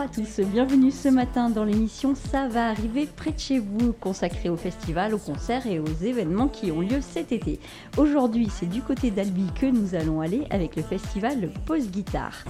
Bonjour 0.00 0.12
à 0.12 0.24
tous, 0.24 0.40
bienvenue 0.46 0.90
ce 0.90 1.08
matin 1.08 1.50
dans 1.50 1.64
l'émission 1.64 2.14
Ça 2.14 2.48
va 2.48 2.68
arriver 2.68 3.06
près 3.06 3.32
de 3.32 3.38
chez 3.38 3.58
vous, 3.58 3.92
consacrée 3.92 4.48
au 4.48 4.56
festival, 4.56 5.12
aux 5.12 5.18
concerts 5.18 5.66
et 5.66 5.78
aux 5.78 5.92
événements 6.02 6.48
qui 6.48 6.72
ont 6.72 6.80
lieu 6.80 7.02
cet 7.02 7.32
été. 7.32 7.60
Aujourd'hui, 7.98 8.48
c'est 8.50 8.64
du 8.64 8.80
côté 8.80 9.10
d'Albi 9.10 9.44
que 9.60 9.66
nous 9.66 9.94
allons 9.94 10.22
aller 10.22 10.46
avec 10.48 10.74
le 10.76 10.82
festival 10.82 11.50
Pause 11.66 11.90
Guitare. 11.90 12.44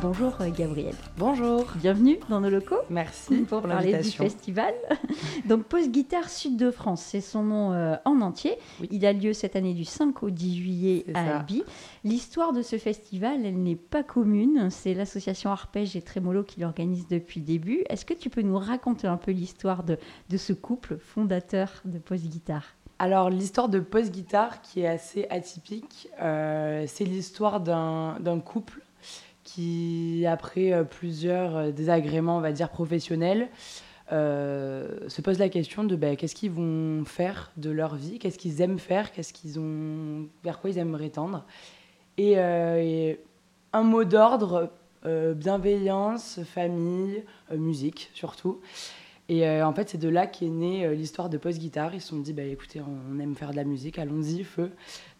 Bonjour 0.00 0.34
euh, 0.40 0.50
Gabriel. 0.50 0.94
Bonjour. 1.16 1.64
Bienvenue 1.76 2.18
dans 2.28 2.40
nos 2.40 2.50
locaux. 2.50 2.80
Merci 2.90 3.36
pour, 3.48 3.62
parler 3.62 3.96
du 3.98 4.10
festival. 4.10 4.74
Donc 5.46 5.64
Pause 5.64 5.88
Guitare 5.88 6.28
Sud 6.28 6.56
de 6.56 6.70
France, 6.70 7.02
c'est 7.02 7.20
son 7.20 7.42
nom 7.42 7.72
euh, 7.72 7.94
en 8.04 8.20
entier. 8.20 8.58
Il 8.90 9.06
a 9.06 9.12
lieu 9.12 9.32
cette 9.32 9.56
année 9.56 9.72
du 9.72 9.84
5 9.84 10.22
au 10.22 10.30
10 10.30 10.56
juillet 10.56 11.06
à 11.14 11.38
Albi. 11.38 11.62
L'histoire 12.04 12.52
de 12.52 12.62
ce 12.62 12.76
festival, 12.76 13.46
elle 13.46 13.62
n'est 13.62 13.76
pas 13.76 14.02
commune. 14.02 14.68
C'est 14.70 14.92
l'association 14.92 15.50
Arpège 15.50 15.96
et 15.96 16.02
Trémolo 16.02 16.42
qui 16.42 16.60
l'organise 16.60 17.08
depuis 17.08 17.40
le 17.40 17.46
début. 17.46 17.84
Est-ce 17.88 18.04
que 18.04 18.14
tu 18.14 18.28
peux 18.28 18.42
nous 18.42 18.58
raconter 18.58 19.06
un 19.06 19.16
peu 19.16 19.30
l'histoire 19.30 19.82
de, 19.82 19.98
de 20.28 20.36
ce 20.36 20.52
couple 20.52 20.98
fondateur 20.98 21.70
de 21.84 21.98
Pause 21.98 22.24
Guitare? 22.24 22.74
Alors 22.98 23.28
l'histoire 23.28 23.68
de 23.68 23.78
Pause 23.78 24.10
Guitare 24.10 24.62
qui 24.62 24.80
est 24.80 24.86
assez 24.86 25.26
atypique, 25.28 26.08
euh, 26.22 26.84
c'est 26.86 27.04
l'histoire 27.04 27.60
d'un 27.60 28.40
couple 28.40 28.80
qui, 29.46 30.26
après 30.28 30.72
euh, 30.72 30.82
plusieurs 30.82 31.56
euh, 31.56 31.70
désagréments, 31.70 32.36
on 32.36 32.40
va 32.40 32.52
dire, 32.52 32.68
professionnels, 32.68 33.48
euh, 34.12 35.08
se 35.08 35.22
pose 35.22 35.38
la 35.38 35.48
question 35.48 35.84
de 35.84 35.94
ben, 35.96 36.16
qu'est-ce 36.16 36.34
qu'ils 36.34 36.50
vont 36.50 37.04
faire 37.04 37.52
de 37.56 37.70
leur 37.70 37.94
vie, 37.94 38.18
qu'est-ce 38.18 38.38
qu'ils 38.38 38.60
aiment 38.60 38.80
faire, 38.80 39.12
qu'est-ce 39.12 39.32
qu'ils 39.32 39.58
ont, 39.58 40.28
vers 40.44 40.60
quoi 40.60 40.70
ils 40.70 40.78
aimeraient 40.78 41.10
tendre? 41.10 41.46
Et, 42.18 42.36
un 43.72 43.82
mot 43.82 44.04
d'ordre, 44.04 44.70
bienveillance, 45.04 46.40
famille, 46.44 47.24
musique 47.54 48.10
surtout. 48.14 48.60
Et 49.28 49.62
en 49.62 49.72
fait, 49.72 49.88
c'est 49.88 49.98
de 49.98 50.08
là 50.08 50.26
qu'est 50.26 50.48
née 50.48 50.94
l'histoire 50.94 51.28
de 51.28 51.36
Post 51.36 51.58
Guitare. 51.58 51.94
Ils 51.94 52.00
se 52.00 52.08
sont 52.08 52.18
dit, 52.18 52.32
bah, 52.32 52.44
écoutez, 52.44 52.80
on 52.80 53.18
aime 53.18 53.34
faire 53.34 53.50
de 53.50 53.56
la 53.56 53.64
musique, 53.64 53.98
allons-y, 53.98 54.44
feu. 54.44 54.70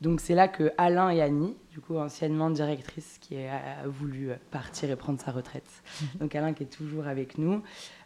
Donc 0.00 0.20
c'est 0.20 0.34
là 0.34 0.46
que 0.46 0.70
Alain 0.78 1.10
et 1.10 1.22
Annie, 1.22 1.56
du 1.70 1.80
coup 1.80 1.96
anciennement 1.96 2.50
directrice, 2.50 3.18
qui 3.20 3.36
a 3.36 3.86
voulu 3.86 4.30
partir 4.50 4.90
et 4.90 4.96
prendre 4.96 5.20
sa 5.20 5.32
retraite, 5.32 5.82
mhm. 6.00 6.20
donc 6.20 6.34
Alain 6.34 6.52
qui 6.52 6.64
est 6.64 6.66
toujours 6.66 7.06
avec 7.06 7.38
nous, 7.38 7.62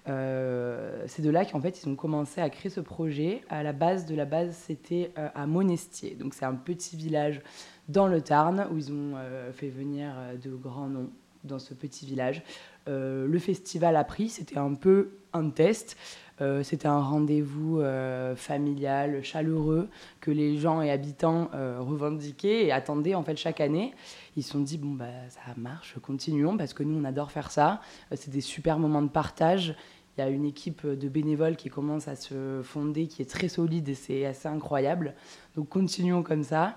euh, 0.08 1.04
c'est 1.06 1.22
de 1.22 1.30
là 1.30 1.44
qu'en 1.44 1.60
fait 1.60 1.82
ils 1.82 1.88
ont 1.88 1.96
commencé 1.96 2.40
à 2.40 2.48
créer 2.48 2.70
ce 2.70 2.80
projet. 2.80 3.42
À 3.48 3.62
la 3.62 3.72
base 3.72 4.06
de 4.06 4.14
la 4.14 4.24
base, 4.24 4.54
c'était 4.54 5.12
euh, 5.18 5.28
à 5.34 5.46
Monestier, 5.46 6.14
donc 6.14 6.34
c'est 6.34 6.44
un 6.44 6.54
petit 6.54 6.96
village 6.96 7.42
dans 7.88 8.06
le 8.06 8.20
Tarn 8.20 8.68
où 8.72 8.78
ils 8.78 8.92
ont 8.92 9.14
euh, 9.16 9.52
fait 9.52 9.68
venir 9.68 10.14
de 10.42 10.50
grands 10.50 10.88
noms 10.88 11.10
dans 11.42 11.58
ce 11.58 11.74
petit 11.74 12.06
village. 12.06 12.42
le 12.86 13.38
festival 13.38 13.96
a 13.96 14.04
pris, 14.04 14.28
c'était 14.28 14.58
un 14.58 14.74
peu 14.74 15.12
un 15.32 15.50
test. 15.50 15.96
Euh, 16.40 16.62
c'était 16.62 16.88
un 16.88 17.00
rendez-vous 17.00 17.80
euh, 17.80 18.34
familial, 18.34 19.22
chaleureux, 19.22 19.88
que 20.20 20.30
les 20.30 20.56
gens 20.56 20.80
et 20.80 20.90
habitants 20.90 21.50
euh, 21.54 21.78
revendiquaient 21.80 22.64
et 22.64 22.72
attendaient 22.72 23.14
en 23.14 23.22
fait 23.22 23.36
chaque 23.36 23.60
année. 23.60 23.92
Ils 24.36 24.42
se 24.42 24.52
sont 24.52 24.60
dit, 24.60 24.78
bon, 24.78 24.92
bah, 24.92 25.06
ça 25.28 25.40
marche, 25.56 25.96
continuons, 26.00 26.56
parce 26.56 26.72
que 26.72 26.82
nous, 26.82 26.98
on 26.98 27.04
adore 27.04 27.30
faire 27.30 27.50
ça. 27.50 27.80
c'est 28.14 28.30
des 28.30 28.40
super 28.40 28.78
moments 28.78 29.02
de 29.02 29.08
partage. 29.08 29.76
Il 30.16 30.20
y 30.20 30.24
a 30.24 30.30
une 30.30 30.44
équipe 30.44 30.86
de 30.86 31.08
bénévoles 31.08 31.56
qui 31.56 31.68
commence 31.68 32.08
à 32.08 32.16
se 32.16 32.62
fonder, 32.62 33.06
qui 33.06 33.22
est 33.22 33.30
très 33.30 33.48
solide 33.48 33.88
et 33.88 33.94
c'est 33.94 34.26
assez 34.26 34.48
incroyable. 34.48 35.14
Donc 35.56 35.68
continuons 35.68 36.22
comme 36.22 36.42
ça. 36.42 36.76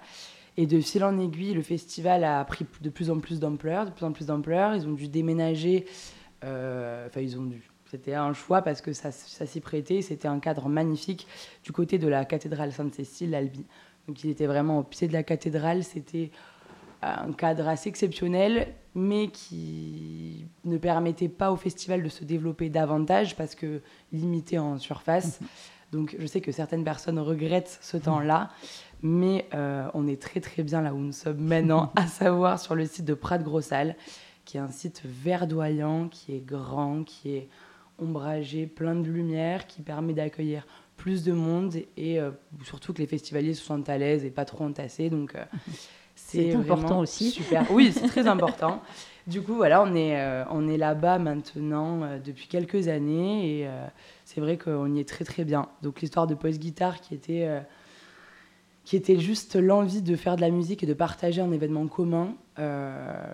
Et 0.56 0.68
de 0.68 0.80
fil 0.80 1.04
en 1.04 1.18
aiguille, 1.18 1.54
le 1.54 1.64
festival 1.64 2.24
a 2.24 2.44
pris 2.46 2.66
de 2.82 2.90
plus 2.90 3.10
en 3.10 3.20
plus 3.20 3.40
d'ampleur, 3.40 3.86
de 3.86 3.92
plus 3.92 4.06
en 4.06 4.12
plus 4.12 4.28
d'ampleur. 4.28 4.76
Ils 4.76 4.88
ont 4.88 4.94
dû 4.94 5.08
déménager, 5.08 5.86
enfin 6.42 7.22
ils 7.22 7.38
ont 7.40 7.46
dû, 7.46 7.64
c'était 7.94 8.16
un 8.16 8.34
choix 8.34 8.64
parce 8.64 8.82
que 8.82 8.92
ça, 8.92 9.12
s'y 9.12 9.62
prêtait. 9.62 10.02
C'était 10.02 10.28
un 10.28 10.40
cadre 10.40 10.68
magnifique 10.68 11.28
du 11.64 11.72
côté 11.72 12.00
de 12.00 12.08
la 12.08 12.26
cathédrale 12.26 12.72
Sainte-Cécile, 12.72 13.30
l'Albi. 13.30 13.66
Donc 14.08 14.24
il 14.24 14.32
était 14.32 14.48
vraiment 14.48 14.80
au 14.80 14.84
pied 14.84 15.08
de 15.08 15.14
la 15.14 15.22
cathédrale. 15.22 15.84
C'était 15.84 16.32
un 17.04 17.32
cadre 17.34 17.68
assez 17.68 17.90
exceptionnel, 17.90 18.74
mais 18.96 19.28
qui 19.28 20.48
ne 20.66 20.78
permettait 20.78 21.30
pas 21.30 21.52
au 21.52 21.56
festival 21.56 22.02
de 22.02 22.10
se 22.10 22.24
développer 22.24 22.70
davantage 22.70 23.36
parce 23.36 23.54
que 23.54 23.82
limité 24.12 24.58
en 24.58 24.80
surface. 24.80 25.40
Donc 25.92 26.16
je 26.18 26.26
sais 26.26 26.42
que 26.42 26.52
certaines 26.52 26.84
personnes 26.84 27.20
regrettent 27.20 27.78
ce 27.80 27.98
temps-là, 27.98 28.50
mais 29.04 29.48
euh, 29.54 29.88
on 29.94 30.08
est 30.08 30.20
très 30.20 30.40
très 30.40 30.64
bien 30.64 30.82
là 30.82 30.96
où 30.96 30.98
nous 30.98 31.12
sommes 31.12 31.38
maintenant, 31.38 31.92
à 31.96 32.08
savoir 32.08 32.60
sur 32.60 32.74
le 32.74 32.88
site 32.88 33.06
de 33.06 33.14
Prat-Grossal, 33.14 33.96
qui 34.46 34.58
est 34.58 34.62
un 34.62 34.72
site 34.72 35.04
verdoyant, 35.06 36.08
qui 36.08 36.36
est 36.36 36.44
grand, 36.44 37.04
qui 37.04 37.36
est 37.36 37.50
ombragé, 38.00 38.66
plein 38.68 38.96
de 38.96 39.10
lumière, 39.10 39.68
qui 39.68 39.82
permet 39.82 40.14
d'accueillir 40.14 40.66
plus 40.98 41.24
de 41.24 41.34
monde 41.34 41.76
et 41.98 42.20
euh, 42.20 42.32
surtout 42.64 42.94
que 42.94 43.00
les 43.00 43.08
festivaliers 43.08 43.54
se 43.54 43.64
sentent 43.64 43.90
à 43.90 43.98
l'aise 43.98 44.26
et 44.26 44.30
pas 44.30 44.46
trop 44.46 44.64
entassés. 44.64 45.10
Donc 45.10 45.36
euh, 45.36 45.44
c'est 46.16 46.54
important 46.54 47.00
aussi. 47.00 47.32
Super. 47.32 47.70
Oui, 47.72 47.92
c'est 47.92 48.08
très 48.08 48.28
important. 48.28 48.82
Du 49.26 49.42
coup, 49.42 49.56
voilà, 49.56 49.82
on 49.82 49.96
est, 49.96 50.20
euh, 50.20 50.44
on 50.50 50.68
est 50.68 50.78
là-bas 50.78 51.18
maintenant 51.18 52.02
depuis 52.24 52.48
quelques 52.48 52.88
années 52.88 53.62
et 53.62 53.70
c'est 54.26 54.42
vrai 54.42 54.58
qu'on 54.58 54.94
y 54.94 55.00
est 55.00 55.08
très 55.08 55.24
très 55.24 55.46
bien. 55.46 55.70
Donc 55.82 56.02
l'histoire 56.02 56.28
de 56.28 56.36
Post 56.36 56.60
Guitare 56.60 57.00
qui 57.00 57.14
était 57.14 57.48
qui 58.84 58.96
était 58.96 59.18
juste 59.18 59.56
l'envie 59.56 60.02
de 60.02 60.16
faire 60.16 60.36
de 60.36 60.42
la 60.42 60.50
musique 60.50 60.84
et 60.84 60.86
de 60.86 60.94
partager 60.94 61.42
un 61.42 61.52
événement 61.52 61.88
commun 61.88 62.36
euh, 62.60 63.34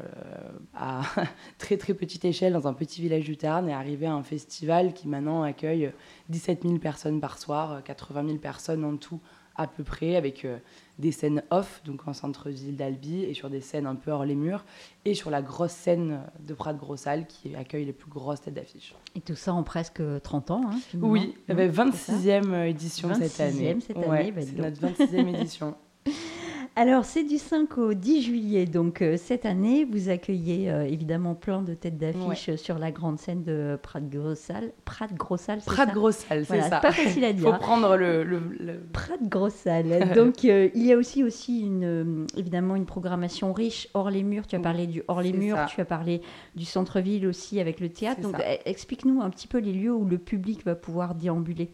à 0.76 1.02
très 1.58 1.78
très 1.78 1.94
petite 1.94 2.24
échelle 2.24 2.54
dans 2.54 2.68
un 2.68 2.74
petit 2.74 3.02
village 3.02 3.26
du 3.26 3.36
Tarn 3.36 3.68
et 3.68 3.74
arriver 3.74 4.06
à 4.06 4.14
un 4.14 4.24
festival 4.24 4.94
qui 4.94 5.08
maintenant 5.08 5.44
accueille 5.44 5.92
17 6.30 6.64
000 6.64 6.78
personnes 6.78 7.20
par 7.20 7.40
soir, 7.40 7.84
80 7.84 8.26
000 8.28 8.38
personnes 8.38 8.86
en 8.86 8.96
tout 8.98 9.20
à 9.60 9.68
peu 9.68 9.84
près, 9.84 10.16
avec 10.16 10.46
euh, 10.46 10.58
des 11.00 11.12
scènes 11.12 11.44
off, 11.52 11.82
donc 11.86 12.08
en 12.08 12.14
centre-ville 12.14 12.78
d'Albi, 12.78 13.24
et 13.24 13.34
sur 13.34 13.50
des 13.50 13.60
scènes 13.60 13.86
un 13.86 13.96
peu 13.96 14.10
hors 14.12 14.24
les 14.24 14.36
murs, 14.36 14.64
et 15.04 15.14
sur 15.14 15.30
la 15.30 15.42
grosse 15.42 15.74
scène 15.74 16.22
de 16.40 16.54
Prat 16.54 16.74
Grossal 16.74 17.28
qui 17.28 17.56
accueille 17.56 17.86
les 17.86 17.94
plus 17.94 18.10
grosses 18.10 18.42
têtes 18.42 18.54
d'affiche. 18.54 18.96
Et 19.16 19.22
tout 19.22 19.36
ça 19.36 19.54
en 19.54 19.64
presque 19.64 20.02
30 20.24 20.52
ans 20.52 20.62
hein, 20.72 20.80
Oui, 21.02 21.36
il 21.48 21.50
y 21.50 21.52
avait 21.52 21.68
26e 21.70 22.68
édition 22.68 23.14
cette 23.14 23.40
année. 23.42 23.78
cette 23.86 23.98
année. 23.98 24.32
Bah, 24.32 24.42
c'est 24.42 24.58
notre 24.58 24.82
26e 24.82 25.36
édition. 25.36 25.76
Alors, 26.76 27.04
c'est 27.04 27.24
du 27.24 27.38
5 27.38 27.78
au 27.78 27.94
10 27.94 28.22
juillet. 28.22 28.66
Donc, 28.66 29.02
euh, 29.02 29.18
cette 29.18 29.46
année, 29.46 29.86
vous 29.86 30.10
accueillez 30.10 30.72
euh, 30.72 30.84
évidemment 30.84 31.36
plein 31.36 31.62
de 31.62 31.74
têtes 31.74 31.98
d'affiche 31.98 32.56
sur 32.56 32.80
la 32.80 32.92
grande 32.92 33.20
scène 33.20 33.44
de 33.44 33.78
Prat-Grossal. 33.82 34.72
Prat-Grossal, 34.86 35.60
c'est 35.62 35.72
Prat-Grossal, 35.72 36.46
c'est 36.46 36.62
ça. 36.62 36.80
Pas 36.80 36.92
facile 36.92 37.26
à 37.26 37.34
dire. 37.34 37.48
Il 37.48 37.54
faut 37.54 37.60
prendre 37.60 37.98
le. 37.98 38.24
le, 38.24 38.80
Prat-Grossal. 38.94 40.14
Donc, 40.16 40.46
euh, 40.46 40.70
il 40.74 40.86
y 40.86 40.94
a 40.94 40.98
aussi, 40.98 41.24
aussi 41.24 41.62
une, 41.62 42.28
évidemment 42.38 42.76
une 42.76 42.86
programmation 42.86 43.52
riche 43.52 43.90
hors 43.94 44.10
les 44.10 44.24
murs. 44.24 44.48
Tu 44.48 44.56
as 44.56 44.60
parlé 44.60 44.88
du 44.88 45.04
hors 45.08 45.22
les 45.22 45.34
murs, 45.34 45.66
tu 45.68 45.82
as 45.82 45.86
parlé 45.86 46.22
du 46.56 46.66
centre-ville 46.66 47.28
aussi 47.28 47.60
avec 47.60 47.80
le 47.80 47.90
théâtre. 47.90 48.22
Donc, 48.22 48.36
explique-nous 48.66 49.22
un 49.22 49.30
petit 49.30 49.48
peu 49.48 49.58
les 49.58 49.74
lieux 49.74 49.94
où 49.94 50.06
le 50.06 50.18
public 50.18 50.64
va 50.66 50.76
pouvoir 50.76 51.16
déambuler. 51.16 51.72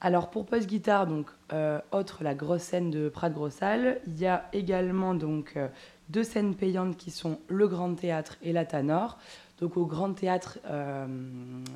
Alors 0.00 0.30
pour 0.30 0.46
Post 0.46 0.68
Guitare, 0.68 1.08
donc 1.08 1.26
euh, 1.52 1.80
autre 1.90 2.22
la 2.22 2.32
grosse 2.34 2.62
scène 2.62 2.88
de 2.88 3.08
Prat 3.08 3.30
Grossal, 3.30 4.00
il 4.06 4.16
y 4.16 4.26
a 4.26 4.48
également 4.52 5.12
donc 5.12 5.54
euh, 5.56 5.66
deux 6.08 6.22
scènes 6.22 6.54
payantes 6.54 6.96
qui 6.96 7.10
sont 7.10 7.40
le 7.48 7.66
Grand 7.66 7.92
Théâtre 7.94 8.36
et 8.42 8.52
la 8.52 8.64
Tanor. 8.64 9.18
Donc 9.58 9.76
au 9.76 9.86
Grand 9.86 10.12
Théâtre 10.12 10.60
euh, 10.66 11.06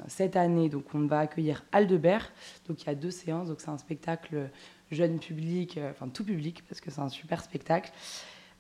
cette 0.07 0.37
année, 0.37 0.69
donc 0.69 0.85
on 0.95 1.07
va 1.07 1.19
accueillir 1.19 1.65
Aldebert. 1.73 2.31
Donc 2.69 2.83
il 2.83 2.87
y 2.87 2.91
a 2.91 2.95
deux 2.95 3.11
séances, 3.11 3.49
donc 3.49 3.61
c'est 3.61 3.71
un 3.71 3.79
spectacle 3.79 4.51
jeune 4.93 5.19
public, 5.19 5.81
enfin 5.91 6.07
tout 6.07 6.23
public 6.23 6.63
parce 6.69 6.81
que 6.81 6.93
c'est 6.93 7.01
un 7.01 7.09
super 7.09 7.43
spectacle. 7.43 7.91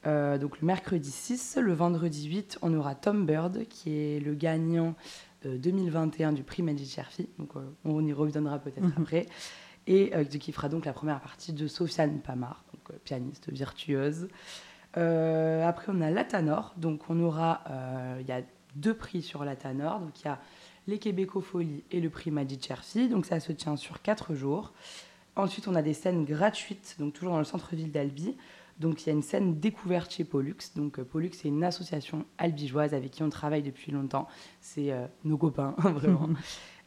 donc 0.04 0.60
le 0.60 0.66
mercredi 0.66 1.10
6, 1.12 1.58
le 1.60 1.72
vendredi 1.72 2.28
8, 2.28 2.58
on 2.62 2.74
aura 2.74 2.96
Tom 2.96 3.26
Bird 3.26 3.68
qui 3.68 3.96
est 3.96 4.18
le 4.18 4.34
gagnant 4.34 4.96
2021 5.48 6.32
du 6.32 6.42
prix 6.42 6.62
Magic 6.62 6.88
Cherfi. 6.88 7.28
Donc 7.38 7.56
euh, 7.56 7.60
on 7.84 8.04
y 8.04 8.12
reviendra 8.12 8.58
peut-être 8.58 8.82
mhm. 8.82 8.94
après. 8.98 9.26
Et 9.86 10.14
euh, 10.14 10.24
qui 10.24 10.52
fera 10.52 10.68
donc 10.68 10.84
la 10.84 10.92
première 10.92 11.20
partie 11.20 11.52
de 11.52 11.66
Sofiane 11.66 12.20
Pamar, 12.20 12.64
donc 12.72 12.90
euh, 12.90 12.98
pianiste 13.04 13.50
virtueuse. 13.50 14.28
après, 14.94 15.86
on 15.88 16.00
a 16.00 16.10
la 16.10 16.24
Tanor. 16.24 16.74
Donc 16.76 17.08
on 17.08 17.20
aura, 17.20 17.64
il 18.20 18.26
y 18.26 18.32
a 18.32 18.42
deux 18.76 18.94
prix 18.94 19.22
sur 19.22 19.44
la 19.44 19.56
Tanor. 19.56 20.00
Donc 20.00 20.20
il 20.20 20.26
y 20.26 20.28
a 20.28 20.38
les 20.86 20.98
Québecofolies 20.98 21.84
et 21.90 22.00
le 22.00 22.10
prix 22.10 22.30
Magic 22.30 22.64
Cherfi. 22.64 23.08
Donc 23.08 23.26
ça 23.26 23.40
se 23.40 23.52
tient 23.52 23.76
sur 23.76 24.02
quatre 24.02 24.34
jours. 24.34 24.72
Ensuite, 25.34 25.66
on 25.66 25.74
a 25.74 25.80
des 25.80 25.94
scènes 25.94 26.26
gratuites, 26.26 26.96
donc 26.98 27.14
toujours 27.14 27.32
dans 27.32 27.38
le 27.38 27.44
centre-ville 27.44 27.90
d'Albi. 27.90 28.36
Donc 28.78 29.02
il 29.02 29.06
y 29.06 29.10
a 29.10 29.12
une 29.12 29.22
scène 29.22 29.58
découverte 29.58 30.12
chez 30.12 30.24
Pollux. 30.24 30.56
Donc 30.76 30.98
euh, 30.98 31.04
Pollux, 31.04 31.30
c'est 31.32 31.48
une 31.48 31.64
association 31.64 32.24
albigeoise 32.38 32.94
avec 32.94 33.10
qui 33.10 33.22
on 33.22 33.28
travaille 33.28 33.62
depuis 33.62 33.92
longtemps. 33.92 34.26
C'est 34.60 34.92
euh, 34.92 35.06
nos 35.24 35.36
copains, 35.36 35.74
vraiment. 35.78 36.28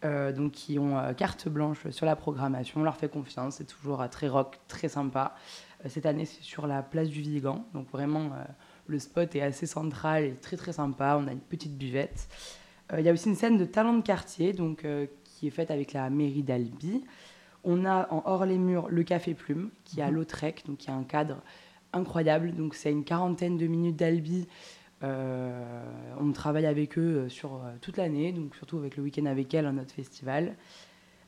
Euh, 0.04 0.32
donc 0.32 0.52
qui 0.52 0.78
ont 0.78 1.14
carte 1.16 1.48
blanche 1.48 1.90
sur 1.90 2.06
la 2.06 2.16
programmation. 2.16 2.82
On 2.82 2.84
leur 2.84 2.98
fait 2.98 3.10
confiance. 3.10 3.56
C'est 3.56 3.68
toujours 3.68 4.08
très 4.10 4.28
rock, 4.28 4.60
très 4.68 4.90
sympa. 4.90 5.36
cette 5.88 6.06
année, 6.06 6.26
c'est 6.26 6.44
sur 6.44 6.68
la 6.68 6.84
place 6.84 7.10
du 7.10 7.22
Vigan. 7.22 7.66
Donc 7.74 7.90
vraiment, 7.90 8.32
le 8.88 9.00
spot 9.00 9.36
est 9.36 9.42
assez 9.42 9.66
central 9.66 10.26
et 10.26 10.36
très 10.36 10.58
très 10.58 10.74
sympa. 10.74 11.18
On 11.20 11.28
a 11.28 11.32
une 11.32 11.40
petite 11.40 11.78
buvette. 11.78 12.28
Il 12.96 13.04
y 13.04 13.10
a 13.10 13.14
aussi 13.14 13.30
une 13.30 13.36
scène 13.36 13.58
de 13.58 13.66
talent 13.66 13.94
de 13.94 14.04
quartier, 14.04 14.54
donc 14.54 14.86
qui 15.24 15.48
est 15.48 15.52
faite 15.52 15.72
avec 15.72 15.94
la 15.94 16.10
mairie 16.10 16.44
d'Albi. 16.44 17.04
On 17.64 17.84
a 17.86 18.08
en 18.12 18.22
hors 18.26 18.46
les 18.46 18.60
murs 18.60 18.90
le 18.90 19.04
Café 19.04 19.34
Plume, 19.34 19.72
qui 19.84 20.00
est 20.00 20.04
à 20.04 20.10
mhm. 20.10 20.16
Lautrec, 20.16 20.64
donc 20.68 20.78
qui 20.78 20.92
a 20.92 20.94
un 20.94 21.04
cadre 21.04 21.42
incroyable. 21.96 22.54
Donc 22.54 22.76
c'est 22.76 22.92
une 22.92 23.04
quarantaine 23.04 23.58
de 23.58 23.68
minutes 23.68 23.96
d'Albi. 23.96 24.48
Euh, 25.04 25.84
on 26.20 26.32
travaille 26.32 26.66
avec 26.66 26.98
eux 26.98 27.02
euh, 27.26 27.30
sur 27.30 27.56
euh, 27.56 27.74
toute 27.82 27.98
l'année, 27.98 28.32
donc 28.32 28.56
surtout 28.56 28.78
avec 28.78 28.98
le 28.98 29.04
week-end 29.04 29.26
avec 29.26 29.54
elle, 29.54 29.66
à 29.66 29.72
notre 29.72 29.94
festival. 29.94 30.56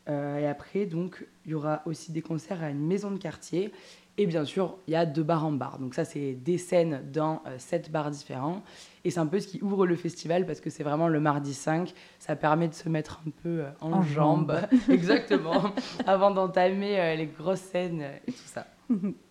et 0.08 0.48
après, 0.48 0.86
donc, 0.86 1.28
il 1.46 1.52
y 1.52 1.54
aura 1.54 1.82
aussi 1.86 2.14
des 2.14 2.22
concerts 2.22 2.64
à 2.64 2.70
une 2.70 2.86
maison 2.88 3.12
de 3.12 3.18
quartier. 3.18 3.74
Et 4.20 4.26
bien 4.26 4.46
sûr, 4.46 4.78
il 4.88 4.94
y 4.94 4.96
a 4.96 5.06
deux 5.06 5.22
bars 5.22 5.46
en 5.46 5.52
bar. 5.52 5.78
Donc 5.80 5.94
ça, 5.94 6.06
c'est 6.06 6.32
des 6.34 6.58
scènes 6.58 7.04
dans 7.12 7.44
sept 7.58 7.92
bars 7.92 8.10
différents. 8.10 8.64
Et 9.04 9.12
c'est 9.12 9.20
un 9.20 9.28
peu 9.28 9.40
ce 9.40 9.48
qui 9.48 9.62
ouvre 9.62 9.86
le 9.86 9.96
festival 9.96 10.48
parce 10.48 10.60
que 10.60 10.72
c'est 10.72 10.84
vraiment 10.84 11.08
le 11.08 11.20
mardi 11.20 11.54
5. 11.54 11.94
Ça 12.20 12.36
permet 12.36 12.70
de 12.70 12.74
se 12.74 12.90
mettre 12.90 13.22
un 13.28 13.32
peu 13.44 13.66
en, 13.82 14.02
jambes. 14.02 14.58
Exactement. 14.90 15.74
avant 16.08 16.32
d'entamer 16.32 17.16
les 17.18 17.28
grosses 17.28 17.60
scènes 17.60 18.02
et 18.26 18.32
tout 18.32 18.48
ça. 18.48 18.66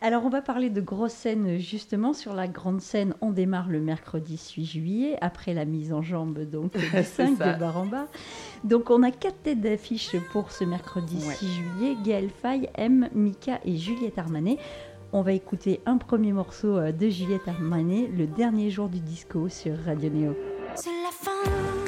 Alors, 0.00 0.24
on 0.24 0.28
va 0.28 0.42
parler 0.42 0.70
de 0.70 0.80
grosses 0.80 1.12
scènes 1.12 1.58
justement. 1.58 2.12
Sur 2.12 2.34
la 2.34 2.48
grande 2.48 2.80
scène, 2.80 3.14
on 3.20 3.30
démarre 3.30 3.68
le 3.68 3.80
mercredi 3.80 4.40
8 4.56 4.64
juillet, 4.64 5.18
après 5.20 5.54
la 5.54 5.64
mise 5.64 5.92
en 5.92 6.02
jambe 6.02 6.40
donc, 6.40 6.72
du 6.76 7.02
5 7.02 7.38
de 7.38 7.58
bar 7.58 7.76
en 7.76 7.86
bar. 7.86 8.06
Donc, 8.64 8.90
on 8.90 9.02
a 9.02 9.10
quatre 9.10 9.42
têtes 9.42 9.60
d'affiche 9.60 10.16
pour 10.32 10.50
ce 10.50 10.64
mercredi 10.64 11.20
6 11.20 11.46
juillet 11.46 11.96
Gaël 12.04 12.30
Faye, 12.30 12.68
M, 12.74 13.08
Mika 13.14 13.60
et 13.64 13.76
Juliette 13.76 14.18
Armanet. 14.18 14.58
On 15.12 15.22
va 15.22 15.32
écouter 15.32 15.80
un 15.84 15.98
premier 15.98 16.32
morceau 16.32 16.78
euh, 16.78 16.90
de 16.90 17.10
Juliette 17.10 17.46
Armanet, 17.46 18.08
le 18.16 18.26
dernier 18.26 18.70
jour 18.70 18.88
du 18.88 19.00
disco 19.00 19.48
sur 19.50 19.76
Radio 19.84 20.08
Néo. 20.08 20.36
C'est 20.74 20.88
la 20.88 21.10
fin. 21.10 21.81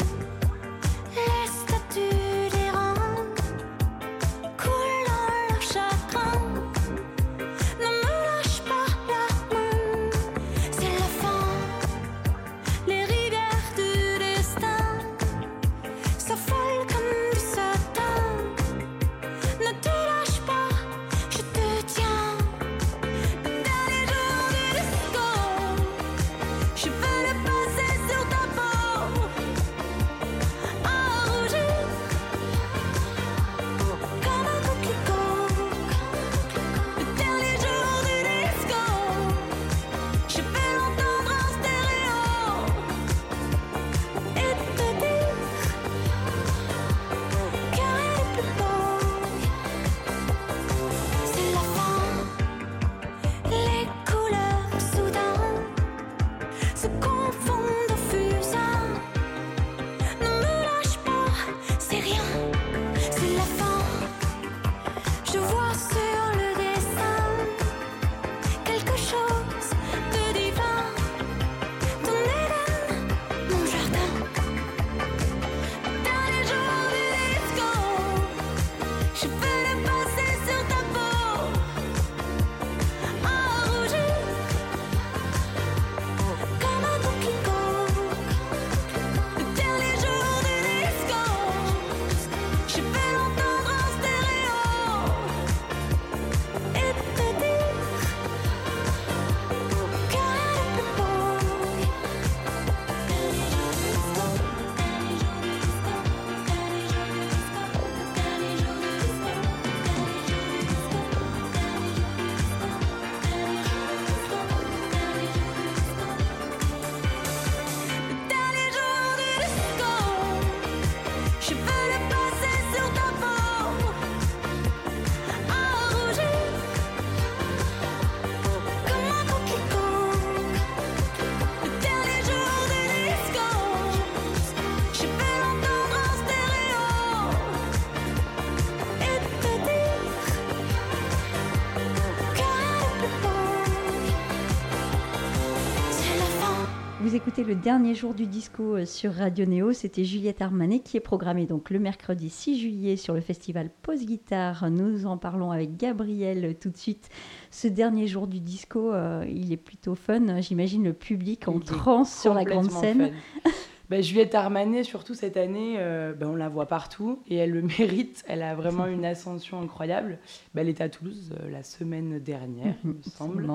Le 147.47 147.55
dernier 147.55 147.95
jour 147.95 148.15
du 148.15 148.27
disco 148.27 148.77
euh, 148.77 148.87
sur 148.87 149.13
Radio 149.13 149.45
Néo. 149.45 149.73
C'était 149.75 150.05
Juliette 150.05 150.41
Armanet 150.41 150.81
qui 150.81 150.97
est 150.97 151.01
programmée 151.01 151.45
donc 151.45 151.69
le 151.69 151.79
mercredi 151.79 152.31
6 152.31 152.59
juillet 152.59 152.97
sur 152.97 153.13
le 153.13 153.21
festival 153.21 153.69
Pause 153.83 154.07
Guitare. 154.07 154.71
Nous 154.71 155.05
en 155.05 155.19
parlons 155.19 155.51
avec 155.51 155.77
Gabriel 155.77 156.45
euh, 156.45 156.55
tout 156.59 156.71
de 156.71 156.77
suite. 156.77 157.11
Ce 157.51 157.69
dernier 157.69 158.07
jour 158.07 158.29
du 158.29 158.41
disco, 158.41 158.93
euh, 158.93 159.27
il 159.29 159.53
est 159.53 159.59
plutôt 159.59 159.95
fun. 159.95 160.41
J'imagine 160.41 160.85
le 160.85 160.95
public 160.95 161.47
en 161.47 161.61
transe 161.61 162.19
sur 162.19 162.33
la 162.33 162.45
grande 162.45 162.71
scène. 162.71 163.13
Bah, 163.91 164.01
Juliette 164.01 164.35
Armanet, 164.35 164.83
surtout 164.83 165.13
cette 165.13 165.37
année, 165.37 165.77
bah, 166.19 166.27
on 166.27 166.37
la 166.37 166.49
voit 166.49 166.65
partout 166.65 167.21
et 167.29 167.37
elle 167.37 167.51
le 167.51 167.61
mérite. 167.79 168.25
Elle 168.27 168.43
a 168.43 168.55
vraiment 168.55 168.87
une 168.87 169.05
ascension 169.05 169.61
incroyable. 169.61 170.19
Bah, 170.55 170.63
elle 170.63 170.71
était 170.71 170.85
à 170.85 170.89
Toulouse 170.89 171.35
la 171.51 171.63
semaine 171.63 172.19
dernière, 172.19 172.77
il 172.83 172.93
me 172.93 173.03
semble. 173.03 173.47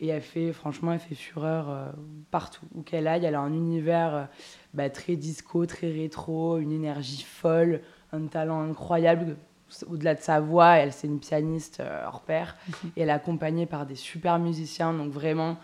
Et 0.00 0.08
elle 0.08 0.20
fait, 0.20 0.52
franchement, 0.52 0.92
elle 0.92 0.98
fait 0.98 1.14
fureur 1.14 1.70
euh, 1.70 1.90
partout 2.30 2.66
où 2.74 2.82
qu'elle 2.82 3.06
aille. 3.06 3.24
Elle 3.24 3.34
a 3.34 3.40
un 3.40 3.52
univers 3.52 4.14
euh, 4.14 4.24
bah, 4.74 4.90
très 4.90 5.16
disco, 5.16 5.64
très 5.64 5.90
rétro, 5.90 6.58
une 6.58 6.72
énergie 6.72 7.22
folle, 7.22 7.80
un 8.12 8.26
talent 8.26 8.60
incroyable. 8.60 9.36
Au-delà 9.88 10.14
de 10.14 10.20
sa 10.20 10.38
voix, 10.40 10.76
elle 10.76 10.92
c'est 10.92 11.06
une 11.06 11.18
pianiste 11.18 11.80
euh, 11.80 12.04
hors 12.06 12.20
pair. 12.20 12.56
Mhm. 12.68 12.90
Et 12.96 13.00
elle 13.02 13.08
est 13.08 13.12
accompagnée 13.12 13.64
par 13.64 13.86
des 13.86 13.94
super 13.94 14.38
musiciens. 14.38 14.92
Donc 14.92 15.12
vraiment, 15.12 15.56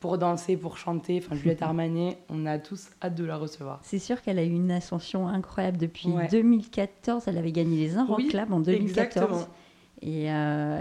pour 0.00 0.18
danser, 0.18 0.56
pour 0.56 0.78
chanter, 0.78 1.22
enfin 1.24 1.36
Juliette 1.36 1.62
Armanet, 1.62 2.18
on 2.28 2.44
a 2.44 2.58
tous 2.58 2.88
hâte 3.00 3.14
de 3.14 3.24
la 3.24 3.36
recevoir. 3.36 3.78
C'est 3.82 4.00
sûr 4.00 4.20
qu'elle 4.20 4.40
a 4.40 4.44
eu 4.44 4.50
une 4.50 4.72
ascension 4.72 5.28
incroyable 5.28 5.78
depuis 5.78 6.08
2014. 6.28 7.28
Elle 7.28 7.38
avait 7.38 7.52
gagné 7.52 7.76
les 7.76 7.96
Un 7.96 8.06
oui, 8.08 8.26
Club 8.26 8.52
en 8.52 8.58
2014. 8.58 9.46
Et, 10.02 10.26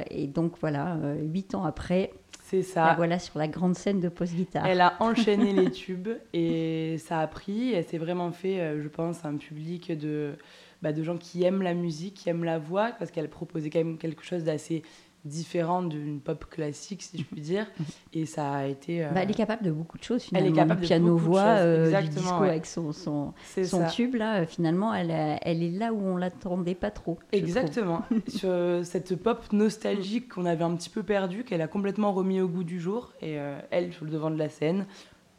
et, 0.09 0.27
donc 0.27 0.55
voilà, 0.59 0.97
huit 1.21 1.55
ans 1.55 1.63
après, 1.63 2.11
c'est 2.47 2.61
ça. 2.61 2.93
voilà 2.95 3.17
sur 3.17 3.39
la 3.39 3.47
grande 3.47 3.75
scène 3.75 3.99
de 3.99 4.07
post-guitare. 4.07 4.67
Elle 4.67 4.81
a 4.81 4.95
enchaîné 4.99 5.51
les 5.51 5.71
tubes 5.71 6.09
et 6.31 6.97
ça 6.99 7.19
a 7.19 7.27
pris. 7.27 7.73
Elle 7.73 7.85
s'est 7.85 7.97
vraiment 7.97 8.31
fait, 8.31 8.59
euh, 8.59 8.83
je 8.83 8.87
pense, 8.87 9.25
un 9.25 9.35
public 9.37 9.91
de, 9.91 10.35
bah, 10.83 10.93
de 10.93 11.01
gens 11.01 11.17
qui 11.17 11.43
aiment 11.43 11.63
la 11.63 11.73
musique, 11.73 12.13
qui 12.13 12.29
aiment 12.29 12.43
la 12.43 12.59
voix, 12.59 12.91
parce 12.99 13.09
qu'elle 13.09 13.29
proposait 13.29 13.71
quand 13.71 13.79
même 13.79 13.97
quelque 13.97 14.23
chose 14.23 14.43
d'assez 14.43 14.83
différent 15.25 15.81
d'une 15.81 16.19
pop 16.21 16.45
classique, 16.49 17.01
si 17.01 17.17
je 17.17 17.23
puis 17.23 17.41
dire. 17.41 17.65
Et 18.13 18.25
ça 18.25 18.51
a 18.51 18.65
été. 18.65 19.03
Euh, 19.03 19.09
bah, 19.09 19.23
elle 19.23 19.31
est 19.31 19.35
capable 19.35 19.63
de 19.63 19.71
beaucoup 19.71 19.97
de 19.97 20.03
choses 20.03 20.23
finalement. 20.23 20.47
Elle 20.47 20.53
est 20.53 20.55
capable 20.55 20.81
de 20.81 20.85
piano-voix, 20.85 21.41
euh, 21.41 22.01
du 22.01 22.09
disco 22.09 22.43
avec 22.43 22.65
son, 22.65 22.91
son, 22.93 23.33
son 23.63 23.87
tube 23.87 24.15
là. 24.15 24.41
Euh, 24.41 24.45
finalement, 24.45 24.93
elle, 24.93 25.11
elle 25.41 25.63
est 25.63 25.71
là 25.71 25.93
où 25.93 26.01
on 26.01 26.17
l'attendait 26.17 26.75
pas 26.75 26.91
trop. 26.91 27.17
Exactement. 27.31 28.03
Sur 28.27 28.79
cette 28.83 29.15
pop 29.15 29.51
nostalgique 29.51 30.29
qu'on 30.29 30.45
avait 30.45 30.63
un 30.63 30.75
petit 30.75 30.89
peu 30.89 31.03
perdue, 31.03 31.43
qu'elle 31.43 31.61
a 31.61 31.67
complètement 31.67 32.13
remis 32.13 32.39
au 32.39 32.47
goût 32.47 32.63
du 32.63 32.79
jour. 32.79 33.11
Et 33.21 33.37
elle, 33.71 33.93
sur 33.93 34.05
le 34.05 34.11
devant 34.11 34.29
de 34.29 34.37
la 34.37 34.49
scène, 34.49 34.85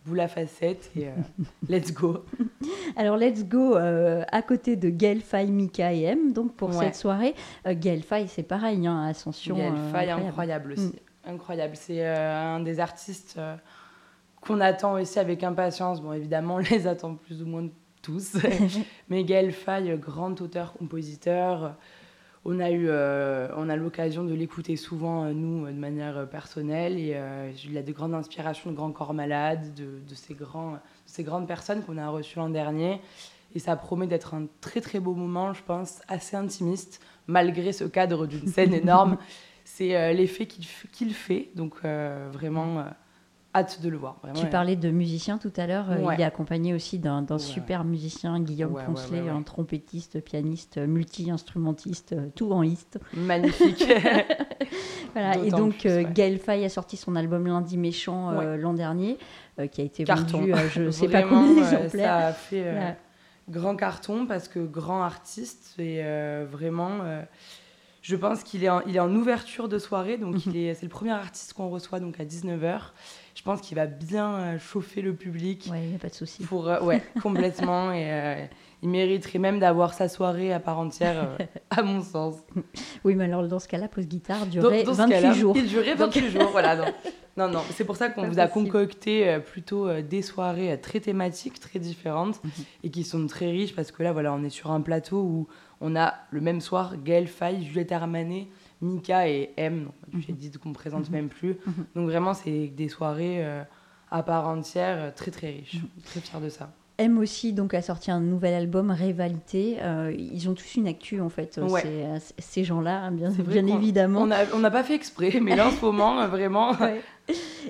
vous 0.06 0.14
la 0.14 0.28
facette 0.28 0.90
et 0.96 1.08
let's 1.68 1.92
go. 1.92 2.24
Alors 2.96 3.16
let's 3.16 3.44
go 3.44 3.74
à 3.74 4.42
côté 4.42 4.76
de 4.76 4.88
Gaël 4.88 5.20
Faye, 5.20 5.50
Mika 5.50 5.92
et 5.92 6.02
M 6.02 6.32
donc 6.32 6.54
pour 6.54 6.72
cette 6.72 6.94
soirée. 6.94 7.34
Euh, 7.66 7.74
Gaël 7.76 8.02
Faye 8.02 8.28
c'est 8.28 8.42
pareil, 8.42 8.86
hein, 8.86 9.06
Ascension. 9.08 9.56
Gaël 9.56 9.74
Faye 9.92 10.10
incroyable, 10.10 10.72
aussi. 10.72 10.86
Mm. 10.86 11.30
Incroyable. 11.30 11.76
C'est 11.76 12.06
un 12.06 12.60
des 12.60 12.78
artistes 12.78 13.40
qu'on 14.40 14.60
attend 14.60 14.94
aussi 14.94 15.18
avec 15.18 15.42
impatience. 15.42 16.00
Bon 16.00 16.12
évidemment 16.12 16.54
on 16.56 16.58
les 16.58 16.86
attend 16.86 17.14
plus 17.14 17.42
ou 17.42 17.46
moins 17.46 17.68
tous. 18.02 18.36
Mais 19.08 19.24
Gaël 19.24 19.52
Faye, 19.52 19.96
grand 19.98 20.40
auteur-compositeur 20.40 21.76
on 22.48 22.60
a 22.60 22.70
eu 22.70 22.86
euh, 22.88 23.48
on 23.56 23.68
a 23.68 23.74
l'occasion 23.74 24.22
de 24.22 24.32
l'écouter 24.32 24.76
souvent 24.76 25.24
euh, 25.24 25.32
nous 25.32 25.66
de 25.66 25.72
manière 25.72 26.16
euh, 26.16 26.26
personnelle. 26.26 26.96
Et 26.96 27.16
il 27.64 27.76
a 27.76 27.82
de 27.82 27.92
grandes 27.92 28.14
inspirations 28.14 28.70
de 28.70 28.76
grands 28.76 28.92
corps 28.92 29.14
malades 29.14 29.74
de, 29.74 30.14
ces 30.14 30.34
grands 30.34 30.78
ces 31.06 31.24
grandes 31.24 31.48
personnes 31.48 31.82
qu'on 31.82 31.98
a 31.98 32.08
reçues 32.08 32.38
l'an 32.38 32.48
dernier. 32.48 33.00
Et 33.54 33.58
ça 33.58 33.74
promet 33.74 34.06
d'être 34.06 34.34
un 34.34 34.46
très 34.60 34.80
très 34.80 35.00
beau 35.00 35.14
moment 35.14 35.52
je 35.52 35.62
pense 35.62 36.00
assez 36.08 36.36
intimiste 36.36 37.00
malgré 37.26 37.72
ce 37.72 37.84
cadre 37.84 38.26
d'une 38.26 38.46
scène 38.46 38.72
énorme. 38.72 39.18
C'est 39.64 40.14
l'effet 40.14 40.46
qu'il 40.46 41.12
fait. 41.12 41.48
Donc 41.56 41.82
vraiment 41.82 42.84
hâte 43.56 43.80
de 43.80 43.88
le 43.88 43.96
voir. 43.96 44.20
tu 44.34 44.46
parlais 44.46 44.76
de 44.76 44.90
musicien 44.90 45.38
tout 45.38 45.52
à 45.56 45.66
l'heure. 45.66 45.90
Euh, 45.90 46.12
il 46.14 46.20
est 46.20 46.24
accompagné 46.24 46.74
aussi 46.74 46.98
d'un 46.98 47.24
super 47.38 47.84
musicien, 47.84 48.38
Guillaume 48.40 48.78
Poncelet, 48.84 49.28
un 49.28 49.42
trompettiste, 49.42 50.20
pianiste, 50.20 50.78
multi-instrumentiste, 50.78 52.12
euh, 52.12 52.28
tout 52.34 52.52
en 52.52 52.62
ist. 52.62 52.98
Magnifique. 53.14 53.84
voilà. 55.12 55.36
Et 55.38 55.50
donc, 55.50 55.86
euh, 55.86 56.04
Gaël 56.12 56.38
Faye 56.38 56.64
a 56.64 56.68
sorti 56.68 56.96
son 56.96 57.16
album 57.16 57.46
Lundi 57.46 57.76
Méchant 57.76 58.30
l'an 58.56 58.74
dernier, 58.74 59.18
qui 59.70 59.80
a 59.80 59.84
été 59.84 60.04
vendu, 60.04 60.52
je 60.70 60.82
ne 60.82 60.90
sais 60.92 61.08
pas 61.08 61.22
combien 61.22 61.54
d'exemplaires. 61.54 62.18
Ça 62.20 62.26
a 62.26 62.32
fait 62.32 62.96
grand 63.48 63.76
carton 63.76 64.26
parce 64.26 64.48
que 64.48 64.58
grand 64.58 65.02
artiste 65.02 65.74
et 65.78 66.02
vraiment 66.50 67.00
je 68.06 68.14
pense 68.14 68.44
qu'il 68.44 68.62
est, 68.62 68.68
en, 68.68 68.82
il 68.82 68.94
est 68.94 69.00
en 69.00 69.12
ouverture 69.12 69.68
de 69.68 69.80
soirée, 69.80 70.16
donc 70.16 70.36
c'est 70.40 70.82
le 70.82 70.88
premier 70.88 71.10
artiste 71.10 71.54
qu'on 71.54 71.68
reçoit 71.68 71.98
donc 71.98 72.20
à 72.20 72.24
19h. 72.24 72.78
Je 73.36 73.42
pense 73.42 73.60
qu'il 73.60 73.76
va 73.76 73.84
bien 73.84 74.34
euh, 74.34 74.58
chauffer 74.58 75.02
le 75.02 75.14
public. 75.14 75.68
Ouais, 75.70 75.82
il 75.82 75.90
n'y 75.90 75.94
a 75.94 75.98
pas 75.98 76.08
de 76.08 76.14
souci. 76.14 76.42
Pour, 76.42 76.68
euh, 76.68 76.80
ouais, 76.80 77.02
complètement. 77.22 77.92
Et 77.92 78.10
euh, 78.10 78.46
il 78.82 78.88
mériterait 78.88 79.38
même 79.38 79.60
d'avoir 79.60 79.92
sa 79.92 80.08
soirée 80.08 80.54
à 80.54 80.58
part 80.58 80.78
entière, 80.78 81.36
à 81.70 81.82
mon 81.82 82.02
sens. 82.02 82.36
Oui, 83.04 83.14
mais 83.14 83.24
alors 83.24 83.46
dans 83.46 83.58
ce 83.58 83.68
cas-là, 83.68 83.88
pose 83.88 84.06
guitare 84.06 84.46
durait 84.46 84.84
28 84.84 85.34
jours. 85.34 85.54
Il 85.54 85.68
durait 85.68 85.94
28 85.94 86.30
jours, 86.30 86.48
voilà. 86.50 86.76
Non, 87.38 87.48
non, 87.48 87.60
c'est 87.74 87.84
pour 87.84 87.96
ça 87.96 88.08
qu'on 88.08 88.26
vous 88.26 88.38
a 88.38 88.46
concocté 88.46 89.40
plutôt 89.44 90.00
des 90.00 90.22
soirées 90.22 90.80
très 90.80 91.00
thématiques, 91.00 91.60
très 91.60 91.78
différentes 91.78 92.42
mhm. 92.42 92.50
et 92.84 92.90
qui 92.90 93.04
sont 93.04 93.26
très 93.26 93.50
riches 93.50 93.76
parce 93.76 93.92
que 93.92 94.02
là, 94.02 94.12
voilà, 94.12 94.32
on 94.32 94.42
est 94.42 94.48
sur 94.48 94.70
un 94.70 94.80
plateau 94.80 95.18
où 95.18 95.46
on 95.82 95.96
a 95.96 96.14
le 96.30 96.40
même 96.40 96.62
soir 96.62 96.94
Gaël 97.04 97.26
Faye, 97.26 97.62
Juliette 97.62 97.92
Armanet, 97.92 98.48
Mika 98.80 99.28
et 99.28 99.52
M, 99.56 99.88
j'ai 100.18 100.32
mhm. 100.32 100.38
dit 100.38 100.50
qu'on 100.52 100.70
ne 100.70 100.74
présente 100.74 101.10
même 101.10 101.28
plus. 101.28 101.56
Mhm. 101.66 101.86
Donc 101.94 102.08
vraiment, 102.08 102.34
c'est 102.34 102.68
des 102.68 102.88
soirées 102.88 103.44
euh, 103.44 103.62
à 104.10 104.22
part 104.22 104.48
entière, 104.48 104.96
euh, 104.98 105.10
très 105.14 105.30
très 105.30 105.48
riches. 105.48 105.76
Mhm. 105.76 106.02
Très 106.04 106.20
fière 106.20 106.40
de 106.40 106.48
ça. 106.48 106.70
M 106.98 107.18
aussi 107.18 107.52
donc 107.52 107.74
a 107.74 107.82
sorti 107.82 108.10
un 108.10 108.20
nouvel 108.20 108.54
album 108.54 108.90
Rivalité. 108.90 109.76
Euh, 109.82 110.14
ils 110.16 110.48
ont 110.48 110.54
tous 110.54 110.76
une 110.76 110.88
actu 110.88 111.20
en 111.20 111.28
fait. 111.28 111.60
ces 112.38 112.64
gens-là, 112.64 113.02
hein, 113.02 113.12
bien, 113.12 113.30
évidemment. 113.30 114.22
On 114.54 114.58
n'a 114.58 114.70
pas 114.70 114.82
fait 114.82 114.94
exprès, 114.94 115.38
mais 115.40 115.56
là 115.56 115.68
en 115.68 115.70
ce 115.70 115.84
moment 115.84 116.26
vraiment. 116.26 116.72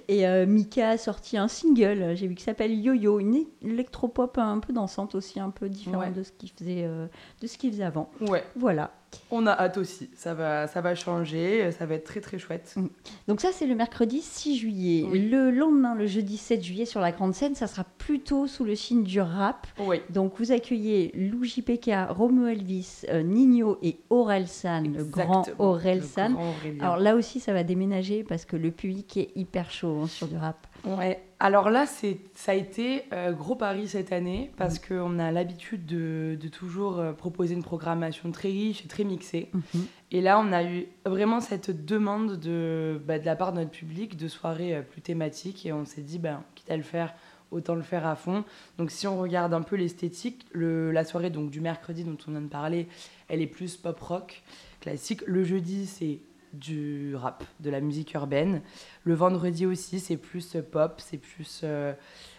Et 0.09 0.27
euh, 0.27 0.47
Mika 0.47 0.91
a 0.91 0.99
sorti 0.99 1.39
un 1.39 1.49
single, 1.49 2.15
j'ai 2.15 2.27
vu 2.27 2.35
qu'il 2.35 2.45
s'appelle 2.45 2.79
Yo-Yo, 2.79 3.21
une 3.21 3.45
électropop 3.63 4.39
un 4.39 4.59
peu 4.59 4.73
dansante 4.73 5.15
aussi, 5.15 5.41
un 5.41 5.51
peu 5.51 5.69
différente 5.69 6.13
de 6.13 6.23
ce 6.23 6.33
qu'il 6.33 6.51
faisait, 6.51 6.85
euh, 6.85 7.07
de 7.41 7.47
ce 7.47 7.57
qu'il 7.57 7.73
faisait 7.73 7.85
avant. 7.85 8.11
Ouais. 8.21 8.45
Voilà. 8.55 8.91
On 9.30 9.46
a 9.46 9.52
hâte 9.52 9.78
aussi, 9.78 10.08
ça 10.16 10.35
va, 10.35 10.66
ça 10.66 10.80
va 10.80 10.94
changer, 10.94 11.70
ça 11.73 11.87
va 11.87 11.94
être 11.94 12.04
très 12.04 12.20
très 12.20 12.38
chouette. 12.38 12.75
Mm. 12.76 12.87
Donc 13.28 13.40
ça 13.40 13.49
c'est 13.52 13.66
le 13.66 13.75
mercredi 13.75 14.20
6 14.20 14.56
juillet. 14.56 15.06
Le 15.12 15.50
lendemain, 15.50 15.94
le 15.94 16.06
jeudi 16.06 16.37
7 16.37 16.62
juillet 16.62 16.85
sur 16.85 17.00
la 17.00 17.12
grande 17.12 17.35
scène, 17.35 17.54
ça 17.54 17.66
sera 17.66 17.85
plutôt 17.99 18.46
sous 18.46 18.64
le 18.64 18.75
signe 18.75 19.02
du 19.02 19.20
rap. 19.20 19.66
Oui. 19.78 20.00
Donc 20.11 20.35
vous 20.38 20.52
accueillez 20.52 21.12
Lou 21.14 21.44
JPK, 21.44 21.90
Romo 22.11 22.46
Elvis, 22.46 23.02
euh, 23.08 23.23
Nino 23.23 23.78
et 23.82 23.99
Aurel 24.11 24.49
San, 24.49 24.92
le 24.92 25.04
grand 25.04 25.46
Aurel 25.58 26.02
San. 26.02 26.37
Alors 26.80 26.96
là 26.96 27.16
aussi 27.16 27.40
ça 27.40 27.52
va 27.52 27.62
déménager 27.62 28.25
parce 28.25 28.44
que 28.44 28.56
le 28.56 28.70
public 28.70 29.16
est 29.16 29.30
hyper 29.37 29.70
chaud 29.70 30.00
hein, 30.02 30.06
sur 30.06 30.28
du 30.28 30.37
rap. 30.37 30.66
Ouais. 30.85 31.25
Alors 31.38 31.69
là, 31.69 31.85
c'est, 31.85 32.19
ça 32.35 32.52
a 32.52 32.55
été 32.55 33.05
euh, 33.12 33.33
gros 33.33 33.57
pari 33.57 33.88
cette 33.88 34.11
année 34.11 34.50
parce 34.57 34.76
mm. 34.76 34.88
qu'on 34.88 35.19
a 35.19 35.31
l'habitude 35.31 35.85
de, 35.85 36.38
de 36.40 36.49
toujours 36.49 36.99
euh, 36.99 37.12
proposer 37.12 37.55
une 37.55 37.62
programmation 37.62 38.31
très 38.31 38.49
riche 38.49 38.83
et 38.85 38.88
très 38.88 39.05
mixée. 39.05 39.50
Mm-hmm. 39.55 39.81
Et 40.12 40.21
là, 40.23 40.40
on 40.40 40.50
a 40.52 40.64
eu 40.64 40.87
vraiment 41.05 41.40
cette 41.40 41.85
demande 41.85 42.38
de, 42.38 43.00
bah, 43.07 43.19
de 43.19 43.26
la 43.26 43.37
part 43.37 43.52
de 43.52 43.59
notre 43.59 43.71
public 43.71 44.16
de 44.16 44.28
soirées 44.28 44.76
euh, 44.76 44.83
plus 44.83 45.02
thématiques 45.02 45.66
et 45.66 45.73
on 45.75 45.85
s'est 45.85 46.00
dit, 46.00 46.19
ben, 46.19 46.43
quitte 46.55 46.71
à 46.71 46.76
le 46.76 46.83
faire, 46.83 47.12
autant 47.50 47.75
le 47.75 47.83
faire 47.83 48.07
à 48.07 48.16
fond. 48.16 48.43
Donc 48.78 48.90
si 48.90 49.07
on 49.07 49.19
regarde 49.19 49.52
un 49.52 49.62
peu 49.62 49.76
l'esthétique, 49.76 50.47
le, 50.52 50.90
la 50.90 51.05
soirée 51.05 51.28
donc, 51.28 51.50
du 51.50 51.61
mercredi 51.61 52.02
dont 52.02 52.16
on 52.26 52.31
vient 52.31 52.40
de 52.40 52.49
parler, 52.49 52.88
elle 53.28 53.43
est 53.43 53.47
plus 53.47 53.76
pop 53.76 54.00
rock 54.00 54.43
classique. 54.81 55.21
Le 55.26 55.45
jeudi, 55.45 55.85
c'est 55.85 56.19
du 56.53 57.15
rap, 57.17 57.45
de 57.61 57.71
la 57.71 57.81
musique 57.81 58.15
urbaine. 58.15 58.62
Le 59.05 59.15
vendredi 59.15 59.67
aussi, 59.67 60.00
c'est 60.00 60.17
plus 60.17 60.57
pop, 60.71 60.95
c'est 60.99 61.19
plus 61.19 61.61
euh, 61.65 61.93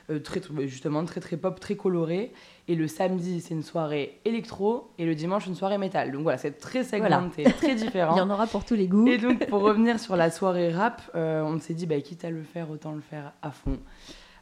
euh, 0.10 0.20
très, 0.20 0.42
justement 0.68 1.04
très 1.06 1.20
très 1.20 1.38
pop, 1.38 1.60
très 1.60 1.76
coloré. 1.76 2.34
Et 2.68 2.76
le 2.76 2.88
samedi, 2.88 3.42
c'est 3.42 3.54
une 3.54 3.64
soirée 3.64 4.20
électro 4.26 4.92
et 4.98 5.06
le 5.06 5.16
dimanche, 5.16 5.48
une 5.48 5.56
soirée 5.56 5.78
métal. 5.78 6.12
Donc 6.12 6.24
voilà, 6.24 6.38
c'est 6.38 6.52
très 6.52 6.84
segmenté, 6.84 7.44
très 7.44 7.76
différent. 7.76 8.16
Il 8.16 8.20
y 8.20 8.22
en 8.22 8.30
aura 8.30 8.48
pour 8.48 8.66
tous 8.66 8.76
les 8.76 8.88
goûts. 8.88 9.08
Et 9.08 9.18
donc 9.18 9.46
pour 9.48 9.62
revenir 9.62 10.00
sur 10.00 10.16
la 10.16 10.32
soirée 10.32 10.72
rap, 10.72 11.02
euh, 11.16 11.42
on 11.44 11.60
s'est 11.60 11.74
dit, 11.74 11.86
bah, 11.86 12.00
quitte 12.02 12.26
à 12.26 12.30
le 12.30 12.44
faire, 12.44 12.70
autant 12.70 12.94
le 12.94 13.02
faire 13.02 13.34
à 13.42 13.52
fond. 13.52 13.78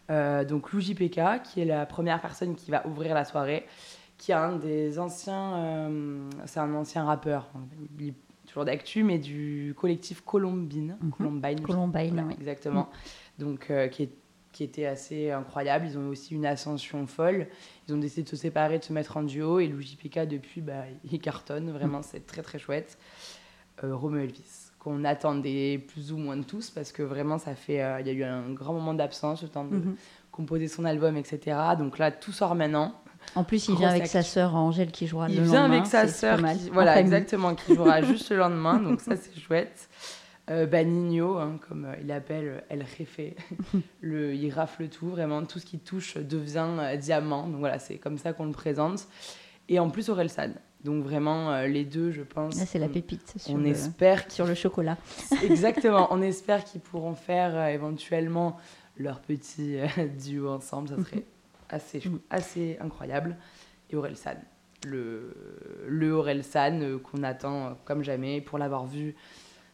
donc 0.10 0.72
Lou 0.72 0.80
JPK, 0.80 1.44
qui 1.44 1.62
est 1.62 1.66
la 1.66 1.86
première 1.86 2.22
personne 2.22 2.56
qui 2.56 2.72
va 2.72 2.86
ouvrir 2.88 3.14
la 3.14 3.26
soirée, 3.26 3.66
qui 4.18 4.32
est 4.32 4.36
un 4.36 4.56
des 4.56 4.98
anciens, 4.98 5.90
c'est 6.46 6.60
un 6.60 6.74
ancien 6.74 7.04
rappeur. 7.04 7.50
Il 8.00 8.14
d'actu, 8.64 9.04
mais 9.04 9.18
du 9.18 9.74
collectif 9.78 10.22
Columbine. 10.22 10.98
Mhm. 11.02 11.12
Columbine. 11.12 11.62
Columbine, 11.62 12.26
Exactement. 12.40 12.90
Donc, 13.38 13.70
euh, 13.70 13.88
qui, 13.88 14.04
est, 14.04 14.12
qui 14.52 14.64
était 14.64 14.86
assez 14.86 15.32
incroyable. 15.32 15.86
Ils 15.88 15.98
ont 15.98 16.08
aussi 16.08 16.36
une 16.36 16.46
ascension 16.46 17.06
folle. 17.08 17.48
Ils 17.88 17.94
ont 17.94 17.98
décidé 17.98 18.24
de 18.24 18.30
se 18.30 18.36
séparer, 18.36 18.80
de 18.80 18.84
se 18.84 18.94
mettre 18.94 19.18
en 19.18 19.24
duo. 19.24 19.60
Et 19.60 19.68
Lou 19.68 19.82
JPK, 19.82 20.20
depuis, 20.28 20.62
bah, 20.62 20.84
il 21.12 21.20
cartonne. 21.20 21.72
Vraiment, 21.72 22.02
c'est 22.02 22.26
très, 22.26 22.42
très 22.42 22.60
chouette. 22.60 22.98
Euh, 23.84 23.94
Romeo 23.94 24.20
Elvis, 24.20 24.72
qu'on 24.80 25.04
attendait 25.04 25.78
plus 25.78 26.14
ou 26.14 26.18
moins 26.18 26.38
de 26.38 26.44
tous, 26.44 26.70
parce 26.70 26.94
que 26.94 27.04
vraiment, 27.04 27.38
ça 27.38 27.56
fait. 27.56 27.84
Euh, 27.84 28.00
il 28.00 28.08
y 28.08 28.10
a 28.10 28.14
eu 28.14 28.24
un 28.24 28.54
grand 28.54 28.74
moment 28.74 28.94
d'absence, 28.94 29.42
le 29.44 29.50
temps 29.50 29.66
de 29.66 29.76
mhm. 29.76 29.96
composer 30.32 30.70
son 30.70 30.86
album, 30.86 31.18
etc. 31.18 31.58
Donc 31.78 31.98
là, 31.98 32.12
tout 32.12 32.32
sort 32.32 32.56
maintenant. 32.56 32.96
En 33.36 33.44
plus, 33.44 33.68
il 33.68 33.76
vient 33.76 33.90
avec 33.90 34.08
sa 34.08 34.24
sœur 34.24 34.56
Angèle 34.56 34.92
qui 34.92 35.08
jouera 35.08 35.30
il 35.30 35.36
le 35.36 35.42
lendemain. 35.42 35.66
Il 35.66 35.68
vient 35.68 35.78
avec 35.78 35.86
sa 35.88 36.08
sœur, 36.08 36.40
voilà, 36.72 37.00
exactement, 37.00 37.56
qui 37.56 37.76
jouera 37.76 38.02
juste 38.04 38.30
le 38.30 38.38
lendemain, 38.38 38.80
donc 38.80 39.02
ça 39.02 39.16
c'est 39.16 39.38
chouette. 39.40 39.90
Euh, 40.52 40.68
bah, 40.68 40.84
Nino, 40.84 41.38
hein, 41.38 41.60
comme 41.68 41.86
euh, 41.86 41.96
il 42.04 42.12
appelle 42.12 42.64
El 42.70 42.86
Jefe, 42.86 43.34
le, 44.02 44.36
il 44.36 44.52
rafle 44.52 44.90
tout, 44.90 45.10
vraiment, 45.10 45.44
tout 45.44 45.58
ce 45.58 45.66
qui 45.66 45.80
touche 45.80 46.18
devient 46.18 46.68
euh, 46.80 46.98
diamant, 46.98 47.48
donc 47.48 47.60
voilà, 47.60 47.80
c'est 47.80 47.98
comme 47.98 48.20
ça 48.20 48.32
qu'on 48.34 48.46
le 48.46 48.52
présente. 48.52 49.08
Et 49.70 49.80
en 49.80 49.90
plus, 49.90 50.10
Orelsan. 50.10 50.52
Donc 50.84 51.04
vraiment, 51.04 51.52
euh, 51.52 51.66
les 51.66 51.84
deux, 51.84 52.12
je 52.12 52.22
pense. 52.22 52.56
Là, 52.60 52.68
c'est 52.68 52.78
la 52.78 52.88
pépite. 52.88 53.34
Sur 53.38 53.56
on 53.56 53.58
le, 53.58 53.70
espère 53.70 54.32
sur 54.32 54.46
le 54.46 54.54
chocolat. 54.54 54.98
Exactement. 55.44 56.08
on 56.12 56.22
espère 56.22 56.64
qu'ils 56.64 56.82
pourront 56.82 57.16
faire 57.16 57.70
éventuellement 57.70 58.58
leur 58.96 59.20
petit 59.20 59.80
duo 60.24 60.50
ensemble. 60.50 60.90
Ça 60.90 60.96
serait 60.98 61.26
assez, 61.70 62.00
mm. 62.00 62.20
assez 62.30 62.78
incroyable. 62.82 63.38
Et 63.90 63.96
Aurel 63.96 64.16
San, 64.16 64.38
le, 64.86 65.36
le 65.88 66.14
Aurel 66.14 66.44
San 66.44 66.82
euh, 66.82 66.98
qu'on 66.98 67.24
attend 67.24 67.78
comme 67.86 68.04
jamais. 68.04 68.42
Pour 68.42 68.58
l'avoir 68.58 68.86
vu 68.86 69.16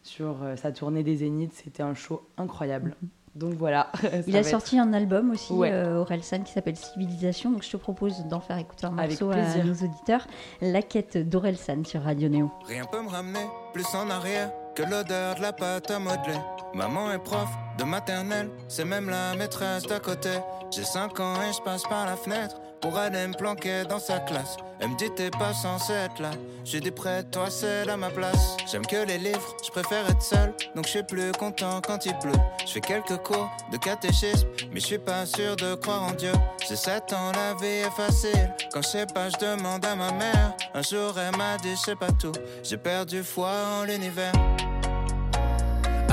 sur 0.04 0.44
euh, 0.44 0.56
sa 0.56 0.72
tournée 0.72 1.04
des 1.04 1.18
Zéniths, 1.18 1.54
c'était 1.54 1.84
un 1.84 1.94
show 1.94 2.28
incroyable. 2.38 2.96
Mm-hmm. 3.04 3.08
Donc 3.36 3.54
voilà. 3.54 3.92
Il 4.28 4.36
a 4.36 4.44
sorti 4.44 4.78
un 4.78 4.92
album 4.92 5.32
aussi, 5.32 5.54
euh, 5.54 6.04
San, 6.22 6.44
qui 6.44 6.52
s'appelle 6.52 6.76
Civilisation. 6.76 7.52
Donc 7.52 7.64
je 7.64 7.72
te 7.72 7.78
propose 7.78 8.26
d'en 8.26 8.42
faire 8.42 8.58
écouter 8.58 8.86
un 8.86 8.92
morceau 8.92 9.32
à 9.32 9.64
nos 9.64 9.74
auditeurs. 9.74 10.28
La 10.60 10.82
quête 10.82 11.18
d'Orelsan 11.18 11.86
sur 11.86 12.02
Radio 12.02 12.28
Néo. 12.28 12.52
Rien 12.66 12.84
peut 12.86 13.02
me 13.02 13.10
ramener 13.10 13.46
plus 13.74 13.86
en 13.96 14.10
arrière 14.10 14.52
que 14.76 14.84
l'odeur 14.84 15.36
de 15.36 15.42
la 15.42 15.54
pâte 15.54 15.92
à 15.92 16.00
modeler. 16.00 16.40
Maman 16.74 17.12
est 17.12 17.20
prof 17.20 17.50
de 17.78 17.84
maternelle, 17.84 18.50
c'est 18.68 18.86
même 18.86 19.10
la 19.10 19.36
maîtresse 19.36 19.84
d'à 19.84 20.00
côté. 20.00 20.32
J'ai 20.72 20.84
5 20.84 21.20
ans 21.20 21.36
et 21.42 21.54
je 21.54 21.62
passe 21.62 21.84
par 21.84 22.06
la 22.06 22.16
fenêtre 22.16 22.56
pour 22.82 22.98
aller 22.98 23.28
me 23.28 23.34
planquer 23.34 23.84
dans 23.84 24.00
sa 24.00 24.20
classe. 24.20 24.58
Elle 24.80 24.90
me 24.90 24.98
dit 24.98 25.12
t'es 25.16 25.30
pas 25.30 25.54
censé 25.54 25.94
être 25.94 26.20
là. 26.20 26.32
J'ai 26.64 26.80
dit 26.80 26.92
près 26.92 27.24
toi 27.24 27.50
c'est 27.50 27.88
à 27.88 27.98
ma 27.98 28.10
place. 28.10 28.58
J'aime 28.72 28.86
que 28.86 29.06
les 29.06 29.18
livres, 29.18 29.56
je 29.64 29.70
préfère 29.70 30.10
être 30.10 30.22
seul. 30.22 30.54
Donc 30.76 30.86
je 30.86 30.92
suis 30.92 31.04
plus 31.04 31.32
content 31.34 31.82
quand 31.86 32.06
il 32.06 32.18
pleut. 32.18 32.32
Je 32.66 32.72
fais 32.72 32.82
quelques 32.82 33.18
cours 33.18 33.50
de 33.72 33.78
catéchisme, 33.78 34.48
mais 34.72 34.80
je 34.80 34.86
suis 34.86 34.98
pas 34.98 35.26
sûr 35.26 35.56
de 35.56 35.76
croire 35.76 36.04
en 36.04 36.12
Dieu. 36.12 36.34
J'ai 36.68 36.76
7 36.76 37.14
ans, 37.14 37.32
la 37.34 37.54
vie 37.56 37.86
est 37.86 37.92
facile. 37.92 38.54
Quand 38.74 38.82
je 38.82 38.88
sais 38.88 39.06
pas, 39.06 39.30
je 39.30 39.38
demande 39.38 39.86
à 39.86 39.96
ma 39.96 40.12
mère. 40.14 40.54
Un 40.74 40.82
jour 40.82 41.14
elle 41.20 41.36
m'a 41.38 41.58
dit 41.58 41.76
je 41.76 41.82
sais 41.82 41.96
pas 41.96 42.12
tout. 42.12 42.34
J'ai 42.64 42.78
perdu 42.78 43.24
foi 43.24 43.52
en 43.80 43.84
l'univers. 43.84 44.32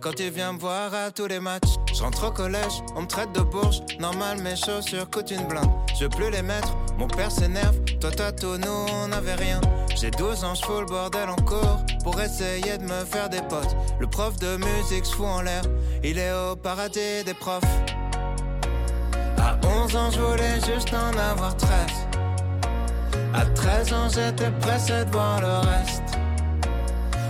quand 0.00 0.18
il 0.18 0.30
vient 0.30 0.52
me 0.52 0.58
voir 0.58 0.94
à 0.94 1.10
tous 1.10 1.26
les 1.26 1.40
matchs. 1.40 1.74
Je 1.92 2.02
rentre 2.02 2.28
au 2.28 2.30
collège, 2.30 2.82
on 2.96 3.02
me 3.02 3.06
traite 3.06 3.32
de 3.32 3.40
bourge. 3.40 3.80
Normal, 3.98 4.38
mes 4.42 4.56
chaussures 4.56 5.08
coûtent 5.10 5.30
une 5.30 5.46
blinde. 5.46 5.70
Je 5.98 6.04
veux 6.04 6.08
plus 6.08 6.30
les 6.30 6.42
mettre, 6.42 6.76
mon 6.98 7.06
père 7.06 7.30
s'énerve. 7.30 7.78
Toi, 8.00 8.10
toi, 8.10 8.32
tout, 8.32 8.56
nous, 8.56 8.86
on 8.94 9.08
n'avait 9.08 9.34
rien. 9.34 9.60
J'ai 9.94 10.10
12 10.10 10.44
ans, 10.44 10.54
je 10.54 10.64
fous 10.64 10.80
le 10.80 10.86
bordel 10.86 11.28
en 11.28 11.36
cours 11.36 11.78
pour 12.02 12.20
essayer 12.20 12.78
de 12.78 12.84
me 12.84 13.04
faire 13.04 13.28
des 13.28 13.42
potes. 13.42 13.76
Le 13.98 14.06
prof 14.06 14.36
de 14.38 14.56
musique 14.56 15.04
se 15.04 15.14
fout 15.14 15.26
en 15.26 15.42
l'air, 15.42 15.62
il 16.02 16.18
est 16.18 16.32
au 16.32 16.56
paradis 16.56 17.24
des 17.24 17.34
profs. 17.34 17.62
À 19.38 19.58
11 19.66 19.96
ans, 19.96 20.10
je 20.10 20.20
voulais 20.20 20.60
juste 20.66 20.94
en 20.94 21.16
avoir 21.18 21.56
13. 21.56 21.70
À 23.34 23.44
13 23.44 23.92
ans, 23.92 24.08
j'étais 24.08 24.50
pressé 24.60 25.04
de 25.04 25.10
voir 25.10 25.40
le 25.40 25.68
reste. 25.68 26.09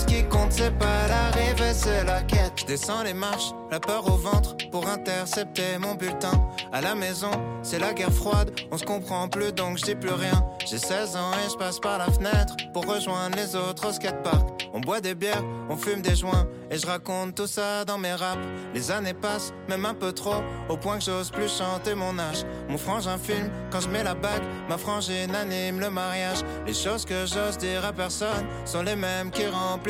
Ce 0.00 0.06
qui 0.06 0.24
compte, 0.24 0.50
c'est 0.50 0.70
pas 0.78 1.08
l'arrivée, 1.08 1.74
c'est 1.74 2.04
la 2.04 2.22
quête. 2.22 2.52
Je 2.56 2.64
descends 2.64 3.02
les 3.02 3.12
marches, 3.12 3.50
la 3.70 3.78
peur 3.78 4.06
au 4.06 4.16
ventre 4.16 4.56
pour 4.70 4.88
intercepter 4.88 5.76
mon 5.78 5.94
bulletin. 5.94 6.32
À 6.72 6.80
la 6.80 6.94
maison, 6.94 7.30
c'est 7.62 7.78
la 7.78 7.92
guerre 7.92 8.12
froide, 8.12 8.50
on 8.70 8.78
se 8.78 8.84
comprend 8.84 9.28
plus 9.28 9.52
donc 9.52 9.76
je 9.76 9.84
dis 9.84 9.94
plus 9.94 10.14
rien. 10.14 10.42
J'ai 10.66 10.78
16 10.78 11.16
ans 11.16 11.32
et 11.44 11.50
je 11.50 11.56
passe 11.56 11.78
par 11.78 11.98
la 11.98 12.06
fenêtre 12.06 12.56
pour 12.72 12.86
rejoindre 12.86 13.36
les 13.36 13.54
autres 13.54 13.88
au 13.88 13.92
skatepark. 13.92 14.60
On 14.72 14.80
boit 14.80 15.00
des 15.00 15.14
bières, 15.14 15.44
on 15.68 15.76
fume 15.76 16.00
des 16.00 16.14
joints 16.14 16.46
et 16.70 16.78
je 16.78 16.86
raconte 16.86 17.34
tout 17.34 17.48
ça 17.48 17.84
dans 17.84 17.98
mes 17.98 18.12
raps. 18.12 18.40
Les 18.72 18.90
années 18.92 19.14
passent, 19.14 19.52
même 19.68 19.84
un 19.84 19.94
peu 19.94 20.12
trop, 20.12 20.42
au 20.68 20.76
point 20.76 20.98
que 20.98 21.04
j'ose 21.04 21.30
plus 21.30 21.48
chanter 21.48 21.94
mon 21.94 22.18
âge. 22.18 22.44
Mon 22.68 22.78
frangin 22.78 23.18
filme 23.18 23.50
quand 23.72 23.80
je 23.80 23.88
mets 23.88 24.04
la 24.04 24.14
bague, 24.14 24.42
ma 24.68 24.78
frangine 24.78 25.34
anime 25.34 25.80
le 25.80 25.90
mariage. 25.90 26.38
Les 26.66 26.74
choses 26.74 27.04
que 27.04 27.26
j'ose 27.26 27.58
dire 27.58 27.84
à 27.84 27.92
personne 27.92 28.46
sont 28.64 28.82
les 28.82 28.96
mêmes 28.96 29.32
qui 29.32 29.44
remplissent 29.46 29.89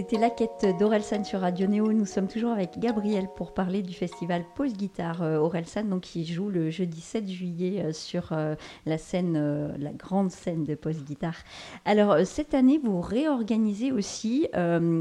C'était 0.00 0.16
la 0.16 0.30
quête 0.30 0.64
d'Orelsan 0.78 1.24
sur 1.24 1.40
Radio 1.40 1.66
Néo. 1.66 1.92
Nous 1.92 2.06
sommes 2.06 2.26
toujours 2.26 2.52
avec 2.52 2.78
Gabriel 2.78 3.28
pour 3.36 3.52
parler 3.52 3.82
du 3.82 3.92
festival 3.92 4.46
Pause 4.54 4.72
Guitare 4.72 5.20
euh, 5.20 5.36
Orelsan, 5.36 5.84
donc 5.84 6.00
qui 6.00 6.24
joue 6.24 6.48
le 6.48 6.70
jeudi 6.70 7.02
7 7.02 7.28
juillet 7.28 7.82
euh, 7.82 7.92
sur 7.92 8.32
euh, 8.32 8.54
la 8.86 8.96
scène, 8.96 9.74
la 9.78 9.92
grande 9.92 10.30
scène 10.30 10.64
de 10.64 10.74
Pause 10.74 11.04
Guitare. 11.04 11.36
Alors 11.84 12.16
cette 12.24 12.54
année, 12.54 12.80
vous 12.82 13.02
réorganisez 13.02 13.92
aussi 13.92 14.48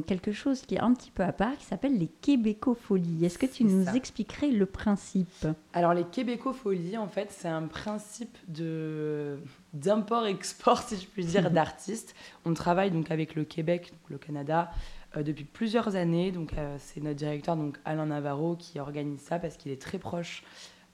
quelque 0.05 0.33
chose 0.33 0.63
qui 0.63 0.75
est 0.75 0.81
un 0.81 0.93
petit 0.93 1.11
peu 1.11 1.23
à 1.23 1.31
part, 1.31 1.55
qui 1.57 1.63
s'appelle 1.63 1.97
les 1.97 2.09
Québécofolies. 2.21 3.23
Est-ce 3.23 3.37
que 3.37 3.45
tu 3.45 3.63
nous 3.63 3.87
expliquerais 3.95 4.49
le 4.49 4.65
principe? 4.65 5.47
Alors 5.71 5.93
les 5.93 6.03
Québécofolies, 6.03 6.97
en 6.97 7.07
fait, 7.07 7.29
c'est 7.31 7.47
un 7.47 7.67
principe 7.67 8.37
de 8.49 9.39
d'import-export, 9.73 10.81
si 10.87 10.97
je 10.97 11.07
puis 11.07 11.25
dire, 11.25 11.51
d'artistes. 11.51 12.15
On 12.45 12.53
travaille 12.53 12.91
donc 12.91 13.11
avec 13.11 13.35
le 13.35 13.43
Québec, 13.43 13.91
le 14.09 14.17
Canada, 14.17 14.71
euh, 15.17 15.23
depuis 15.23 15.43
plusieurs 15.43 15.95
années. 15.95 16.31
Donc, 16.31 16.53
euh, 16.53 16.75
c'est 16.79 17.01
notre 17.01 17.17
directeur, 17.17 17.55
donc 17.55 17.77
Alain 17.85 18.07
Navarro, 18.07 18.55
qui 18.55 18.79
organise 18.79 19.21
ça 19.21 19.39
parce 19.39 19.57
qu'il 19.57 19.71
est 19.71 19.81
très 19.81 19.97
proche. 19.97 20.43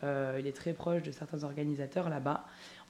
Euh, 0.03 0.37
il 0.39 0.45
est 0.45 0.55
très 0.55 0.73
proche 0.73 1.03
de 1.03 1.11
certains 1.11 1.43
organisateurs 1.43 2.09
là-bas. 2.09 2.45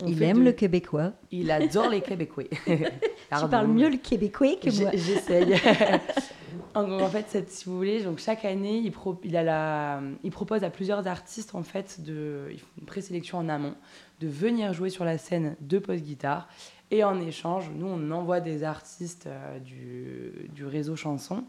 il 0.06 0.22
aime 0.24 0.44
le 0.44 0.52
québécois. 0.52 1.14
Il 1.32 1.52
adore 1.52 1.90
les 1.90 2.02
Québécois. 2.02 2.46
tu 2.66 3.48
parles 3.50 3.68
mieux 3.68 3.90
le 3.90 3.98
québécois 3.98 4.56
que 4.62 4.70
moi. 4.82 4.90
J'essaye. 4.94 5.54
en, 6.74 7.08
fait, 7.08 7.50
si 7.50 7.66
vous 7.66 7.78
voulez, 7.78 8.04
donc 8.04 8.20
chaque 8.20 8.44
année, 8.44 8.80
il, 8.80 8.92
il, 9.24 9.38
a 9.38 9.44
la, 9.44 10.02
il 10.24 10.32
propose 10.32 10.64
à 10.64 10.70
plusieurs 10.70 11.08
artistes 11.08 11.56
en 11.56 11.64
fait 11.64 12.02
de, 12.02 12.50
une 12.80 12.86
présélection 12.86 13.38
en 13.38 13.50
amont, 13.50 13.76
de 14.20 14.28
venir 14.28 14.74
jouer 14.74 14.90
sur 14.90 15.06
la 15.06 15.18
scène 15.18 15.56
de 15.62 15.80
post-guitare. 15.80 16.48
Et 16.92 17.04
en 17.04 17.20
échange, 17.20 17.72
nous, 17.74 17.88
on 17.88 18.12
envoie 18.12 18.40
des 18.40 18.64
artistes 18.64 19.28
euh, 19.28 19.60
du, 19.60 20.50
du, 20.54 20.66
réseau 20.66 20.96
chanson 20.96 21.44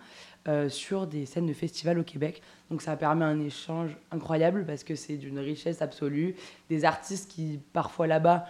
euh, 0.49 0.69
sur 0.69 1.07
des 1.07 1.27
scènes 1.27 1.47
de 1.47 1.53
festival 1.53 1.99
au 1.99 2.05
Québec. 2.05 2.43
Donc 2.71 2.81
ça 2.81 2.97
permet 2.97 3.25
un 3.25 3.39
échange 3.41 3.97
incroyable 4.11 4.65
parce 4.67 4.83
que 4.83 4.95
c'est 4.95 5.17
d'une 5.17 5.39
richesse 5.39 5.83
absolue. 5.83 6.37
Des 6.71 6.85
artistes 6.85 7.31
qui, 7.31 7.61
parfois 7.73 8.07
là-bas, 8.07 8.47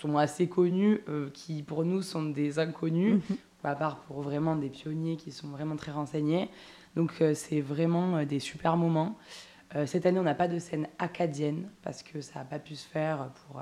sont 0.00 0.16
assez 0.18 0.48
connus, 0.48 1.00
qui 1.32 1.62
pour 1.62 1.84
nous 1.84 2.02
sont 2.02 2.24
des 2.24 2.58
inconnus, 2.58 3.22
mhm. 3.30 3.36
à 3.62 3.74
part 3.74 4.00
pour 4.00 4.20
vraiment 4.20 4.56
des 4.56 4.68
pionniers 4.68 5.16
qui 5.16 5.30
sont 5.30 5.48
vraiment 5.48 5.76
très 5.76 5.92
renseignés. 5.92 6.50
Donc 6.96 7.22
c'est 7.34 7.60
vraiment 7.60 8.22
des 8.24 8.40
super 8.40 8.76
moments. 8.76 9.16
Cette 9.86 10.06
année, 10.06 10.18
on 10.18 10.24
n'a 10.24 10.34
pas 10.34 10.48
de 10.48 10.58
scène 10.58 10.86
acadienne 10.98 11.68
parce 11.82 12.02
que 12.02 12.20
ça 12.20 12.40
n'a 12.40 12.44
pas 12.44 12.58
pu 12.58 12.76
se 12.76 12.86
faire 12.86 13.30
pour 13.46 13.60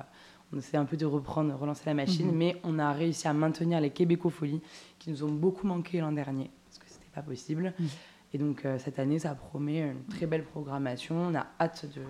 on 0.53 0.59
essaie 0.59 0.77
un 0.77 0.85
peu 0.85 0.97
de 0.97 1.07
reprendre, 1.07 1.55
relancer 1.59 1.85
la 1.87 1.95
machine, 1.95 2.29
mhm. 2.29 2.37
mais 2.37 2.57
on 2.63 2.79
a 2.79 2.93
réussi 2.93 3.27
à 3.27 3.33
maintenir 3.33 3.81
les 3.81 3.91
Québécofolies 3.91 4.61
qui 4.99 5.11
nous 5.11 5.25
ont 5.25 5.31
beaucoup 5.31 5.67
manqué 5.67 6.01
l'an 6.01 6.13
dernier 6.13 6.51
parce 6.67 6.79
que 6.79 6.85
c'était 6.89 7.11
pas 7.15 7.23
possible. 7.23 7.73
Mhm. 7.79 7.89
Et 8.35 8.39
donc 8.39 8.65
euh, 8.65 8.79
cette 8.79 8.99
année, 8.99 9.19
ça 9.19 9.35
promet 9.35 9.81
une 9.81 10.05
très 10.05 10.27
belle 10.27 10.45
programmation. 10.45 11.17
On 11.17 11.35
a 11.35 11.47
hâte 11.61 11.87
de, 11.95 12.03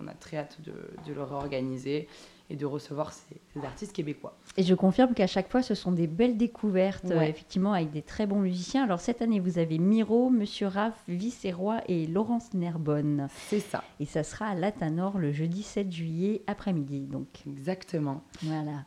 on 0.00 0.06
a 0.06 0.14
très 0.14 0.38
hâte 0.38 0.58
de, 0.62 0.72
de 1.06 1.14
le 1.14 1.22
réorganiser 1.22 2.08
et 2.50 2.56
de 2.56 2.66
recevoir 2.66 3.12
ces, 3.12 3.40
artistes 3.64 3.92
québécois. 3.92 4.36
Et 4.56 4.62
je 4.62 4.74
confirme 4.74 5.14
qu'à 5.14 5.26
chaque 5.26 5.50
fois, 5.50 5.62
ce 5.62 5.74
sont 5.74 5.92
des 5.92 6.06
belles 6.06 6.36
découvertes, 6.36 7.10
euh, 7.10 7.20
effectivement, 7.22 7.72
avec 7.72 7.90
des 7.90 8.02
très 8.02 8.26
bons 8.26 8.40
musiciens. 8.40 8.84
Alors 8.84 9.00
cette 9.00 9.22
année, 9.22 9.40
vous 9.40 9.58
avez 9.58 9.78
Miro, 9.78 10.28
Monsieur 10.28 10.66
Raff, 10.66 11.02
Vicéroy 11.08 11.80
et 11.88 12.06
Laurence 12.06 12.52
Nerbonne. 12.52 13.28
C'est 13.48 13.60
ça. 13.60 13.82
Et 14.00 14.06
ça 14.06 14.22
sera 14.22 14.46
à 14.46 14.54
Latanor 14.54 15.18
le 15.18 15.32
jeudi 15.32 15.62
7 15.62 15.90
juillet 15.90 16.42
après-midi. 16.46 17.00
Donc. 17.00 17.26
Exactement. 17.46 18.22
Voilà. 18.42 18.84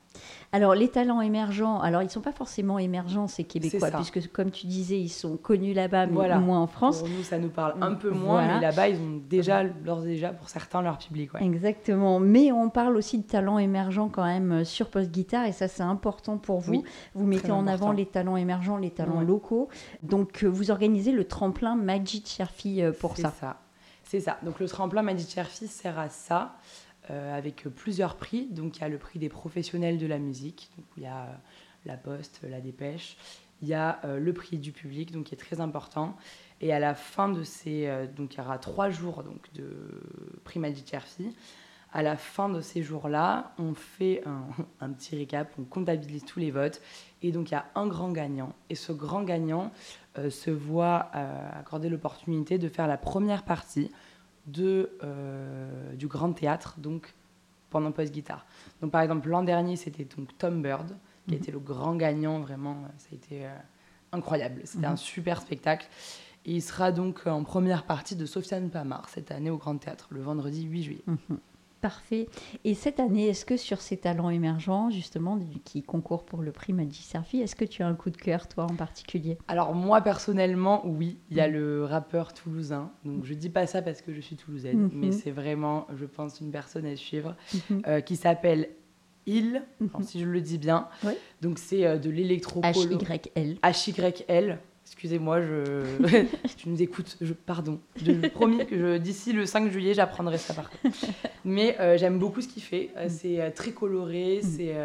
Alors 0.52 0.76
les 0.76 0.90
talents 0.90 1.22
émergents, 1.22 1.80
alors 1.80 2.02
ils 2.02 2.06
ne 2.06 2.12
sont 2.12 2.22
pas 2.22 2.32
forcément 2.32 2.80
émergents, 2.80 3.28
ces 3.28 3.44
Québécois, 3.44 3.92
puisque 3.92 4.32
comme 4.32 4.50
tu 4.50 4.68
disais, 4.68 5.00
ils 5.00 5.10
sont 5.10 5.38
connus 5.38 5.74
là-bas, 5.74 6.08
mais 6.08 6.40
moins 6.40 6.60
en 6.60 6.68
France. 6.68 7.00
Pour 7.00 7.10
nous, 7.10 7.24
ça 7.24 7.38
nous 7.38 7.50
parle 7.50 7.76
un 7.82 7.94
peu 7.94 8.10
moins, 8.10 8.56
mais 8.56 8.62
là-bas, 8.62 8.90
ils 8.90 9.00
ont 9.00 9.22
déjà, 9.30 9.64
déjà, 9.64 10.30
pour 10.30 10.50
certains, 10.50 10.82
leur 10.82 10.98
public. 10.98 11.32
Exactement. 11.40 12.20
Mais 12.20 12.52
on 12.52 12.70
parle 12.70 12.96
aussi 12.98 13.18
de 13.18 13.24
talents 13.24 13.47
émergents 13.58 14.10
quand 14.10 14.26
même 14.26 14.52
euh, 14.52 14.64
sur 14.64 14.90
Post 14.90 15.12
Guitare 15.12 15.46
et 15.46 15.54
ça 15.54 15.68
c'est 15.68 15.84
important 15.84 16.38
pour 16.38 16.60
vous. 16.60 16.84
vous 17.16 17.26
mettez 17.26 17.52
en 17.52 17.66
avant 17.68 17.92
les 17.92 18.06
talents 18.06 18.38
émergents, 18.38 18.78
les 18.78 18.92
talents 18.92 19.22
locaux. 19.22 19.70
Donc 20.04 20.44
euh, 20.44 20.48
vous 20.48 20.72
organisez 20.72 21.12
le 21.12 21.24
tremplin 21.24 21.76
Magic 21.76 22.28
Cherfi 22.28 22.82
euh, 22.82 22.92
pour 22.92 23.16
ça. 23.16 23.34
ça. 23.40 23.62
C'est 24.04 24.20
ça. 24.20 24.38
Donc 24.44 24.60
le 24.60 24.68
tremplin 24.68 25.02
Magic 25.02 25.30
Cherfi 25.30 25.68
sert 25.68 25.98
à 25.98 26.10
ça. 26.10 26.58
avec 27.10 27.64
plusieurs 27.64 28.16
prix. 28.18 28.48
Donc 28.52 28.78
il 28.78 28.82
y 28.82 28.84
a 28.84 28.90
le 28.90 28.98
prix 28.98 29.18
des 29.18 29.30
professionnels 29.30 29.98
de 29.98 30.08
la 30.08 30.20
musique, 30.20 30.70
donc 30.78 30.86
il 30.98 31.04
y 31.04 31.08
a 31.08 31.40
la 31.86 31.96
Poste, 31.96 32.42
la 32.50 32.60
Dépêche, 32.60 33.16
il 33.62 33.70
y 33.70 33.74
a 33.74 34.02
le 34.04 34.34
prix 34.34 34.58
du 34.58 34.74
public, 34.74 35.14
donc 35.14 35.26
qui 35.26 35.36
est 35.36 35.38
très 35.38 35.62
important. 35.62 36.18
Et 36.60 36.74
à 36.74 36.80
la 36.80 36.96
fin 36.96 37.30
de 37.30 37.44
ces, 37.44 37.90
donc 38.18 38.36
il 38.36 38.40
y 38.40 38.42
aura 38.42 38.58
trois 38.58 38.90
jours 38.90 39.24
donc 39.24 39.42
de 39.54 39.70
prix 40.44 40.60
Magic 40.60 40.90
Cherfi 40.90 41.34
à 41.94 42.04
la 42.04 42.18
fin 42.18 42.50
de 42.50 42.62
ces 42.62 42.84
jours-là, 42.84 43.54
on 43.58 43.74
fait 43.74 44.24
un, 44.82 44.90
petit 44.92 45.16
récap, 45.16 45.52
on 45.60 45.64
comptabilise 45.64 46.26
tous 46.26 46.40
les 46.40 46.52
votes. 46.52 46.82
Et 47.22 47.32
donc, 47.32 47.50
il 47.50 47.54
y 47.54 47.58
a 47.58 47.66
un 47.76 47.88
grand 47.88 48.12
gagnant. 48.12 48.54
Et 48.70 48.76
ce 48.76 48.92
grand 48.92 49.24
gagnant 49.24 49.72
euh, 50.18 50.30
se 50.30 50.52
voit 50.52 51.10
euh, 51.16 51.60
accorder 51.60 51.90
l'opportunité 51.90 52.58
de 52.58 52.70
faire 52.70 52.88
la 52.88 52.98
première 52.98 53.44
partie 53.44 53.92
de, 54.46 54.92
euh, 55.04 55.94
du 55.94 56.08
Grand 56.08 56.32
Théâtre, 56.34 56.76
donc 56.78 57.14
pendant 57.70 57.92
post-guitare. 57.92 58.46
Donc, 58.82 58.92
par 58.92 59.02
exemple, 59.02 59.30
l'an 59.30 59.44
dernier, 59.44 59.76
c'était 59.76 60.06
donc 60.06 60.38
Tom 60.38 60.62
Bird, 60.62 60.96
qui 61.28 61.34
a 61.34 61.38
mhm. 61.38 61.42
été 61.42 61.52
le 61.52 61.60
grand 61.60 61.96
gagnant. 61.96 62.40
Vraiment, 62.40 62.84
ça 62.98 63.08
a 63.12 63.16
été 63.16 63.46
incroyable. 64.12 64.62
C'était 64.64 64.88
mhm. 64.88 64.94
un 64.94 64.98
super 64.98 65.42
spectacle. 65.42 65.88
Et 66.46 66.54
il 66.54 66.62
sera 66.62 66.94
donc 66.94 67.28
en 67.28 67.44
première 67.44 67.84
partie 67.84 68.16
de 68.16 68.26
Sofiane 68.26 68.70
Pamar 68.70 69.10
cette 69.10 69.32
année 69.32 69.50
au 69.50 69.58
Grand 69.58 69.78
Théâtre, 69.78 70.08
le 70.12 70.22
vendredi 70.22 70.64
8 70.64 70.84
juillet. 70.84 71.04
Mhm. 71.06 71.40
Parfait. 71.82 72.28
Et 72.64 72.74
cette 72.74 73.00
année, 73.00 73.28
est-ce 73.28 73.46
que 73.46 73.56
sur 73.56 73.82
ces 73.82 73.98
talents 73.98 74.32
émergents, 74.32 74.90
justement, 74.90 75.40
qui 75.64 75.84
concourent 75.84 76.26
pour 76.26 76.42
le 76.42 76.52
prix 76.52 76.74
Magic 76.74 77.04
Serfi, 77.04 77.40
est-ce 77.40 77.56
que 77.56 77.66
tu 77.66 77.84
as 77.84 77.88
un 77.88 77.94
coup 77.94 78.10
de 78.10 78.18
cœur, 78.18 78.48
toi, 78.48 78.64
en 78.66 78.76
particulier? 78.76 79.38
Alors, 79.48 79.76
moi, 79.76 80.02
personnellement, 80.02 80.82
oui. 80.86 81.20
Il 81.30 81.38
y 81.38 81.42
a 81.42 81.48
mm. 81.48 81.54
le 81.54 81.86
rappeur 81.86 82.34
toulousain. 82.34 82.92
Donc, 83.06 83.26
je 83.26 83.34
dis 83.36 83.50
pas 83.50 83.68
ça 83.68 83.84
parce 83.84 84.02
que 84.02 84.12
je 84.12 84.22
suis 84.22 84.36
toulousaine, 84.36 84.88
mm-hmm. 84.88 84.96
mais 84.96 85.12
c'est 85.12 85.32
vraiment, 85.32 85.86
je 85.96 86.06
pense, 86.06 86.42
une 86.42 86.52
personne 86.52 86.86
à 86.86 86.96
suivre 86.96 87.36
mm-hmm. 87.54 87.88
euh, 87.88 88.02
qui 88.02 88.16
s'appelle 88.16 88.70
Il, 89.28 89.64
mm-hmm. 89.82 90.04
si 90.04 90.20
je 90.20 90.26
le 90.26 90.42
dis 90.42 90.58
bien. 90.58 90.88
Donc, 91.42 91.60
c'est 91.60 91.86
euh, 91.86 92.00
de 92.00 92.10
l'électro 92.10 92.62
H-Y-L. 92.62 93.58
H-Y-L. 93.62 94.60
Excusez-moi, 94.88 95.42
je... 95.42 95.84
tu 96.58 96.70
nous 96.70 96.82
écoutes, 96.82 97.18
je... 97.20 97.34
pardon. 97.34 97.80
Je 98.02 98.28
promis 98.30 98.66
que 98.66 98.98
d'ici 98.98 99.34
le 99.34 99.46
5 99.46 99.70
juillet, 99.70 99.94
j'apprendrai 99.94 100.38
ça 100.38 100.54
par 100.54 100.70
contre. 100.70 100.98
Mais 101.44 101.78
euh, 101.80 101.98
j'aime 101.98 102.18
beaucoup 102.20 102.40
ce 102.40 102.48
qu'il 102.48 102.64
fait. 102.64 102.92
Euh, 102.96 103.06
mm. 103.06 103.10
C'est 103.10 103.42
euh, 103.42 103.52
très 103.52 103.72
coloré, 103.72 104.40
mm. 104.42 104.48
c'est 104.48 104.76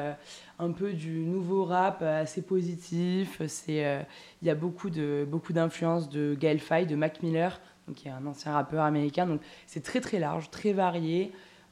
un 0.59 0.71
peu 0.73 0.93
du 0.93 1.21
nouveau 1.25 1.65
rap 1.65 2.03
assez 2.03 2.43
positif. 2.43 3.41
C'est 3.47 4.05
il 4.43 4.49
y 4.49 4.51
a 4.51 4.55
beaucoup 4.57 4.91
de 4.91 5.25
beaucoup 5.29 5.53
d'influences 5.53 6.09
de 6.09 6.37
Gaël 6.39 6.59
Faye, 6.59 6.87
de 6.87 6.97
Mac 6.97 7.23
Miller, 7.23 7.61
donc 7.87 7.97
qui 7.97 8.09
est 8.09 8.13
un 8.13 8.27
ancien 8.27 8.53
rappeur 8.53 8.83
américain. 8.83 9.27
Donc 9.27 9.41
c'est 9.67 9.85
très 9.85 10.01
très 10.01 10.19
large, 10.19 10.51
très 10.51 10.73
varié. 10.73 11.31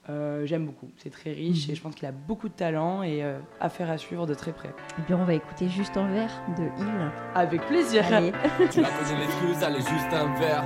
Euh, 0.08 0.46
j'aime 0.46 0.66
beaucoup. 0.66 0.90
C'est 0.96 1.10
très 1.10 1.32
riche 1.32 1.68
et 1.68 1.72
mhm. 1.72 1.76
je 1.76 1.82
pense 1.82 1.94
qu'il 1.94 2.06
a 2.08 2.12
beaucoup 2.12 2.48
de 2.48 2.54
talent 2.54 3.02
et 3.02 3.22
euh, 3.22 3.38
affaire 3.60 3.90
à 3.90 3.98
suivre 3.98 4.26
de 4.26 4.34
très 4.34 4.52
près. 4.52 4.70
Et 4.98 5.02
bien, 5.06 5.18
on 5.18 5.24
va 5.24 5.34
écouter 5.34 5.68
juste 5.68 5.96
un 5.96 6.08
verre 6.08 6.42
de 6.56 6.64
Il. 6.78 7.12
Avec 7.34 7.66
plaisir. 7.66 8.04
tu 8.70 8.80
la 8.80 8.88
connais 8.88 9.20
l'excuse, 9.20 9.62
allez 9.62 9.80
juste 9.80 10.12
un 10.12 10.34
verre. 10.38 10.64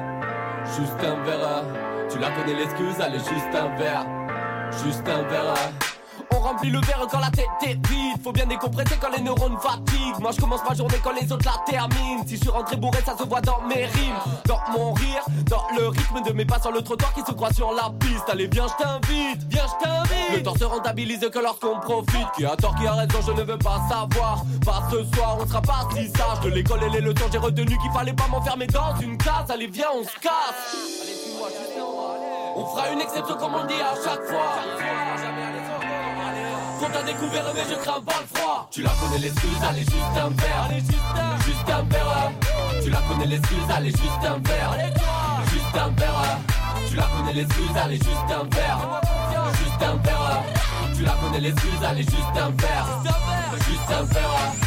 Juste 0.65 1.05
un 1.05 1.23
verre. 1.25 1.65
Tu 2.09 2.19
la 2.19 2.31
connais 2.31 2.57
l'excuse, 2.57 3.01
allez 3.01 3.19
juste 3.19 3.55
un 3.55 3.77
verre. 3.77 4.07
Juste 4.85 5.09
un 5.09 5.23
verre. 5.29 5.84
On 6.31 6.39
remplit 6.39 6.71
le 6.71 6.81
verre 6.81 7.07
quand 7.11 7.21
la 7.21 7.31
tête 7.31 7.47
est 7.67 7.87
vide. 7.89 8.23
Faut 8.23 8.33
bien 8.33 8.47
décompresser 8.47 8.97
quand 9.01 9.11
les 9.17 9.23
neurones 9.23 9.59
fatiguent. 9.61 10.19
Moi 10.21 10.31
je 10.33 10.41
commence 10.41 10.61
ma 10.69 10.75
journée 10.75 10.97
quand 11.03 11.13
les 11.13 11.31
autres 11.33 11.45
la 11.45 11.63
terminent. 11.71 12.25
Si 12.27 12.37
je 12.37 12.41
suis 12.43 12.51
rentré 12.51 12.77
bourré, 12.77 12.99
ça 13.05 13.17
se 13.17 13.25
voit 13.25 13.41
dans 13.41 13.61
mes 13.63 13.87
rimes. 13.87 14.15
Dans 14.47 14.61
mon 14.73 14.93
rire, 14.93 15.25
dans 15.49 15.65
le 15.77 15.89
rythme 15.89 16.23
de 16.23 16.33
mes 16.33 16.45
pas 16.45 16.61
sur 16.61 16.73
le 16.73 16.83
trottoir 16.83 17.13
qui 17.15 17.21
se 17.21 17.33
croient 17.33 17.53
sur 17.53 17.73
la 17.73 17.91
piste. 17.99 18.25
Allez, 18.29 18.47
viens, 18.47 18.67
je 18.67 18.83
t'invite, 18.83 19.43
viens, 19.49 19.67
je 19.67 19.85
t'invite. 19.85 20.37
Le 20.37 20.43
temps 20.43 20.57
se 20.57 20.65
rentabilise 20.65 21.29
que 21.33 21.39
lorsqu'on 21.39 21.81
profite. 21.81 22.27
Qui 22.37 22.45
a 22.45 22.57
tort, 22.57 22.75
qui 22.77 22.87
a 22.87 22.93
raison, 22.95 23.19
je 23.27 23.33
ne 23.33 23.43
veux 23.43 23.59
pas 23.59 23.81
savoir. 23.89 24.43
Pas 24.65 24.83
ce 24.91 25.05
soir, 25.15 25.39
on 25.41 25.47
sera 25.47 25.63
pas 25.63 25.89
si 25.95 26.09
sage. 26.09 26.41
De 26.43 26.51
l'école 26.51 26.83
et 26.85 26.91
les 26.91 27.01
leçons, 27.01 27.27
j'ai 27.31 27.39
retenu 27.39 27.79
qu'il 27.79 27.91
fallait 27.93 28.13
pas 28.13 28.29
m'enfermer 28.29 28.67
dans 28.67 28.97
une 29.01 29.17
case. 29.19 29.51
Allez, 29.51 29.67
viens, 29.67 29.89
on 29.95 30.03
se 30.03 30.19
casse. 30.21 30.75
Allez, 31.03 31.15
suis-moi, 31.15 31.49
On 32.57 32.67
fera 32.67 32.91
une 32.91 33.01
exception 33.01 33.37
comme 33.37 33.55
on 33.55 33.67
dit 33.67 33.75
à 33.75 33.95
chaque 34.03 34.25
fois. 34.25 35.14
Quand 36.85 36.91
t'as 36.93 37.03
découvert 37.03 37.45
mais 37.55 37.63
je 37.71 37.77
crains 37.77 38.01
pas 38.03 38.21
le 38.21 38.39
froid. 38.39 38.69
Tu 38.71 38.83
la 38.83 38.91
connais 38.91 39.19
l'excuse, 39.19 39.63
allez 39.67 39.81
juste 39.81 40.17
un 40.23 40.29
verre. 40.29 40.69
Allez 40.69 40.81
juste 40.81 41.15
un, 41.17 41.45
juste 41.45 41.71
un 41.71 41.83
verre 41.85 42.33
Tu 42.83 42.91
la 42.91 42.99
connais 43.09 43.27
l'excuse, 43.27 43.71
allez 43.75 43.91
juste 43.91 44.25
un 44.25 44.39
verre. 44.39 44.77
Juste 45.51 45.77
un 45.77 45.89
verre 45.89 46.39
Tu 46.91 46.97
la 46.97 47.05
connais 47.05 47.33
l'excuse, 47.33 47.77
allez 47.83 47.97
juste 47.97 48.29
un 48.29 48.45
verre. 48.55 49.01
Juste 49.59 49.83
un 49.83 49.97
verre 49.97 50.43
Tu 50.95 51.03
la 51.05 51.13
connais 51.13 51.41
l'excuse, 51.41 51.85
allez 51.89 52.03
juste 52.03 52.37
un 52.37 52.51
verre. 52.51 53.03
Juste 53.67 53.91
un 53.91 54.03
verre 54.03 54.64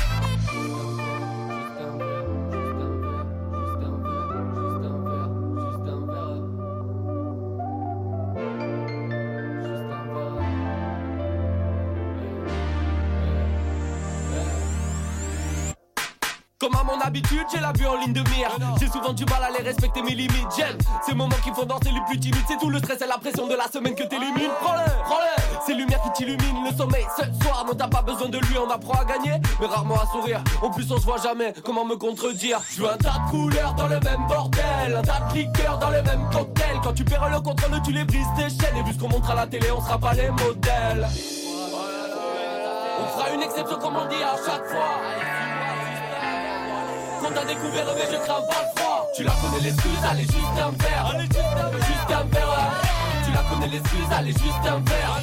Comme 16.67 16.81
à 16.81 16.83
mon 16.83 16.99
habitude, 16.99 17.45
j'ai 17.49 17.61
la 17.61 17.71
vue 17.71 17.87
en 17.87 17.95
ligne 17.95 18.11
de 18.11 18.19
mire. 18.29 18.49
J'ai 18.77 18.89
souvent 18.89 19.13
du 19.13 19.23
mal 19.23 19.41
à 19.41 19.57
les 19.57 19.63
respecter 19.63 20.01
mes 20.01 20.13
limites. 20.13 20.49
J'aime 20.57 20.77
ces 21.05 21.13
moments 21.13 21.37
qui 21.41 21.49
font 21.51 21.63
danser 21.63 21.91
les 21.93 22.01
plus 22.05 22.19
timides. 22.19 22.43
C'est 22.45 22.57
tout 22.57 22.69
le 22.69 22.79
stress 22.79 23.01
et 23.01 23.07
la 23.07 23.17
pression 23.17 23.47
de 23.47 23.55
la 23.55 23.71
semaine 23.71 23.95
que 23.95 24.03
t'élimines. 24.03 24.51
Prends-le, 24.61 24.83
prends-le. 25.05 25.65
Ces 25.65 25.75
lumières 25.75 26.01
qui 26.01 26.11
t'illuminent 26.11 26.69
le 26.69 26.75
sommeil. 26.75 27.05
Ce 27.15 27.23
soir, 27.41 27.63
non, 27.65 27.73
t'as 27.73 27.87
pas 27.87 28.01
besoin 28.01 28.27
de 28.27 28.37
lui, 28.39 28.57
on 28.57 28.69
apprend 28.69 28.99
à 28.99 29.05
gagner, 29.05 29.39
mais 29.61 29.67
rarement 29.67 29.95
à 29.95 30.07
sourire. 30.07 30.43
En 30.61 30.69
plus, 30.69 30.91
on 30.91 30.97
se 30.97 31.05
voit 31.05 31.21
jamais. 31.23 31.53
Comment 31.63 31.85
me 31.85 31.95
contredire? 31.95 32.59
Je 32.69 32.81
veux 32.81 32.91
un 32.91 32.97
tas 32.97 33.13
de 33.13 33.31
couleurs 33.31 33.73
dans 33.75 33.87
le 33.87 34.01
même 34.01 34.27
bordel. 34.27 34.93
Un 34.93 35.01
tas 35.03 35.21
de 35.31 35.37
liqueurs 35.37 35.77
dans 35.77 35.89
le 35.89 36.01
même 36.01 36.29
cocktail. 36.33 36.81
Quand 36.83 36.93
tu 36.93 37.05
perds 37.05 37.29
le 37.29 37.39
contrôle, 37.39 37.81
tu 37.81 37.93
les 37.93 38.03
brises 38.03 38.27
tes 38.35 38.49
chaînes. 38.49 38.75
Et 38.75 38.83
vu 38.83 38.91
ce 38.91 38.99
qu'on 38.99 39.07
montre 39.07 39.31
à 39.31 39.35
la 39.35 39.47
télé, 39.47 39.71
on 39.71 39.79
sera 39.79 39.97
pas 39.97 40.13
les 40.13 40.29
modèles. 40.31 41.07
On 42.99 43.17
fera 43.17 43.29
une 43.33 43.41
exception 43.41 43.77
comme 43.77 43.95
on 43.95 44.05
dit 44.09 44.21
à 44.21 44.35
chaque 44.35 44.65
fois 44.65 45.26
quand 47.21 47.31
t'as 47.33 47.45
découvert 47.45 47.85
mais 47.95 48.07
je 48.11 48.17
crains 48.17 48.41
pas 48.41 48.61
le 48.61 48.79
froid. 48.79 49.07
Tu 49.15 49.23
la 49.23 49.31
connais 49.31 49.61
l'excuse, 49.61 50.03
allez 50.09 50.23
juste 50.23 50.57
un 50.57 50.71
verre. 50.83 51.13
Juste 51.19 52.11
un 52.11 52.23
verre. 52.33 52.71
Tu 53.25 53.31
la 53.31 53.43
connais 53.49 53.67
l'excuse, 53.67 54.11
allez 54.11 54.31
juste 54.31 54.65
un 54.65 54.79
verre. 54.79 55.19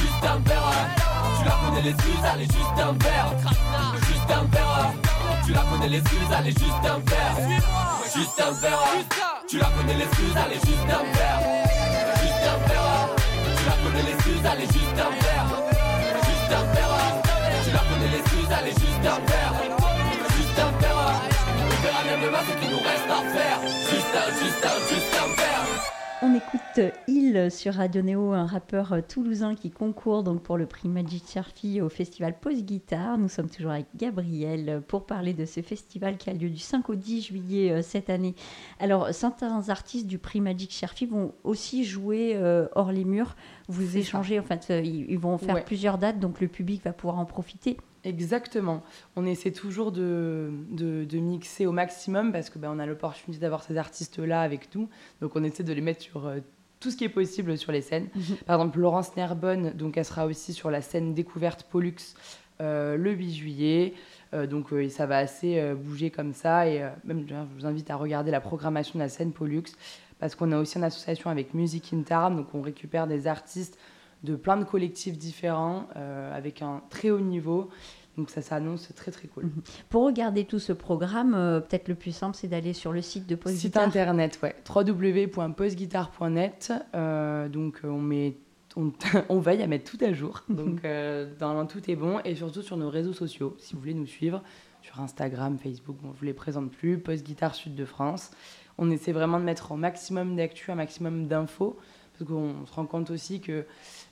Juste 0.00 0.24
un 0.24 0.38
verre 0.40 0.72
Tu 1.38 1.44
la 1.44 1.56
connais 1.62 1.82
l'excuse, 1.82 2.24
allez 2.32 2.46
juste 2.46 2.78
un 2.78 2.92
verre. 3.04 3.30
Juste 4.06 4.30
un 4.30 4.44
verre 4.44 4.92
Tu 5.46 5.52
la 5.52 5.60
connais 5.62 5.88
l'excuse, 5.88 6.32
allez 6.36 6.50
juste 6.50 6.84
un 6.84 6.98
verre. 7.10 7.36
Juste 8.14 8.40
un 8.40 8.52
verre 8.52 8.84
Tu 9.48 9.58
la 9.58 9.66
connais 9.66 9.94
l'excuse, 9.94 10.36
allez 10.36 10.60
juste 10.60 10.88
un 10.88 11.04
verre. 11.14 11.40
Juste 12.20 12.44
un 12.52 12.58
verre 12.68 13.08
Tu 13.56 13.64
la 13.64 13.76
connais 13.82 14.02
l'excuse, 14.02 14.46
allez 14.46 14.66
juste 14.66 14.98
un 14.98 15.10
verre. 15.22 15.50
Juste 16.24 16.52
un 16.52 16.72
verre 16.74 16.94
juste 18.72 19.06
un, 19.06 19.73
juste 23.90 24.64
un, 24.64 24.94
juste 24.94 25.14
un 25.14 25.36
verre. 25.36 25.64
On 26.22 26.34
écoute 26.34 26.94
Il 27.06 27.50
sur 27.50 27.74
Radio 27.74 28.00
Néo, 28.00 28.32
un 28.32 28.46
rappeur 28.46 28.96
toulousain 29.06 29.54
qui 29.54 29.70
concourt 29.70 30.22
donc 30.22 30.42
pour 30.42 30.56
le 30.56 30.64
prix 30.64 30.88
Magic 30.88 31.24
Sharpie 31.28 31.82
au 31.82 31.90
festival 31.90 32.38
Pause 32.40 32.62
Guitare. 32.62 33.18
Nous 33.18 33.28
sommes 33.28 33.50
toujours 33.50 33.72
avec 33.72 33.86
Gabriel 33.94 34.82
pour 34.88 35.04
parler 35.04 35.34
de 35.34 35.44
ce 35.44 35.60
festival 35.60 36.16
qui 36.16 36.30
a 36.30 36.32
lieu 36.32 36.48
du 36.48 36.58
5 36.58 36.88
au 36.88 36.94
10 36.94 37.20
juillet 37.20 37.70
euh, 37.70 37.82
cette 37.82 38.08
année. 38.08 38.34
Alors, 38.80 39.12
certains 39.12 39.68
artistes 39.68 40.06
du 40.06 40.18
prix 40.18 40.40
Magic 40.40 40.72
Sharpie 40.72 41.04
vont 41.04 41.34
aussi 41.44 41.84
jouer 41.84 42.32
euh, 42.36 42.68
hors 42.74 42.90
les 42.90 43.04
murs. 43.04 43.36
Vous 43.68 43.98
échangez, 43.98 44.40
en 44.40 44.44
fait, 44.44 44.68
euh, 44.70 44.80
ils 44.80 45.18
vont 45.18 45.36
faire 45.36 45.62
plusieurs 45.62 45.98
dates, 45.98 46.20
donc 46.20 46.40
le 46.40 46.48
public 46.48 46.82
va 46.84 46.94
pouvoir 46.94 47.18
en 47.18 47.26
profiter. 47.26 47.76
Exactement. 48.04 48.82
On 49.16 49.24
essaie 49.24 49.50
toujours 49.50 49.90
de, 49.90 50.50
de, 50.70 51.18
mixer 51.18 51.66
au 51.66 51.72
maximum 51.72 52.32
parce 52.32 52.50
que 52.50 52.58
ben, 52.58 52.70
on 52.70 52.78
a 52.78 52.86
l'opportunité 52.86 53.40
d'avoir 53.40 53.62
ces 53.62 53.78
artistes-là 53.78 54.42
avec 54.42 54.74
nous. 54.74 54.88
Donc 55.22 55.36
on 55.36 55.42
essaie 55.42 55.62
de 55.62 55.72
les 55.72 55.80
mettre 55.80 56.02
sur 56.02 56.26
euh, 56.26 56.40
tout 56.80 56.90
ce 56.90 56.96
qui 56.96 57.04
est 57.04 57.08
possible 57.08 57.56
sur 57.56 57.72
les 57.72 57.80
scènes. 57.80 58.08
Mhm. 58.14 58.36
Par 58.46 58.60
exemple, 58.60 58.78
Laurence 58.78 59.16
Nerbonne, 59.16 59.70
donc 59.70 59.96
elle 59.96 60.04
sera 60.04 60.26
aussi 60.26 60.52
sur 60.52 60.70
la 60.70 60.82
scène 60.82 61.14
découverte 61.14 61.66
Pollux 61.70 61.96
euh, 62.60 62.96
le 62.98 63.12
8 63.12 63.32
juillet. 63.32 63.94
Euh, 64.34 64.46
donc 64.46 64.68
ça 64.90 65.06
va 65.06 65.16
assez 65.16 65.72
bouger 65.74 66.10
comme 66.10 66.34
ça. 66.34 66.68
Et 66.68 66.86
même, 67.04 67.24
je 67.26 67.34
vous 67.56 67.66
invite 67.66 67.90
à 67.90 67.96
regarder 67.96 68.30
la 68.30 68.40
programmation 68.40 68.98
de 68.98 69.04
la 69.04 69.08
scène 69.08 69.32
Pollux 69.32 69.64
parce 70.18 70.34
qu'on 70.34 70.52
a 70.52 70.58
aussi 70.58 70.76
une 70.76 70.84
association 70.84 71.30
avec 71.30 71.54
Music 71.54 71.92
in. 71.94 72.30
Donc 72.30 72.48
on 72.54 72.60
récupère 72.60 73.06
des 73.06 73.26
artistes 73.26 73.78
de 74.24 74.36
plein 74.36 74.56
de 74.56 74.64
collectifs 74.64 75.18
différents 75.18 75.86
euh, 75.96 76.36
avec 76.36 76.62
un 76.62 76.82
très 76.90 77.10
haut 77.10 77.20
niveau. 77.20 77.68
Donc 78.16 78.30
ça 78.30 78.42
s'annonce 78.42 78.92
très 78.94 79.10
très 79.10 79.28
cool. 79.28 79.44
Mhm. 79.44 79.62
Pour 79.90 80.04
regarder 80.04 80.44
tout 80.44 80.58
ce 80.58 80.72
programme, 80.72 81.34
euh, 81.34 81.60
peut-être 81.60 81.88
le 81.88 81.94
plus 81.94 82.12
simple, 82.12 82.36
c'est 82.36 82.48
d'aller 82.48 82.72
sur 82.72 82.92
le 82.92 83.02
site 83.02 83.26
de 83.26 83.34
Post 83.34 83.56
Site 83.56 83.76
internet, 83.76 84.38
ouais, 84.42 84.54
www.postguitar.net. 84.68 86.72
Euh, 86.94 87.48
donc 87.48 87.80
on 87.84 88.00
met, 88.00 88.36
on, 88.76 88.92
on, 89.28 89.40
veille 89.40 89.62
à 89.62 89.66
mettre 89.66 89.90
tout 89.90 90.02
à 90.02 90.12
jour. 90.12 90.42
Mhm. 90.48 90.56
Donc 90.56 90.82
dans, 91.38 91.66
tout 91.66 91.90
est 91.90 91.96
bon 91.96 92.20
et 92.24 92.34
surtout 92.34 92.62
sur 92.62 92.76
nos 92.76 92.88
réseaux 92.88 93.12
sociaux, 93.12 93.56
si 93.58 93.74
vous 93.74 93.80
voulez 93.80 93.94
nous 93.94 94.06
suivre 94.06 94.42
sur 94.80 95.00
Instagram, 95.00 95.58
Facebook, 95.58 95.96
bon, 96.00 96.12
je 96.14 96.20
vous 96.20 96.26
les 96.26 96.34
présente 96.34 96.70
plus, 96.70 96.98
Post 96.98 97.24
Guitar 97.24 97.54
Sud 97.54 97.74
de 97.74 97.84
France. 97.84 98.30
On 98.76 98.90
essaie 98.90 99.12
vraiment 99.12 99.38
de 99.38 99.44
mettre 99.44 99.72
au 99.72 99.76
maximum 99.76 100.36
d'actu, 100.36 100.70
un 100.70 100.74
maximum 100.74 101.26
d'infos 101.26 101.78
parce 102.16 102.30
qu'on 102.30 102.66
se 102.66 102.72
rend 102.72 102.86
compte 102.86 103.10
aussi 103.10 103.40
que 103.40 103.64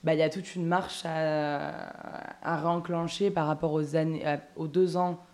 bah, 0.04 0.14
y 0.14 0.22
a 0.22 0.30
toute 0.30 0.54
une 0.56 0.66
marche 0.66 1.02
à, 1.04 2.36
à 2.42 2.60
réenclencher 2.60 3.30
par 3.30 3.46
rapport 3.46 3.72
aux, 3.72 3.96
années, 3.96 4.24
aux 4.56 4.66
deux 4.66 4.96
ans. 4.96 5.24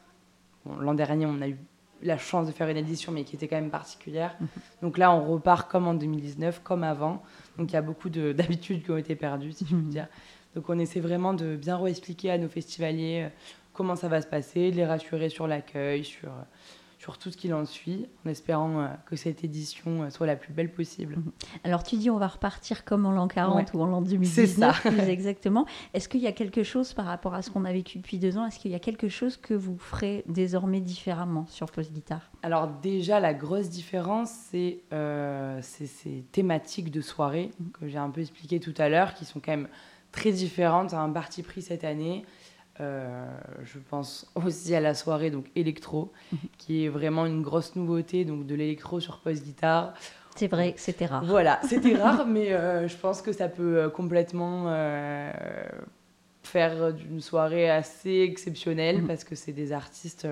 L'an 0.66 0.94
dernier, 0.94 1.26
on 1.26 1.40
a 1.40 1.48
eu 1.48 1.56
la 2.02 2.18
chance 2.18 2.46
de 2.46 2.52
faire 2.52 2.68
une 2.68 2.76
édition, 2.76 3.12
mais 3.12 3.24
qui 3.24 3.36
était 3.36 3.48
quand 3.48 3.56
même 3.56 3.70
particulière. 3.70 4.36
Mhm. 4.40 4.48
Donc 4.82 4.98
là, 4.98 5.12
on 5.12 5.24
repart 5.24 5.70
comme 5.70 5.86
en 5.88 5.94
2019, 5.94 6.60
comme 6.62 6.84
avant. 6.84 7.22
Donc 7.56 7.70
il 7.70 7.74
y 7.74 7.76
a 7.76 7.82
beaucoup 7.82 8.08
d'habitudes 8.08 8.84
qui 8.84 8.90
ont 8.90 8.96
été 8.96 9.16
perdues, 9.16 9.52
si 9.52 9.64
je 9.64 9.74
puis 9.74 9.76
mhm. 9.76 9.88
dire. 9.88 10.06
Donc 10.54 10.68
on 10.68 10.78
essaie 10.78 11.00
vraiment 11.00 11.34
de 11.34 11.56
bien 11.56 11.76
réexpliquer 11.76 12.30
à 12.30 12.38
nos 12.38 12.48
festivaliers 12.48 13.24
euh, 13.24 13.28
comment 13.72 13.96
ça 13.96 14.08
va 14.08 14.20
se 14.20 14.26
passer, 14.26 14.70
de 14.70 14.76
les 14.76 14.86
rassurer 14.86 15.28
sur 15.28 15.46
l'accueil, 15.46 16.04
sur 16.04 16.30
sur 16.98 17.16
tout 17.16 17.30
ce 17.30 17.36
qu'il 17.36 17.54
en 17.54 17.64
suit, 17.64 18.06
en 18.26 18.28
espérant 18.28 18.80
euh, 18.80 18.88
que 19.06 19.14
cette 19.14 19.44
édition 19.44 20.02
euh, 20.02 20.10
soit 20.10 20.26
la 20.26 20.34
plus 20.34 20.52
belle 20.52 20.72
possible. 20.72 21.16
Mhm. 21.16 21.32
Alors 21.64 21.84
tu 21.84 21.96
dis 21.96 22.10
on 22.10 22.18
va 22.18 22.26
repartir 22.26 22.84
comme 22.84 23.06
en 23.06 23.12
l'an 23.12 23.28
40 23.28 23.72
ou 23.74 23.80
en 23.80 23.86
l'an 23.86 24.02
2019, 24.02 24.82
plus 24.82 25.00
exactement. 25.08 25.64
Est-ce 25.94 26.08
qu'il 26.08 26.20
y 26.20 26.26
a 26.26 26.32
quelque 26.32 26.64
chose 26.64 26.92
par 26.92 27.06
rapport 27.06 27.34
à 27.34 27.42
ce 27.42 27.50
qu'on 27.50 27.64
a 27.64 27.72
vécu 27.72 27.98
depuis 27.98 28.18
deux 28.18 28.36
ans, 28.36 28.46
est-ce 28.46 28.58
qu'il 28.58 28.72
y 28.72 28.74
a 28.74 28.80
quelque 28.80 29.08
chose 29.08 29.36
que 29.36 29.54
vous 29.54 29.78
ferez 29.78 30.24
désormais 30.26 30.80
différemment 30.80 31.46
sur 31.46 31.70
Post 31.70 31.92
Guitare? 31.92 32.30
Alors 32.42 32.68
déjà 32.68 33.20
la 33.20 33.32
grosse 33.32 33.68
différence 33.68 34.30
c'est 34.50 34.80
euh, 34.92 35.60
ces 35.62 36.24
thématiques 36.32 36.90
de 36.90 37.00
soirée 37.00 37.52
mhm. 37.60 37.70
que 37.70 37.88
j'ai 37.88 37.98
un 37.98 38.10
peu 38.10 38.20
expliqué 38.20 38.58
tout 38.58 38.74
à 38.76 38.88
l'heure, 38.88 39.14
qui 39.14 39.24
sont 39.24 39.40
quand 39.40 39.52
même 39.52 39.68
très 40.10 40.32
différentes, 40.32 40.94
à 40.94 41.00
un 41.00 41.10
parti 41.10 41.42
pris 41.42 41.62
cette 41.62 41.84
année. 41.84 42.24
Euh, 42.80 43.26
je 43.64 43.78
pense 43.78 44.30
aussi 44.36 44.74
à 44.74 44.80
la 44.80 44.94
soirée 44.94 45.30
donc 45.30 45.46
électro, 45.56 46.12
mhm. 46.30 46.38
qui 46.58 46.84
est 46.84 46.88
vraiment 46.88 47.26
une 47.26 47.42
grosse 47.42 47.74
nouveauté, 47.74 48.24
donc 48.24 48.46
de 48.46 48.54
l'électro 48.54 49.00
sur 49.00 49.18
post 49.18 49.42
guitare. 49.44 49.94
C'est 50.36 50.46
vrai, 50.46 50.74
c'était 50.76 51.06
rare. 51.06 51.24
Voilà, 51.24 51.58
c'était 51.64 51.96
rare, 52.02 52.26
mais 52.26 52.52
euh, 52.52 52.86
je 52.86 52.96
pense 52.96 53.20
que 53.20 53.32
ça 53.32 53.48
peut 53.48 53.78
euh, 53.78 53.88
complètement 53.88 54.66
faire 56.44 56.94
d'une 56.94 57.20
soirée 57.20 57.68
assez 57.68 58.20
exceptionnelle 58.20 59.02
mhm. 59.02 59.06
parce 59.06 59.24
que 59.24 59.34
c'est 59.34 59.52
des 59.52 59.72
artistes. 59.72 60.28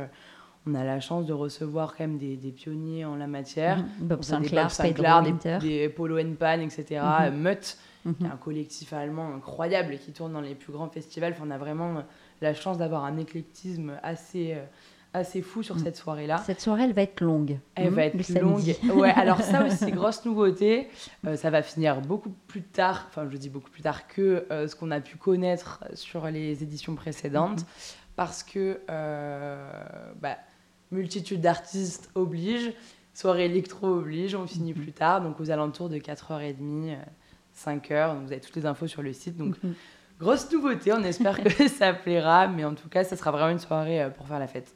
on 0.67 0.75
a 0.75 0.85
la 0.85 1.01
chance 1.01 1.27
de 1.27 1.33
recevoir 1.33 1.97
quand 1.97 2.05
même 2.05 2.19
des, 2.19 2.37
pionniers 2.53 3.05
en 3.05 3.17
la 3.17 3.27
matière. 3.27 3.79
Mhm. 3.79 4.07
Bob 4.07 4.23
Sinclair, 4.23 5.23
des, 5.23 5.59
des, 5.59 5.89
Polo 5.89 6.17
Pan, 6.39 6.61
etc. 6.61 7.03
Mutt, 7.33 7.77
qui 8.05 8.25
est 8.25 8.29
un 8.29 8.37
collectif 8.37 8.93
allemand 8.93 9.35
incroyable 9.35 9.99
qui 9.99 10.13
tourne 10.13 10.33
dans 10.33 10.41
les 10.41 10.55
plus 10.55 10.73
grands 10.73 10.89
festivals. 10.89 11.33
Enfin, 11.33 11.45
on 11.49 11.51
a 11.51 11.59
vraiment 11.59 12.05
la 12.41 12.55
chance 12.55 12.79
d'avoir 12.79 13.05
un 13.05 13.17
éclectisme 13.19 13.99
assez 14.03 14.55
euh, 14.55 14.65
assez 15.13 15.41
fou 15.41 15.63
sur 15.63 15.77
mm. 15.77 15.79
cette 15.79 15.97
soirée-là. 15.97 16.43
Cette 16.45 16.61
soirée, 16.61 16.85
elle 16.85 16.93
va 16.93 17.03
être 17.03 17.23
longue. 17.23 17.59
Elle 17.75 17.89
va 17.89 18.03
mm, 18.03 18.21
être 18.21 18.41
longue. 18.41 18.77
Ouais, 18.95 19.11
alors 19.13 19.41
ça 19.41 19.65
aussi, 19.65 19.91
grosse 19.91 20.25
nouveauté. 20.27 20.89
Euh, 21.27 21.37
ça 21.37 21.49
va 21.49 21.63
finir 21.63 22.03
beaucoup 22.03 22.35
plus 22.47 22.63
tard, 22.63 23.07
enfin 23.09 23.27
je 23.31 23.37
dis 23.39 23.49
beaucoup 23.49 23.71
plus 23.71 23.83
tard 23.83 24.09
que 24.09 24.47
euh, 24.51 24.69
ce 24.69 24.77
qu'on 24.77 24.91
a 24.91 25.01
pu 25.01 25.17
connaître 25.17 25.85
sur 25.95 26.27
les 26.27 26.63
éditions 26.63 26.95
précédentes, 26.97 27.61
mm-hmm. 27.61 28.15
parce 28.17 28.43
que 28.43 28.81
bah, 30.21 30.37
multitude 30.91 31.41
d'artistes 31.41 32.11
oblige, 32.15 32.73
soirée 33.15 33.47
électro 33.47 33.87
oblige, 33.87 34.35
on 34.35 34.47
finit 34.47 34.73
mm-hmm. 34.73 34.83
plus 34.83 34.93
tard, 34.93 35.23
donc 35.23 35.41
aux 35.41 35.51
alentours 35.51 35.89
de 35.89 35.97
4h30, 35.97 36.97
5h. 37.57 38.21
vous 38.23 38.33
avez 38.33 38.41
toutes 38.41 38.57
les 38.57 38.67
infos 38.67 38.87
sur 38.87 39.01
le 39.01 39.15
site. 39.15 39.39
Donc 39.39 39.57
mm-hmm. 39.57 39.73
Grosse 40.19 40.51
nouveauté, 40.51 40.93
on 40.93 41.03
espère 41.03 41.43
que 41.43 41.69
ça 41.69 41.93
plaira, 41.93 42.49
mais 42.49 42.65
en 42.65 42.75
tout 42.75 42.89
cas, 42.89 43.05
ça 43.05 43.17
sera 43.17 43.31
vraiment 43.31 43.51
une 43.51 43.59
soirée 43.59 44.03
euh, 44.03 44.11
pour 44.11 44.27
faire 44.27 44.39
la 44.39 44.47
fête. 44.47 44.75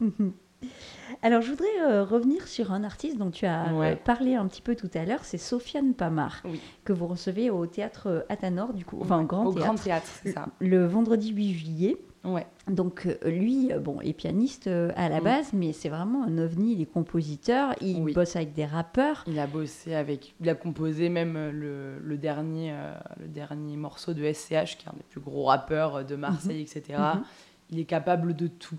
Alors, 1.23 1.41
je 1.41 1.51
voudrais 1.51 1.81
euh, 1.83 2.05
revenir 2.05 2.47
sur 2.47 2.73
un 2.73 2.85
artiste 2.85 3.17
dont 3.17 3.31
tu 3.31 3.47
as 3.47 3.73
euh, 3.73 3.97
parlé 3.97 4.35
un 4.35 4.47
petit 4.47 4.61
peu 4.61 4.77
tout 4.77 4.91
à 4.95 5.05
l'heure, 5.05 5.25
c'est 5.25 5.39
Sofiane 5.39 5.95
Pamar, 5.95 6.43
que 6.85 6.93
vous 6.93 7.07
recevez 7.07 7.49
au 7.49 7.67
théâtre 7.67 8.27
Athanor, 8.29 8.75
du 8.75 8.85
coup, 8.85 8.99
enfin 9.01 9.23
au 9.23 9.25
Grand 9.25 9.47
au 9.47 9.53
Grand 9.53 9.75
Théâtre, 9.75 10.07
c'est 10.23 10.33
ça. 10.33 10.47
Le 10.61 10.85
vendredi 10.87 11.33
8 11.33 11.55
juillet. 11.55 11.97
Ouais. 12.23 12.47
Donc 12.69 13.07
euh, 13.07 13.31
lui, 13.31 13.73
euh, 13.73 13.79
bon, 13.79 14.01
est 14.01 14.13
pianiste 14.13 14.67
euh, 14.67 14.93
à 14.95 15.09
la 15.09 15.21
mm. 15.21 15.25
base, 15.25 15.53
mais 15.53 15.73
c'est 15.73 15.89
vraiment 15.89 16.23
un 16.25 16.37
ovni. 16.39 16.75
Il 16.75 16.83
est 16.83 16.87
compositeur, 16.87 17.75
il 17.81 18.13
bosse 18.13 18.37
avec 18.37 18.53
des 18.53 18.67
rappeurs. 18.67 19.25
Il 19.27 19.39
a 19.39 19.47
bossé 19.47 19.95
avec, 19.95 20.35
il 20.41 20.49
a 20.49 20.55
composé 20.55 21.09
même 21.09 21.51
le, 21.51 22.17
dernier, 22.19 22.75
le 23.19 23.27
dernier 23.27 23.77
morceau 23.77 24.13
de 24.13 24.31
SCH, 24.31 24.77
qui 24.77 24.87
est 24.87 24.91
un 24.91 24.97
des 24.97 25.05
plus 25.09 25.21
gros 25.21 25.45
rappeurs 25.45 26.05
de 26.05 26.17
Marseille, 26.17 26.65
mm-hmm. 26.65 26.79
etc. 26.79 26.99
Mm-hmm. 26.99 27.23
Il 27.71 27.79
est 27.79 27.85
capable 27.85 28.35
de 28.35 28.49
tout. 28.49 28.79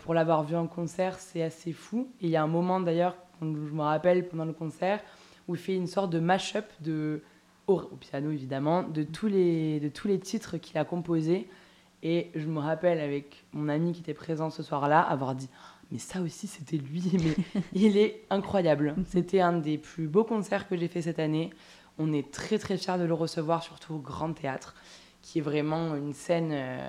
pour 0.00 0.12
l'avoir 0.12 0.44
vu 0.44 0.56
en 0.56 0.66
concert, 0.66 1.18
c'est 1.18 1.42
assez 1.42 1.72
fou. 1.72 2.08
Et 2.20 2.26
il 2.26 2.30
y 2.30 2.36
a 2.36 2.42
un 2.42 2.48
moment 2.48 2.80
d'ailleurs, 2.80 3.16
je 3.40 3.46
me 3.46 3.82
rappelle 3.82 4.28
pendant 4.28 4.44
le 4.44 4.52
concert, 4.52 5.00
où 5.48 5.54
il 5.54 5.60
fait 5.60 5.76
une 5.76 5.86
sorte 5.86 6.10
de 6.10 6.18
mash-up 6.18 6.66
de 6.80 7.22
au, 7.66 7.80
au, 7.80 7.96
piano 7.96 8.30
évidemment, 8.30 8.82
de 8.82 9.02
tous 9.02 9.26
les, 9.26 9.80
de 9.80 9.88
tous 9.88 10.08
les 10.08 10.18
titres 10.18 10.56
qu'il 10.58 10.78
a 10.78 10.84
composés. 10.84 11.48
Et 12.02 12.30
je 12.34 12.46
me 12.46 12.60
rappelle 12.60 13.00
avec 13.00 13.44
mon 13.52 13.68
ami 13.68 13.92
qui 13.92 14.00
était 14.00 14.14
présent 14.14 14.50
ce 14.50 14.62
soir-là 14.62 15.00
avoir 15.00 15.34
dit 15.34 15.48
mais 15.90 15.98
ça 15.98 16.20
aussi 16.20 16.46
c'était 16.46 16.78
lui 16.78 17.02
mais 17.14 17.44
il 17.72 17.96
est 17.96 18.22
incroyable. 18.30 18.94
C'était 19.06 19.40
un 19.40 19.54
des 19.54 19.78
plus 19.78 20.08
beaux 20.08 20.24
concerts 20.24 20.68
que 20.68 20.76
j'ai 20.76 20.88
fait 20.88 21.02
cette 21.02 21.18
année. 21.18 21.50
On 21.98 22.12
est 22.12 22.30
très 22.30 22.58
très 22.58 22.76
fiers 22.76 22.98
de 22.98 23.04
le 23.04 23.14
recevoir 23.14 23.62
surtout 23.62 23.94
au 23.94 23.98
Grand 23.98 24.32
Théâtre 24.32 24.74
qui 25.22 25.38
est 25.38 25.42
vraiment 25.42 25.96
une 25.96 26.12
scène 26.12 26.50
euh, 26.52 26.88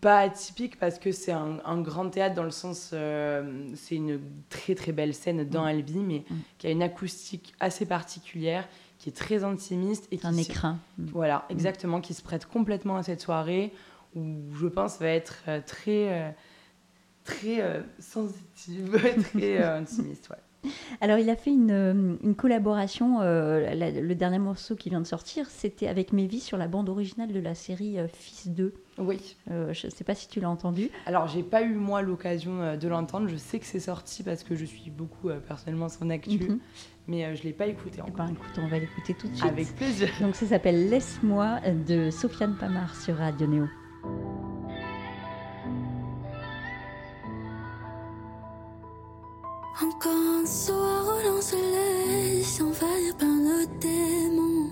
pas 0.00 0.18
atypique 0.20 0.78
parce 0.78 0.98
que 0.98 1.10
c'est 1.10 1.32
un, 1.32 1.80
grand 1.80 2.08
théâtre 2.10 2.34
dans 2.34 2.44
le 2.44 2.50
sens 2.50 2.90
euh, 2.92 3.70
c'est 3.74 3.96
une 3.96 4.20
très 4.48 4.74
très 4.74 4.92
belle 4.92 5.14
scène 5.14 5.48
dans. 5.48 5.64
Albi 5.64 5.98
mais 5.98 6.24
mm. 6.28 6.36
qui 6.58 6.66
a 6.66 6.70
une 6.70 6.82
acoustique 6.82 7.54
assez 7.60 7.86
particulière 7.86 8.68
qui 8.98 9.08
est 9.08 9.16
très 9.16 9.44
intimiste 9.44 10.08
et 10.10 10.18
qui 10.18 10.26
un 10.26 10.36
écrin. 10.36 10.78
Voilà, 10.98 11.46
mm. 11.48 11.52
exactement, 11.52 12.00
qui 12.00 12.14
se 12.14 12.22
prête 12.22 12.46
complètement 12.46 12.96
à 12.96 13.02
cette 13.02 13.20
soirée 13.20 13.72
où 14.14 14.36
je 14.58 14.66
pense 14.66 14.98
va 14.98 15.08
être 15.08 15.42
euh, 15.48 15.60
très 15.64 16.12
euh, 16.12 16.30
très 17.24 17.60
euh, 17.60 17.82
sensitive, 17.98 18.98
très 19.32 19.62
intimiste, 19.62 20.30
ouais. 20.30 20.36
Alors, 21.00 21.18
il 21.18 21.30
a 21.30 21.36
fait 21.36 21.50
une, 21.50 22.18
une 22.22 22.34
collaboration. 22.34 23.20
le 23.20 24.12
dernier 24.14 24.38
morceau 24.38 24.74
qui 24.74 24.90
vient 24.90 25.00
de 25.00 25.06
sortir, 25.06 25.48
c'était 25.48 25.88
avec 25.88 26.12
Mévis 26.12 26.40
sur 26.40 26.58
la 26.58 26.68
bande 26.68 26.88
originale 26.88 27.32
de 27.32 27.40
la 27.40 27.54
série 27.54 27.96
Fils 28.12 28.48
2. 28.48 28.74
Oui. 28.98 29.36
je 29.46 29.86
ne 29.86 29.90
sais 29.90 30.04
pas 30.04 30.14
si 30.14 30.28
tu 30.28 30.40
l'as 30.40 30.50
entendu. 30.50 30.90
Alors, 31.06 31.28
j'ai 31.28 31.42
pas 31.42 31.62
eu 31.62 31.74
moi 31.74 32.02
l'occasion 32.02 32.76
de 32.76 32.88
l'entendre. 32.88 33.28
Je 33.28 33.36
sais 33.36 33.58
que 33.58 33.66
c'est 33.66 33.80
sorti 33.80 34.22
parce 34.22 34.42
que 34.42 34.54
je 34.54 34.64
suis 34.64 34.90
beaucoup 34.90 35.28
personnellement 35.46 35.88
son 35.88 36.10
actu. 36.10 36.38
Mhm 36.38 36.58
mais 37.08 37.24
euh, 37.24 37.34
je 37.34 37.40
ne 37.40 37.46
l'ai 37.46 37.52
pas 37.52 37.66
écouté 37.66 38.00
encore. 38.00 38.26
Eh 38.28 38.32
ben, 38.32 38.34
écoute, 38.34 38.58
on 38.62 38.68
va 38.68 38.78
l'écouter 38.78 39.14
tout 39.14 39.26
de 39.28 39.34
suite. 39.34 39.50
Avec 39.50 39.74
plaisir. 39.74 40.08
Donc 40.20 40.36
ça 40.36 40.46
s'appelle 40.46 40.88
Laisse-moi 40.88 41.60
de 41.86 42.10
Sofiane 42.10 42.56
Pamar 42.56 42.94
sur 42.94 43.16
Radio 43.16 43.46
Néo. 43.46 43.66
Encore 49.80 50.10
un 50.42 50.44
soir 50.44 51.04
où 51.06 51.28
l'on 51.28 51.40
se 51.40 51.54
laisse 51.54 52.60
envahir 52.60 53.16
par 53.16 53.28
nos 53.28 53.64
démons. 53.78 54.70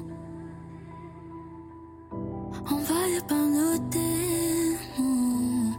Envahir 2.68 3.24
par 3.28 3.38
nos 3.38 3.78
démons. 3.88 5.74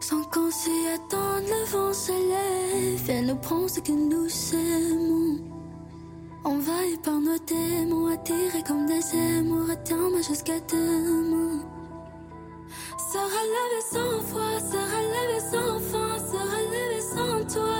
Sans 0.00 0.22
qu'on 0.30 0.48
s'y 0.48 0.70
attende, 0.94 1.42
le 1.48 1.64
vent 1.72 1.92
se 1.92 2.12
lève 2.12 3.10
et 3.10 3.22
nous 3.22 3.34
prend 3.34 3.66
ce 3.66 3.80
que 3.80 3.90
nous 3.90 4.28
aimons. 4.54 5.40
Envahir 6.44 7.00
par 7.02 7.18
nos 7.18 7.38
démons, 7.38 8.06
attirés 8.06 8.62
comme 8.64 8.86
des 8.86 9.16
émours, 9.16 9.70
atteint 9.70 10.22
jusqu'à 10.22 10.60
demain. 10.70 11.75
Se 13.08 13.18
relever 13.18 13.82
sans 13.92 14.20
foi, 14.28 14.58
se 14.58 14.76
relever 14.76 15.40
sans 15.40 15.78
fin, 15.78 16.18
se 16.18 16.36
relever 16.36 17.00
sans 17.00 17.54
toi. 17.54 17.78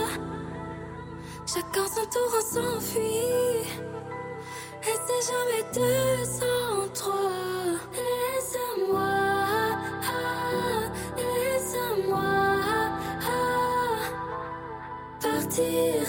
Chacun 1.47 1.87
son 1.89 2.07
tour, 2.07 2.31
on 2.33 2.45
s'enfuit. 2.55 3.67
Et 4.83 4.97
c'est 5.05 5.25
jamais 5.33 5.65
deux 5.75 6.25
sans 6.25 6.89
trois. 6.95 7.33
Laisse-moi, 7.93 9.15
laisse-moi 11.17 12.37
partir 15.21 16.07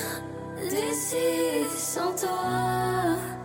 d'ici 0.61 1.65
sans 1.75 2.13
toi. 2.13 3.36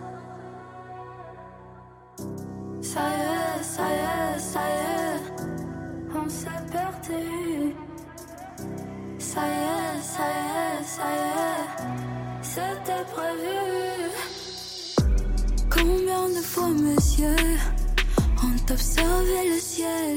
De 16.63 16.69
fois, 16.69 16.69
monsieur, 16.69 17.35
ont 18.41 18.71
observé 18.71 19.49
le 19.53 19.59
ciel? 19.59 20.15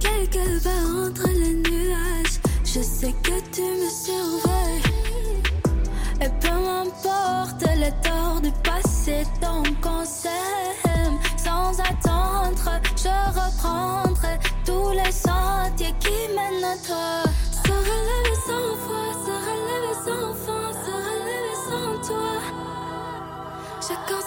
Quelque 0.00 0.62
part 0.64 1.06
entre 1.06 1.28
les 1.28 1.54
nuages, 1.54 2.40
je 2.64 2.80
sais 2.80 3.14
que 3.22 3.40
tu 3.52 3.62
me 3.62 3.88
surveilles. 3.88 4.82
Et 6.20 6.28
peu 6.40 6.48
m'importe 6.48 7.62
les 7.76 7.92
torts 8.02 8.40
du 8.40 8.50
passé, 8.62 9.24
tant 9.40 9.62
qu'on 9.80 10.04
s'aime. 10.04 11.18
Sans 11.36 11.78
attendre, 11.80 12.80
je 12.96 13.08
reprendrai 13.08 14.38
tous 14.64 14.90
les 14.90 15.12
sentiers 15.12 15.94
qui 16.00 16.34
mènent 16.34 16.64
à 16.64 16.76
toi. 16.86 17.30
Sans 18.46 19.29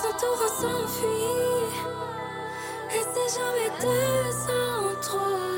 Son 0.03 0.09
tour, 0.17 0.37
s'enfuit. 0.49 1.07
Et 2.93 3.03
c'est 3.13 3.39
jamais 3.39 3.69
deux 3.79 4.31
sans 4.31 5.01
trois. 5.01 5.52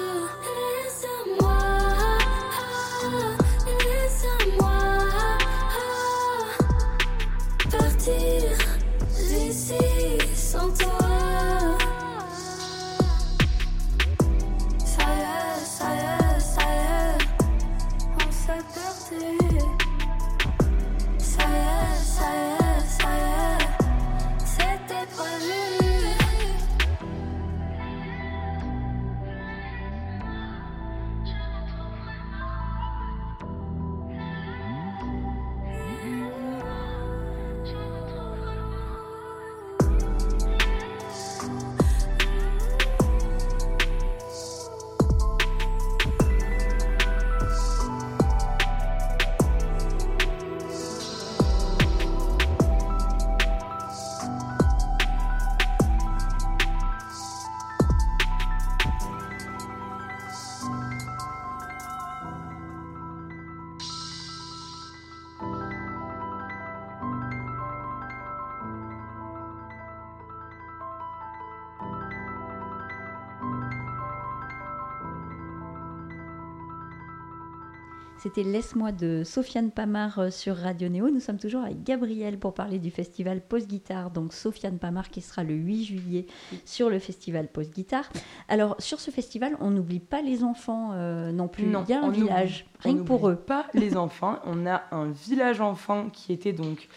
C'était 78.36 78.50
Laisse-moi 78.50 78.92
de 78.92 79.24
Sofiane 79.24 79.72
Pamar 79.72 80.20
euh, 80.20 80.30
sur 80.30 80.58
Radio 80.58 80.90
Néo. 80.90 81.10
Nous 81.10 81.22
sommes 81.22 81.38
toujours 81.40 81.62
avec 81.64 81.84
Gabriel 81.84 82.38
pour 82.38 82.54
parler 82.54 82.80
du 82.80 82.92
festival 82.92 83.40
Post 83.40 83.68
Guitare. 83.70 84.12
Donc 84.12 84.34
Sofiane 84.34 84.78
Pamar 84.78 85.10
qui 85.10 85.22
sera 85.22 85.44
le 85.46 85.54
8 85.54 85.86
juillet 85.86 86.26
sur 86.66 86.90
le 86.90 87.00
festival 87.00 87.48
Post 87.48 87.74
Guitare. 87.74 88.10
Alors 88.50 88.76
sur 88.80 89.00
ce 89.00 89.10
festival, 89.10 89.56
on 89.62 89.72
n'oublie 89.72 90.02
pas 90.02 90.22
les 90.22 90.44
enfants 90.44 90.90
euh, 90.96 91.32
non 91.32 91.48
plus. 91.48 91.66
Non, 91.68 91.86
Il 91.88 91.92
y 91.92 91.94
a 91.94 92.04
un 92.04 92.10
village, 92.10 92.66
oublie- 92.80 92.84
rien 92.94 92.98
que 92.98 93.08
pour 93.08 93.30
eux. 93.30 93.38
Pas 93.38 93.68
les 93.74 93.96
enfants. 93.96 94.40
On 94.46 94.66
a 94.68 94.84
un 94.92 95.12
village 95.12 95.62
enfant 95.62 96.10
qui 96.12 96.34
était 96.34 96.52
donc 96.52 96.90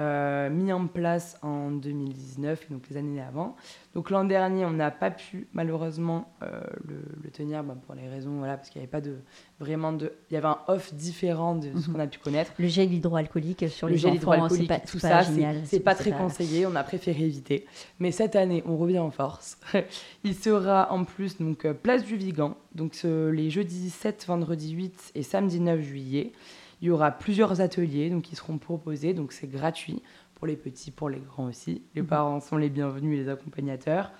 euh, 0.00 0.48
mis 0.50 0.72
en 0.72 0.86
place 0.86 1.36
en 1.42 1.70
2019, 1.70 2.70
donc 2.70 2.82
les 2.90 2.96
années 2.96 3.20
avant. 3.20 3.56
Donc 3.94 4.10
l'an 4.10 4.24
dernier, 4.24 4.64
on 4.64 4.70
n'a 4.70 4.90
pas 4.92 5.10
pu 5.10 5.48
malheureusement 5.52 6.32
euh, 6.42 6.60
le, 6.86 6.96
le 7.24 7.30
tenir 7.30 7.64
bah, 7.64 7.76
pour 7.86 7.94
les 7.96 8.08
raisons, 8.08 8.38
voilà, 8.38 8.56
parce 8.56 8.70
qu'il 8.70 8.80
n'y 8.80 8.84
avait 8.84 8.90
pas 8.90 9.00
de 9.00 9.16
vraiment 9.58 9.92
de, 9.92 10.12
il 10.30 10.34
y 10.34 10.36
avait 10.36 10.46
un 10.46 10.58
off 10.68 10.94
différent 10.94 11.56
de 11.56 11.68
ce 11.76 11.88
Mhm. 11.88 11.94
qu'on 11.94 12.00
a 12.00 12.06
pu 12.06 12.18
connaître. 12.20 12.52
Le 12.58 12.68
gel 12.68 12.92
hydroalcoolique 12.92 13.68
sur 13.68 13.88
Le 13.88 13.94
les 13.94 13.98
gel 13.98 14.12
enfants, 14.18 14.48
c'est 14.48 14.66
pas, 14.66 14.78
tout 14.78 14.98
pas 15.00 15.08
ça, 15.08 15.22
c'est- 15.24 15.34
génial. 15.34 15.56
c'est 15.64 15.80
pas 15.80 15.94
très 15.96 16.12
conseillé, 16.12 16.64
on 16.66 16.76
a 16.76 16.84
préféré 16.84 17.24
éviter. 17.24 17.66
Mais 17.98 18.12
cette 18.12 18.36
année, 18.36 18.62
on 18.66 18.76
revient 18.76 19.00
en 19.00 19.10
force. 19.10 19.58
Il 20.24 20.34
sera 20.34 20.92
en 20.92 21.04
plus 21.04 21.38
donc 21.38 21.64
euh, 21.64 21.74
place 21.74 22.04
du 22.04 22.16
Vigan, 22.16 22.56
donc 22.74 22.94
ce- 22.94 23.30
les 23.30 23.50
jeudis 23.50 23.90
7, 23.90 24.24
vendredi 24.28 24.70
8 24.72 25.12
et 25.16 25.22
samedi 25.24 25.58
9 25.58 25.80
juillet. 25.80 26.32
Il 26.80 26.88
y 26.88 26.90
aura 26.90 27.10
plusieurs 27.10 27.60
ateliers 27.60 28.08
donc 28.10 28.22
qui 28.22 28.36
seront 28.36 28.58
proposés, 28.58 29.12
donc 29.14 29.32
c'est 29.32 29.50
gratuit 29.50 30.02
pour 30.36 30.46
les 30.46 30.56
petits, 30.56 30.90
pour 30.92 31.08
les 31.08 31.18
grands 31.20 31.46
aussi. 31.46 31.82
Les 31.94 32.02
Mhm. 32.02 32.06
parents 32.08 32.40
sont 32.40 32.56
les 32.56 32.68
bienvenus 32.68 33.18
et 33.18 33.22
les 33.24 33.28
accompagnateurs. 33.28 34.12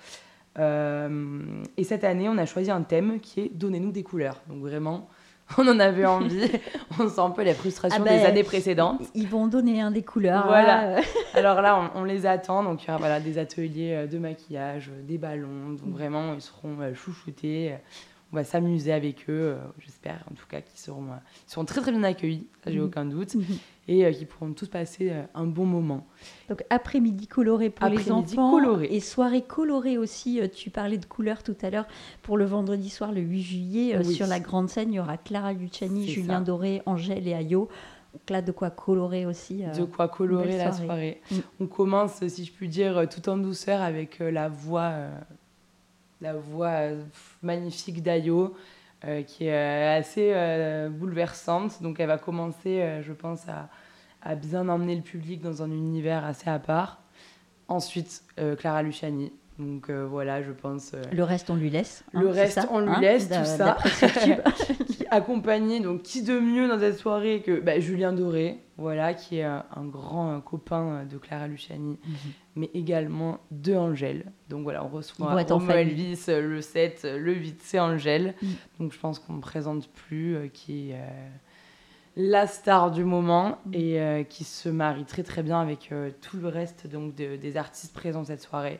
Euh, 0.58 1.62
et 1.76 1.84
cette 1.84 2.04
année, 2.04 2.28
on 2.28 2.36
a 2.38 2.46
choisi 2.46 2.70
un 2.70 2.82
thème 2.82 3.20
qui 3.20 3.40
est 3.40 3.50
Donnez-nous 3.54 3.92
des 3.92 4.02
couleurs. 4.02 4.40
Donc 4.48 4.60
vraiment, 4.60 5.08
on 5.58 5.66
en 5.68 5.78
avait 5.78 6.04
envie. 6.04 6.50
on 6.98 7.08
sent 7.08 7.20
un 7.20 7.30
peu 7.30 7.44
la 7.44 7.54
frustration 7.54 8.02
Ah 8.02 8.04
ben, 8.04 8.18
des 8.18 8.26
années 8.26 8.42
précédentes. 8.42 9.02
Ils 9.14 9.28
vont 9.28 9.46
donner 9.46 9.80
un 9.80 9.90
des 9.92 10.02
couleurs. 10.02 10.46
Voilà. 10.46 10.96
là. 10.96 11.00
Alors 11.34 11.62
là, 11.62 11.90
on, 11.94 12.00
on 12.00 12.04
les 12.04 12.26
attend. 12.26 12.64
Donc, 12.64 12.82
il 12.82 12.86
y 12.88 12.90
aura 12.90 12.98
voilà, 12.98 13.20
des 13.20 13.38
ateliers 13.38 13.92
euh, 13.94 14.06
de 14.08 14.18
maquillage, 14.18 14.90
euh, 14.92 15.00
des 15.02 15.16
ballons. 15.18 15.70
Donc, 15.70 15.86
Mm. 15.86 15.92
vraiment, 15.92 16.34
ils 16.34 16.40
seront 16.40 16.76
chouchoutés. 16.94 17.74
On 18.30 18.36
va 18.36 18.44
s'amuser 18.44 18.92
avec 18.92 19.30
eux, 19.30 19.56
euh, 19.56 19.56
j'espère 19.78 20.22
en 20.30 20.34
tout 20.34 20.44
cas 20.46 20.60
qu'ils 20.60 20.78
seront, 20.78 21.04
euh, 21.12 21.16
ils 21.46 21.50
seront 21.50 21.64
très 21.64 21.80
très 21.80 21.92
bien 21.92 22.02
accueillis, 22.02 22.46
ça 22.62 22.70
j'ai 22.70 22.78
Mhm. 22.78 22.84
aucun 22.84 23.04
doute, 23.06 23.34
Mhm. 23.34 23.44
et 23.88 24.04
euh, 24.04 24.12
qu'ils 24.12 24.26
pourront 24.26 24.52
tous 24.52 24.68
passer 24.68 25.10
un 25.34 25.46
bon 25.46 25.64
moment. 25.64 26.06
Donc 26.50 26.62
après-midi 26.68 27.26
coloré 27.26 27.70
pour 27.70 27.88
les 27.88 28.12
enfants 28.12 28.50
coloré. 28.50 28.88
et 28.90 29.00
soirée 29.00 29.40
colorée 29.40 29.96
aussi. 29.96 30.40
Tu 30.54 30.68
parlais 30.68 30.98
de 30.98 31.06
couleurs 31.06 31.42
tout 31.42 31.56
à 31.62 31.70
l'heure 31.70 31.86
pour 32.20 32.36
le 32.36 32.44
vendredi 32.44 32.90
soir 32.90 33.12
le 33.12 33.22
8 33.22 33.40
juillet 33.42 33.96
Oui. 33.98 34.14
sur 34.14 34.26
la 34.26 34.40
grande 34.40 34.68
scène. 34.68 34.92
Il 34.92 34.96
y 34.96 35.00
aura 35.00 35.16
Clara 35.16 35.54
Luciani, 35.54 36.06
Julien 36.06 36.40
ça. 36.40 36.44
Doré, 36.44 36.82
Angèle 36.84 37.26
et 37.26 37.32
Ayo. 37.32 37.68
Donc 38.12 38.28
là 38.30 38.42
de 38.42 38.52
quoi 38.52 38.68
colorer 38.70 39.24
aussi. 39.24 39.64
euh, 39.64 39.72
de 39.72 39.84
quoi 39.84 40.08
colorer 40.08 40.58
la 40.58 40.72
soirée. 40.72 41.22
Mm. 41.30 41.36
On 41.60 41.66
commence, 41.66 42.26
si 42.28 42.44
je 42.44 42.52
puis 42.52 42.68
dire, 42.68 43.06
tout 43.08 43.26
en 43.30 43.38
douceur 43.38 43.80
avec 43.80 44.18
la 44.18 44.48
voix, 44.50 44.92
la 46.20 46.34
voix 46.34 46.68
euh, 46.68 47.02
magnifique 47.42 48.02
d'Ayo, 48.02 48.56
euh, 49.04 49.22
qui 49.22 49.46
est 49.46 49.52
euh, 49.52 49.98
assez 49.98 50.88
bouleversante. 50.90 51.82
Donc 51.82 52.00
elle 52.00 52.08
va 52.08 52.18
commencer, 52.18 53.00
je 53.02 53.12
pense, 53.12 53.48
à, 53.48 53.68
à 54.22 54.34
bien 54.34 54.68
emmener 54.68 54.96
le 54.96 55.02
public 55.02 55.40
dans 55.40 55.62
un 55.62 55.70
univers 55.70 56.24
assez 56.24 56.50
à 56.50 56.58
part. 56.58 57.02
Ensuite, 57.68 58.22
Clara 58.58 58.82
Luciani, 58.82 59.30
Donc 59.58 59.90
euh, 59.90 60.06
voilà, 60.06 60.40
je 60.42 60.52
pense. 60.52 60.92
Euh, 60.94 61.02
le 61.12 61.24
reste, 61.24 61.50
on 61.50 61.56
lui 61.56 61.68
laisse. 61.68 62.04
Hein, 62.14 62.20
le 62.20 62.28
reste, 62.28 62.60
on 62.70 62.78
lui 62.78 62.90
hein, 62.90 63.00
laisse, 63.00 63.28
tout 63.28 63.44
ça. 63.44 63.76
qui 64.86 65.04
accompagné, 65.10 65.80
donc 65.80 66.02
qui 66.02 66.22
de 66.22 66.38
mieux 66.38 66.68
dans 66.68 66.78
cette 66.78 66.98
soirée 66.98 67.42
que 67.44 67.58
bah, 67.58 67.80
Julien 67.80 68.12
Doré, 68.12 68.60
voilà, 68.76 69.14
qui 69.14 69.38
est 69.38 69.44
un, 69.44 69.64
grand 69.84 70.40
copain 70.40 71.04
de 71.10 71.18
Clara 71.18 71.48
Luciani, 71.48 71.98
mhm. 72.04 72.16
mais 72.54 72.70
également 72.72 73.40
de 73.50 73.74
Angèle. 73.74 74.30
Donc 74.48 74.62
voilà, 74.62 74.84
on 74.84 74.88
reçoit 74.88 75.34
Romo 75.42 75.72
Elvis 75.72 76.26
le 76.28 76.60
7, 76.60 77.08
le 77.18 77.34
8, 77.34 77.60
c'est 77.60 77.80
Angèle. 77.80 78.34
Mhm. 78.40 78.48
Donc 78.78 78.92
je 78.92 78.98
pense 78.98 79.18
qu'on 79.18 79.34
ne 79.34 79.40
présente 79.40 79.88
plus, 79.88 80.50
qui 80.52 80.90
est 80.90 81.00
la 82.14 82.46
star 82.46 82.92
du 82.92 83.04
moment 83.04 83.58
mhm. 83.66 83.74
et 83.74 84.26
qui 84.28 84.44
se 84.44 84.68
marie 84.68 85.04
très 85.04 85.24
très 85.24 85.42
bien 85.42 85.60
avec 85.60 85.92
tout 86.20 86.36
le 86.36 86.46
reste 86.46 86.86
donc 86.86 87.16
des 87.16 87.56
artistes 87.56 87.92
présents 87.92 88.24
cette 88.24 88.42
soirée. 88.42 88.78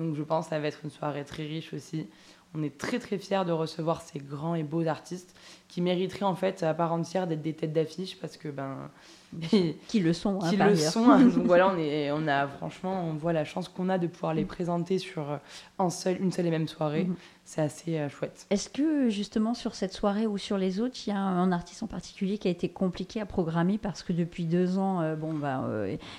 Donc 0.00 0.14
je 0.14 0.22
pense 0.22 0.46
que 0.46 0.50
ça 0.50 0.58
va 0.58 0.66
être 0.66 0.80
une 0.82 0.90
soirée 0.90 1.26
très 1.26 1.44
riche 1.44 1.74
aussi. 1.74 2.08
On 2.54 2.62
est 2.62 2.78
très 2.78 2.98
très 2.98 3.18
fiers 3.18 3.44
de 3.46 3.52
recevoir 3.52 4.00
ces 4.00 4.18
grands 4.18 4.54
et 4.54 4.62
beaux 4.62 4.86
artistes 4.86 5.36
qui 5.70 5.80
mériteraient 5.80 6.24
en 6.24 6.34
fait 6.34 6.62
à 6.62 6.74
part 6.74 6.92
entière 6.92 7.26
d'être 7.26 7.42
des 7.42 7.54
têtes 7.54 7.72
d'affiche 7.72 8.18
parce 8.20 8.36
que 8.36 8.48
ben 8.48 8.90
qui 9.86 10.00
le 10.00 10.12
sont 10.12 10.40
hein, 10.42 10.50
qui 10.50 10.56
le 10.56 10.74
sont 10.74 11.08
hein. 11.08 11.20
donc 11.36 11.46
voilà 11.46 11.72
on 11.72 11.78
est 11.78 12.10
on 12.10 12.26
a 12.26 12.48
franchement 12.48 13.04
on 13.08 13.12
voit 13.12 13.32
la 13.32 13.44
chance 13.44 13.68
qu'on 13.68 13.88
a 13.88 13.96
de 13.96 14.08
pouvoir 14.08 14.34
les 14.34 14.44
présenter 14.44 14.98
sur 14.98 15.38
un 15.78 15.86
euh, 15.86 15.90
seul 15.90 16.20
une 16.20 16.32
seule 16.32 16.46
et 16.46 16.50
même 16.50 16.66
soirée. 16.66 17.04
Mhm. 17.04 17.14
c'est 17.44 17.60
assez 17.60 17.98
euh, 17.98 18.08
chouette. 18.08 18.46
Est-ce 18.50 18.68
que 18.68 19.08
justement 19.08 19.54
sur 19.54 19.76
cette 19.76 19.92
soirée 19.92 20.26
ou 20.26 20.36
sur 20.36 20.58
les 20.58 20.80
autres 20.80 20.96
il 21.06 21.10
y 21.10 21.12
a 21.12 21.18
un, 21.18 21.52
artiste 21.52 21.84
en 21.84 21.86
particulier 21.86 22.38
qui 22.38 22.48
a 22.48 22.50
été 22.50 22.68
compliqué 22.68 23.20
à 23.20 23.26
programmer 23.26 23.78
parce 23.78 24.02
que 24.02 24.12
depuis 24.12 24.46
deux 24.46 24.78
ans 24.78 25.00
euh, 25.00 25.14
bon 25.14 25.32
bah 25.32 25.64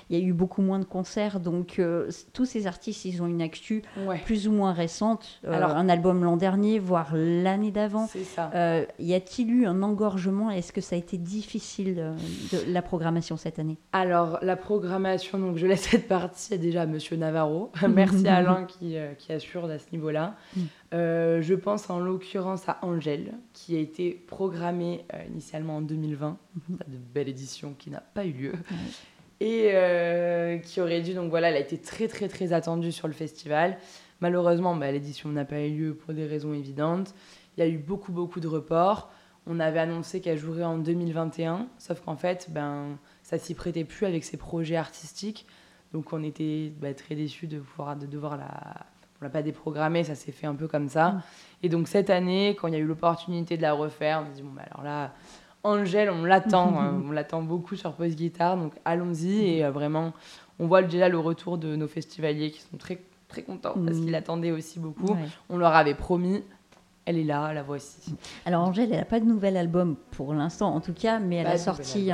il 0.10 0.18
y 0.18 0.22
a 0.22 0.26
eu 0.26 0.32
beaucoup 0.32 0.62
moins 0.62 0.80
de 0.80 0.86
concerts. 0.86 1.42
Donc 1.42 1.82
tous 2.32 2.46
ces 2.46 2.66
artistes 2.66 3.04
ils 3.04 3.22
ont 3.22 3.28
une 3.28 3.42
actu 3.42 3.84
plus 4.24 4.48
ou 4.48 4.54
moins 4.54 4.72
récente 4.72 5.42
Alors, 5.46 5.72
un 5.72 5.90
album 5.90 6.24
l'an 6.24 6.38
dernier 6.38 6.80
voire 6.80 7.10
l'année 7.14 7.72
d'avant. 7.72 8.08
C'est 8.08 8.24
ça. 8.24 8.50
Y 9.00 9.14
a-t-il 9.14 9.41
eu 9.44 9.66
un 9.66 9.82
engorgement 9.84 10.50
est-ce 10.50 10.72
que 10.72 10.82
ça 10.82 10.96
a 10.96 11.00
été 11.00 11.18
difficile 11.18 11.96
de 11.96 12.72
la 12.72 12.82
programmation 12.82 13.38
cette 13.38 13.60
année? 13.60 13.78
Alors, 13.94 14.40
la 14.42 14.56
programmation, 14.56 15.40
donc 15.40 15.58
je 15.58 15.68
laisse 15.68 15.82
cette 15.82 16.08
partie 16.08 16.58
déjà 16.58 16.84
à 16.84 16.86
Monsieur 16.86 17.18
Navarro. 17.18 17.72
Merci 17.90 18.28
à 18.28 18.38
Alain 18.38 18.66
qui, 18.66 18.98
euh, 18.98 19.14
qui, 19.14 19.32
assure 19.32 19.66
à 19.66 19.80
ce 19.80 19.86
niveau-là. 19.92 20.36
Mm. 20.56 20.62
Euh, 20.94 21.42
je 21.42 21.54
pense 21.54 21.90
en 21.90 22.00
l'occurrence 22.00 22.68
à 22.68 22.80
Angèle, 22.82 23.34
qui 23.54 23.76
a 23.76 23.80
été 23.80 24.12
programmée 24.12 25.06
euh, 25.14 25.24
initialement 25.32 25.78
en 25.78 25.82
2020, 25.82 26.38
mm-hmm. 26.38 26.78
de 26.88 26.98
belle 27.14 27.30
édition 27.30 27.76
qui 27.78 27.90
n'a 27.90 28.02
pas 28.02 28.26
eu 28.26 28.32
lieu. 28.32 28.54
Et 29.44 29.72
qui 30.64 30.82
aurait 30.82 31.02
dû, 31.02 31.16
donc 31.16 31.32
voilà, 31.32 31.50
elle 31.50 31.56
a 31.56 31.60
été 31.60 31.80
très 31.80 32.08
très 32.08 32.28
très 32.28 32.54
attendue 32.54 32.92
sur 32.92 33.08
le 33.08 33.14
festival. 33.14 33.80
Malheureusement, 34.20 34.76
bah, 34.76 34.92
l'édition 34.92 35.30
n'a 35.30 35.46
pas 35.46 35.62
eu 35.62 35.76
lieu 35.76 35.94
pour 35.96 36.14
des 36.14 36.28
raisons 36.28 36.54
évidentes. 36.54 37.16
Il 37.58 37.62
y 37.62 37.64
a 37.64 37.68
eu 37.68 37.80
beaucoup 37.80 38.12
beaucoup 38.12 38.40
de 38.40 38.48
reports. 38.48 39.10
On 39.48 39.60
avait 39.60 39.80
annoncé 39.80 40.22
qu'elle 40.22 40.38
jouerait 40.38 40.64
en 40.64 40.78
2021, 40.78 41.68
sauf 41.78 42.02
qu'en 42.02 42.16
fait, 42.16 42.48
ben, 42.52 42.98
ça 43.24 43.38
s'y 43.38 43.56
prêtait 43.56 43.84
plus 43.84 44.06
avec 44.06 44.24
ses 44.24 44.38
projets 44.38 44.76
artistiques. 44.76 45.48
Donc 45.94 46.14
on 46.14 46.24
était 46.24 46.72
bah, 46.80 46.94
très 46.94 47.16
déçus 47.16 47.48
de, 47.48 47.60
pouvoir, 47.60 47.96
de 47.96 48.06
devoir 48.06 48.38
la... 48.38 48.86
On 49.20 49.26
l'a 49.26 49.30
pas 49.30 49.44
déprogrammée, 49.44 50.04
ça 50.04 50.16
s'est 50.16 50.32
fait 50.32 50.48
un 50.48 50.56
peu 50.56 50.68
comme 50.68 50.90
ça. 50.90 51.12
Mm. 51.12 51.22
Et 51.64 51.70
donc 51.70 51.88
cette 51.88 52.10
année, 52.10 52.58
quand 52.60 52.68
il 52.68 52.74
y 52.74 52.78
a 52.78 52.80
eu 52.80 52.86
l'opportunité 52.86 53.56
de 53.56 53.62
la 53.62 53.74
refaire, 53.74 54.24
on 54.24 54.26
s'est 54.28 54.42
dit, 54.42 54.42
bon, 54.42 54.52
bah, 54.56 54.64
alors 54.72 54.84
là, 54.84 55.14
Angèle, 55.64 56.10
on 56.10 56.24
l'attend, 56.24 56.80
hein. 56.80 57.02
on 57.06 57.12
l'attend 57.12 57.42
beaucoup 57.42 57.76
sur 57.76 57.94
Post 57.94 58.16
Guitare, 58.16 58.58
donc 58.58 58.74
allons-y. 58.86 59.58
Et 59.58 59.66
euh, 59.66 59.72
vraiment, 59.72 60.14
on 60.60 60.68
voit 60.68 60.82
déjà 60.82 61.10
le 61.10 61.20
retour 61.20 61.58
de 61.58 61.76
nos 61.76 61.88
festivaliers 61.88 62.52
qui 62.52 62.62
sont 62.62 62.78
très, 62.78 63.02
très 63.28 63.44
contents 63.44 63.74
parce 63.74 63.98
mm. 63.98 64.02
qu'ils 64.02 64.12
l'attendaient 64.12 64.52
aussi 64.52 64.80
beaucoup. 64.80 65.16
On 65.50 65.58
leur 65.58 65.76
avait 65.76 65.96
promis, 65.96 66.44
elle 67.06 67.18
est 67.18 67.24
là, 67.24 67.54
la 67.54 67.64
voici. 67.64 68.16
Alors 68.46 68.68
Angèle, 68.68 68.92
elle 68.92 69.00
n'a 69.00 69.06
pas 69.06 69.20
de 69.20 69.26
nouvel 69.26 69.58
album 69.58 69.96
pour 70.12 70.34
l'instant 70.34 70.74
en 70.74 70.82
tout 70.82 70.94
cas, 70.94 71.20
mais 71.20 71.38
elle 71.38 71.48
a 71.48 71.58
sorti 71.58 72.12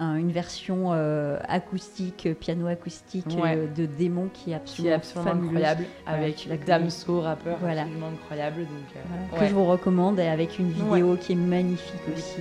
une 0.00 0.32
version 0.32 0.92
euh, 0.92 1.38
acoustique, 1.46 2.28
piano 2.40 2.66
acoustique 2.66 3.26
euh, 3.44 3.66
de 3.66 3.84
Démon 3.84 4.30
qui 4.32 4.52
est 4.52 4.54
absolument, 4.54 4.96
incroyable, 5.26 5.84
avec 6.06 6.64
Damso, 6.64 7.20
rappeur 7.20 7.58
voilà. 7.60 7.82
absolument 7.82 8.08
incroyable. 8.08 8.60
Donc, 8.62 8.96
euh, 8.96 9.38
Que 9.38 9.46
je 9.46 9.54
vous 9.54 9.66
recommande, 9.66 10.18
et 10.18 10.28
avec 10.28 10.58
une 10.58 10.70
vidéo 10.70 11.16
qui 11.16 11.32
est 11.32 11.36
magnifique 11.36 12.00
aussi. 12.16 12.40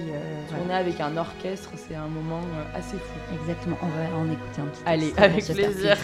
On 0.65 0.69
est 0.69 0.73
avec 0.73 1.01
un 1.01 1.17
orchestre, 1.17 1.71
c'est 1.75 1.95
un 1.95 2.07
moment 2.07 2.41
assez 2.73 2.97
fou. 2.97 3.35
Exactement, 3.41 3.77
on 3.81 3.87
va 3.87 4.17
en 4.17 4.31
écouter 4.31 4.61
un 4.61 4.65
petit 4.65 4.83
peu. 4.83 4.89
Allez, 4.89 5.13
avec 5.17 5.45
plaisir. 5.45 5.97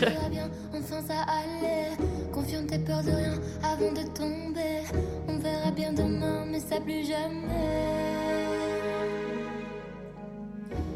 Confiante 2.34 2.68
tes 2.68 2.80
peur 2.80 3.02
de 3.02 3.12
rien 3.12 3.40
avant 3.64 3.94
de 3.94 4.06
tomber. 4.14 4.84
Verra 5.46 5.70
bien 5.70 5.94
demain, 5.94 6.44
mais 6.52 6.60
ça 6.60 6.80
plus 6.80 7.06
jamais. 7.06 7.86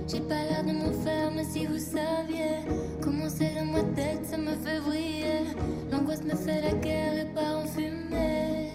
J'ai 0.08 0.22
pas 0.22 0.42
l'air 0.50 0.64
de 0.64 0.72
m'en 0.72 0.92
faire, 1.04 1.30
mais 1.36 1.44
si 1.44 1.68
vous 1.68 1.78
saviez 1.78 2.58
comment 3.00 3.30
c'est 3.30 3.54
dans 3.54 3.66
ma 3.66 3.84
tête, 3.94 4.26
ça 4.26 4.38
me 4.38 4.56
fait 4.64 4.80
vriller. 4.80 5.44
L'angoisse 5.92 6.24
me 6.24 6.36
fait 6.36 6.62
la 6.64 6.74
guerre 6.86 7.16
et 7.22 7.26
part 7.36 7.60
en 7.60 7.68
fumée. 7.68 8.72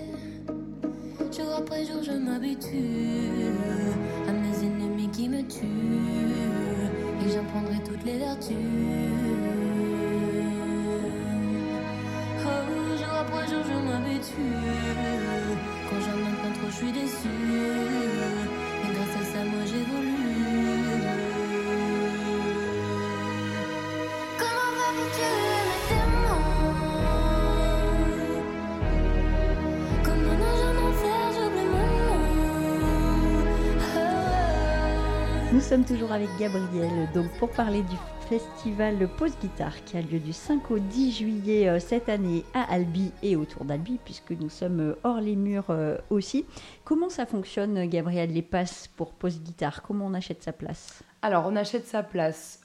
Jour 1.36 1.52
après 1.58 1.84
jour, 1.84 2.04
je 2.04 2.12
m'habitue 2.12 3.50
à 4.28 4.32
mes 4.32 4.56
ennemis 4.64 5.10
qui 5.10 5.28
me 5.28 5.42
tuent. 5.42 6.46
Et 7.26 7.30
j'en 7.32 7.44
prendrai 7.46 7.82
toutes 7.84 8.04
les 8.04 8.18
vertus. 8.18 8.54
Jour 13.46 13.62
je 13.68 13.78
m'habitue. 13.88 14.54
Quand 15.88 16.00
j'en 16.00 16.18
pas 16.42 16.52
trop, 16.58 16.70
je 16.70 16.76
suis 16.76 16.92
déçue. 16.92 17.28
Et 18.84 18.94
grâce 18.94 19.16
à 19.20 19.24
ça, 19.32 19.44
moi 19.44 19.64
j'évolue. 19.66 20.14
Nous 35.52 35.60
sommes 35.60 35.84
toujours 35.84 36.10
avec 36.10 36.28
Gabriel, 36.38 37.08
donc 37.14 37.28
pour 37.38 37.48
parler 37.48 37.82
du 37.82 37.96
festival 38.24 39.06
Pause 39.18 39.36
Guitare 39.40 39.84
qui 39.84 39.98
a 39.98 40.00
lieu 40.00 40.18
du 40.18 40.32
5 40.32 40.70
au 40.70 40.78
10 40.78 41.12
juillet 41.12 41.68
euh, 41.68 41.78
cette 41.78 42.08
année 42.08 42.42
à 42.54 42.62
Albi 42.72 43.12
et 43.22 43.36
autour 43.36 43.66
d'Albi, 43.66 43.98
puisque 44.02 44.30
nous 44.30 44.48
sommes 44.48 44.80
euh, 44.80 44.94
hors 45.04 45.20
les 45.20 45.36
murs 45.36 45.66
euh, 45.68 45.98
aussi. 46.08 46.46
Comment 46.84 47.10
ça 47.10 47.26
fonctionne, 47.26 47.86
Gabriel, 47.86 48.32
les 48.32 48.42
passes 48.42 48.88
pour 48.96 49.12
Pause 49.12 49.40
Guitare? 49.40 49.82
Comment 49.82 50.06
on 50.06 50.14
achète 50.14 50.42
sa 50.42 50.52
place? 50.52 51.02
Alors, 51.20 51.44
on 51.46 51.54
achète 51.56 51.86
sa 51.86 52.02
place 52.02 52.60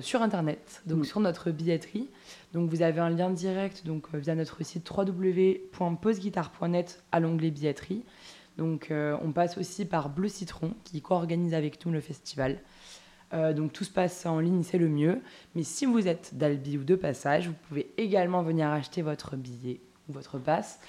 sur 0.00 0.22
Internet, 0.22 0.80
donc 0.86 1.00
mm. 1.00 1.04
sur 1.04 1.20
notre 1.20 1.50
billetterie. 1.50 2.08
Donc, 2.54 2.70
vous 2.70 2.80
avez 2.82 3.00
un 3.00 3.10
lien 3.10 3.28
direct 3.30 3.84
donc, 3.86 4.06
via 4.14 4.34
notre 4.34 4.64
site 4.64 4.90
www.poseguitare.net 4.90 7.02
à 7.12 7.20
l'onglet 7.20 7.50
billetterie. 7.50 8.02
Donc, 8.58 8.92
on 8.92 9.32
passe 9.32 9.56
aussi 9.56 9.86
par 9.86 10.10
Bleu 10.10 10.28
Citron, 10.28 10.74
qui 10.84 11.00
co-organise 11.00 11.54
avec 11.54 11.86
nous 11.86 11.92
le 11.92 12.00
festival. 12.00 12.58
Euh, 13.32 13.52
donc 13.52 13.72
tout 13.72 13.84
se 13.84 13.90
passe 13.90 14.26
en 14.26 14.40
ligne, 14.40 14.62
c'est 14.62 14.78
le 14.78 14.88
mieux. 14.88 15.20
Mais 15.54 15.62
si 15.62 15.86
vous 15.86 16.08
êtes 16.08 16.34
d'Albi 16.34 16.78
ou 16.78 16.84
de 16.84 16.94
passage, 16.94 17.48
vous 17.48 17.54
pouvez 17.68 17.90
également 17.96 18.42
venir 18.42 18.68
acheter 18.68 19.02
votre 19.02 19.36
billet 19.36 19.80
ou 20.08 20.12
votre 20.12 20.38
passe 20.38 20.80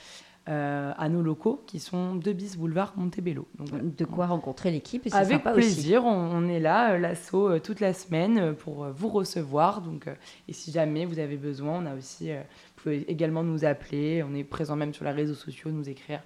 euh, 0.50 0.92
à 0.98 1.08
nos 1.08 1.22
locaux 1.22 1.64
qui 1.68 1.80
sont 1.80 2.16
2 2.16 2.34
bis 2.34 2.58
boulevard 2.58 2.94
Montebello. 2.96 3.48
Donc, 3.60 3.96
de 3.96 4.06
quoi 4.06 4.26
rencontrer 4.26 4.72
l'équipe 4.72 5.08
Avec 5.12 5.44
plaisir, 5.44 6.04
on, 6.04 6.48
est 6.48 6.60
là, 6.60 6.94
euh, 6.94 6.98
l'assaut, 6.98 7.60
toute 7.60 7.80
la 7.80 7.94
semaine 7.94 8.56
pour 8.56 8.88
vous 8.88 9.10
recevoir. 9.10 9.82
Donc, 9.82 10.08
et 10.48 10.54
si 10.54 10.72
jamais 10.72 11.06
vous 11.06 11.20
avez 11.20 11.38
besoin, 11.38 11.84
on 11.84 11.86
a 11.86 11.96
aussi, 11.96 12.32
vous 12.32 12.82
pouvez 12.82 13.12
également 13.12 13.44
nous 13.44 13.66
appeler. 13.66 14.24
On 14.24 14.34
est 14.34 14.44
présent 14.44 14.76
même 14.76 14.96
sur 14.96 15.06
les 15.06 15.12
réseaux 15.12 15.36
sociaux, 15.36 15.70
nous 15.70 15.90
écrire 15.90 16.22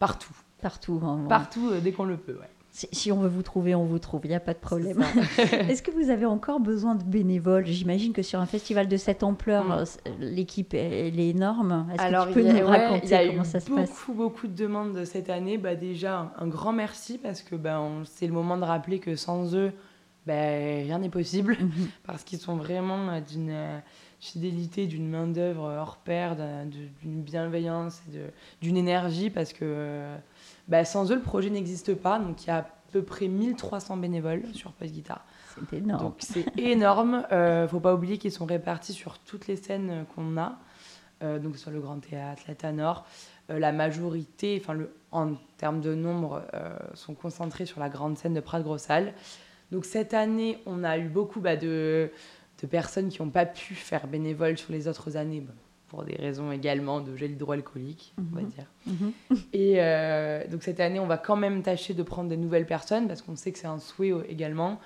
partout. 0.00 0.34
Partout. 0.60 1.00
Hein, 1.04 1.26
partout 1.28 1.70
dès 1.80 1.92
qu'on 1.92 2.04
le 2.04 2.16
peut. 2.16 2.34
Ouais. 2.34 2.50
Si, 2.72 3.10
on 3.10 3.18
veut 3.18 3.28
vous 3.28 3.42
trouver, 3.42 3.74
on 3.74 3.84
vous 3.84 3.98
trouve, 3.98 4.20
il 4.24 4.28
n'y 4.28 4.34
a 4.34 4.40
pas 4.40 4.54
de 4.54 4.58
problème. 4.58 5.02
Est-ce 5.68 5.82
que 5.82 5.90
vous 5.90 6.08
avez 6.08 6.24
encore 6.24 6.60
besoin 6.60 6.94
de 6.94 7.02
bénévoles? 7.02 7.66
J'imagine 7.66 8.12
que 8.12 8.22
sur 8.22 8.38
un 8.38 8.46
festival 8.46 8.86
de 8.86 8.96
cette 8.96 9.24
ampleur, 9.24 9.64
mm. 9.64 9.72
euh, 9.72 9.84
l'équipe 10.20 10.72
elle 10.72 11.18
est 11.18 11.30
énorme. 11.30 11.88
Est-ce 11.92 12.02
que 12.02 12.28
tu 12.28 12.34
peux 12.34 12.60
nous 12.60 12.66
raconter 12.66 13.28
comment 13.28 13.44
ça 13.44 13.58
se 13.58 13.70
passe? 13.70 13.90
beaucoup, 13.90 14.12
beaucoup 14.12 14.46
de 14.46 14.54
demandes 14.54 15.04
cette 15.04 15.30
année. 15.30 15.58
Bah, 15.58 15.74
déjà, 15.74 16.32
un 16.38 16.46
grand 16.46 16.72
merci 16.72 17.18
parce 17.18 17.42
que 17.42 17.56
ben, 17.56 18.02
c'est 18.04 18.28
le 18.28 18.32
moment 18.32 18.56
de 18.56 18.64
rappeler 18.64 19.00
que 19.00 19.16
sans 19.16 19.52
eux, 19.56 19.72
ben, 20.26 20.84
rien 20.84 21.00
n'est 21.00 21.08
possible. 21.08 21.56
Mhm. 21.60 21.88
Parce 22.06 22.22
qu'ils 22.22 22.38
sont 22.38 22.56
vraiment 22.56 23.08
euh, 23.08 23.20
d'une 23.20 23.50
euh, 23.50 23.78
fidélité, 24.20 24.86
d'une 24.86 25.08
main-d'œuvre 25.08 25.62
hors 25.62 25.96
pair, 25.96 26.36
d'une 26.36 27.22
bienveillance, 27.22 28.00
d'une 28.62 28.76
énergie 28.76 29.28
parce 29.28 29.52
que. 29.52 30.14
Bah, 30.70 30.84
sans 30.84 31.10
eux, 31.12 31.16
le 31.16 31.22
projet 31.22 31.50
n'existe 31.50 31.94
pas. 31.94 32.18
Donc, 32.18 32.44
il 32.44 32.46
y 32.46 32.50
a 32.50 32.58
à 32.58 32.66
peu 32.92 33.02
près 33.02 33.28
1300 33.28 33.98
bénévoles 33.98 34.44
sur 34.54 34.72
Post 34.72 34.92
Guitare. 34.92 35.24
C'est 35.54 35.76
énorme. 35.76 36.02
Donc, 36.02 36.14
c'est 36.20 36.58
énorme. 36.58 37.26
Euh, 37.32 37.68
faut 37.68 37.80
pas 37.80 37.94
oublier 37.94 38.18
qu'ils 38.18 38.32
sont 38.32 38.46
répartis 38.46 38.92
sur 38.92 39.18
toutes 39.18 39.46
les 39.46 39.56
scènes 39.56 40.06
qu'on 40.14 40.38
a. 40.38 40.58
donc 41.38 41.58
sur 41.58 41.70
le 41.70 41.80
Grand 41.80 41.98
Théâtre, 41.98 42.42
la 42.48 42.54
Tanor. 42.54 43.04
la 43.48 43.72
majorité, 43.72 44.62
enfin 44.62 44.78
en 45.12 45.34
termes 45.58 45.80
de 45.80 45.94
nombre, 45.94 46.42
sont 46.94 47.14
concentrés 47.14 47.66
sur 47.66 47.78
la 47.78 47.90
grande 47.90 48.16
scène 48.16 48.32
de 48.32 48.40
Prat 48.40 48.62
Grossal. 48.62 49.12
Donc 49.70 49.84
cette 49.84 50.14
année, 50.14 50.58
on 50.66 50.82
a 50.82 50.98
eu 50.98 51.08
beaucoup 51.08 51.40
bah, 51.40 51.56
de, 51.56 52.10
de, 52.60 52.66
personnes 52.66 53.08
qui 53.08 53.22
n'ont 53.22 53.30
pas 53.30 53.46
pu 53.46 53.74
faire 53.74 54.06
bénévole 54.06 54.58
sur 54.58 54.72
les 54.72 54.88
autres 54.88 55.16
années. 55.16 55.40
Bah, 55.40 55.52
pour 55.90 56.04
des 56.04 56.14
raisons 56.14 56.52
également 56.52 57.00
de 57.00 57.16
gel 57.16 57.32
hydroalcoolique, 57.32 58.14
on 58.16 58.34
va 58.34 58.42
mhm. 58.42 58.48
dire. 58.48 58.66
Mhm. 58.86 59.12
Et 59.52 59.74
euh, 59.78 60.46
donc 60.46 60.62
cette 60.62 60.78
année, 60.78 61.00
on 61.00 61.06
va 61.06 61.18
quand 61.18 61.36
même 61.36 61.62
tâcher 61.62 61.94
de 61.94 62.02
prendre 62.04 62.28
des 62.28 62.36
nouvelles 62.36 62.64
personnes 62.64 63.08
parce 63.08 63.22
qu'on 63.22 63.34
sait 63.34 63.50
que 63.50 63.58
c'est 63.58 63.66
un 63.66 63.80
souhait 63.80 64.12
également. 64.28 64.78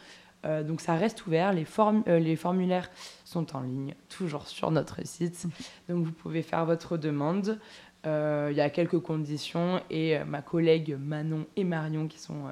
Euh, 0.47 0.63
donc 0.63 0.81
ça 0.81 0.95
reste 0.95 1.27
ouvert, 1.27 1.53
les, 1.53 1.67
euh, 2.09 2.19
les, 2.19 2.37
formulaires 2.37 2.91
sont 3.25 3.55
en 3.55 3.61
ligne, 3.61 3.95
toujours 4.09 4.47
sur 4.47 4.71
notre 4.71 5.07
site. 5.07 5.45
Mhm. 5.45 5.51
Donc 5.91 6.07
vous 6.07 6.13
pouvez 6.13 6.43
faire 6.43 6.65
votre 6.65 6.97
demande. 6.97 7.61
Il 8.07 8.55
y 8.55 8.61
a 8.61 8.69
quelques 8.69 8.99
conditions 8.99 9.81
et 9.89 10.19
ma 10.25 10.43
collègue 10.43 10.95
Manon 11.01 11.47
et 11.57 11.65
Marion, 11.65 12.07
qui 12.07 12.19
sont 12.19 12.51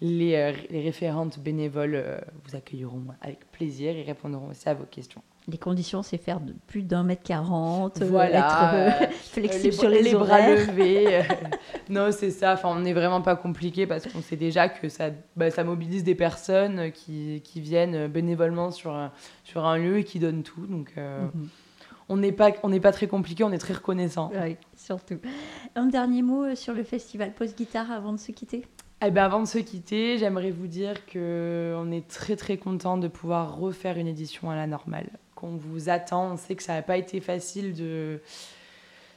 les, 0.00 0.52
les, 0.70 0.82
référentes 0.82 1.40
bénévoles, 1.40 2.22
vous 2.44 2.54
accueilleront 2.54 3.02
avec 3.20 3.50
plaisir 3.50 3.96
et 3.96 4.04
répondront 4.04 4.50
aussi 4.50 4.68
à 4.68 4.74
vos 4.74 4.84
questions. 4.84 5.22
Les 5.46 5.58
conditions, 5.58 6.02
c'est 6.02 6.16
faire 6.16 6.40
de 6.40 6.54
plus 6.66 6.82
d'un 6.82 7.02
mètre 7.02 7.22
quarante, 7.22 8.00
euh, 8.00 8.18
être 8.18 8.60
euh, 8.72 8.90
flexible 9.10 9.74
sur 9.74 9.90
les, 9.90 10.00
les 10.00 10.14
bras 10.14 10.48
levés. 10.48 11.22
non, 11.90 12.10
c'est 12.12 12.30
ça. 12.30 12.54
Enfin, 12.54 12.70
on 12.70 12.80
n'est 12.80 12.94
vraiment 12.94 13.20
pas 13.20 13.36
compliqué 13.36 13.86
parce 13.86 14.06
qu'on 14.06 14.22
sait 14.22 14.36
déjà 14.36 14.70
que 14.70 14.88
ça, 14.88 15.10
bah, 15.36 15.50
ça 15.50 15.62
mobilise 15.62 16.02
des 16.02 16.14
personnes 16.14 16.90
qui, 16.92 17.42
qui, 17.44 17.60
viennent 17.60 18.06
bénévolement 18.06 18.70
sur, 18.70 18.98
sur 19.44 19.66
un 19.66 19.76
lieu 19.76 19.98
et 19.98 20.04
qui 20.04 20.18
donnent 20.18 20.44
tout. 20.44 20.66
Donc, 20.66 20.92
euh, 20.96 21.26
mhm. 21.34 21.48
on 22.08 22.16
n'est 22.16 22.32
pas, 22.32 22.52
on 22.62 22.80
pas 22.80 22.92
très 22.92 23.06
compliqué, 23.06 23.44
on 23.44 23.52
est 23.52 23.58
très 23.58 23.74
reconnaissant. 23.74 24.30
Oui, 24.42 24.56
surtout. 24.74 25.18
Un 25.74 25.86
dernier 25.86 26.22
mot 26.22 26.54
sur 26.54 26.72
le 26.72 26.84
festival 26.84 27.34
Post 27.34 27.58
Guitare 27.58 27.90
avant 27.92 28.14
de 28.14 28.18
se 28.18 28.32
quitter? 28.32 28.64
Eh 29.06 29.10
ben 29.10 29.24
avant 29.24 29.42
de 29.42 29.46
se 29.46 29.58
quitter, 29.58 30.16
j'aimerais 30.16 30.50
vous 30.50 30.68
dire 30.68 31.04
que 31.04 31.74
on 31.76 31.92
est 31.92 32.08
très 32.08 32.36
très 32.36 32.56
content 32.56 32.96
de 32.96 33.08
pouvoir 33.08 33.58
refaire 33.58 33.98
une 33.98 34.06
édition 34.06 34.50
à 34.50 34.56
la 34.56 34.66
normale 34.66 35.10
qu'on 35.44 35.56
vous 35.56 35.88
attend. 35.88 36.32
On 36.32 36.36
sait 36.36 36.54
que 36.54 36.62
ça 36.62 36.74
n'a 36.74 36.82
pas 36.82 36.96
été 36.96 37.20
facile 37.20 37.74
de 37.74 38.20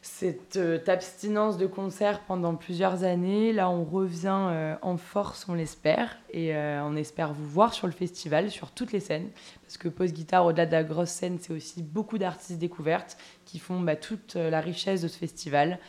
cette 0.02 0.58
euh, 0.58 0.80
abstinence 0.88 1.58
de 1.58 1.66
concert 1.68 2.22
pendant 2.22 2.56
plusieurs 2.56 3.04
années. 3.04 3.54
Là, 3.54 3.70
on 3.70 3.84
revient 3.84 4.48
euh, 4.50 4.76
en 4.82 4.98
force, 4.98 5.48
on 5.50 5.54
l'espère, 5.54 6.18
et 6.32 6.56
euh, 6.56 6.82
on 6.84 6.96
espère 6.96 7.34
vous 7.34 7.48
voir 7.48 7.74
sur 7.74 7.88
le 7.88 7.94
festival, 7.94 8.52
sur 8.52 8.72
toutes 8.72 8.92
les 8.92 9.00
scènes, 9.00 9.30
parce 9.64 9.78
que 9.78 9.90
Post 9.90 10.14
Guitare, 10.14 10.46
au-delà 10.46 10.66
de 10.66 10.72
la 10.72 10.84
grosse 10.84 11.10
scène, 11.10 11.38
c'est 11.42 11.54
aussi 11.54 11.84
beaucoup 11.84 12.18
d'artistes 12.18 12.60
découvertes 12.60 13.18
qui 13.46 13.60
font 13.60 13.80
bah, 13.80 13.96
toute 13.96 14.36
la 14.36 14.62
richesse 14.62 15.02
de 15.02 15.08
ce 15.08 15.18
festival. 15.18 15.80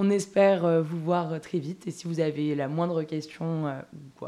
On 0.00 0.10
espère 0.10 0.64
euh, 0.64 0.80
vous 0.80 1.00
voir 1.00 1.32
euh, 1.32 1.38
très 1.40 1.58
vite 1.58 1.88
et 1.88 1.90
si 1.90 2.06
vous 2.06 2.20
avez 2.20 2.54
la 2.54 2.68
moindre 2.68 3.02
question, 3.02 3.66
euh, 3.66 3.80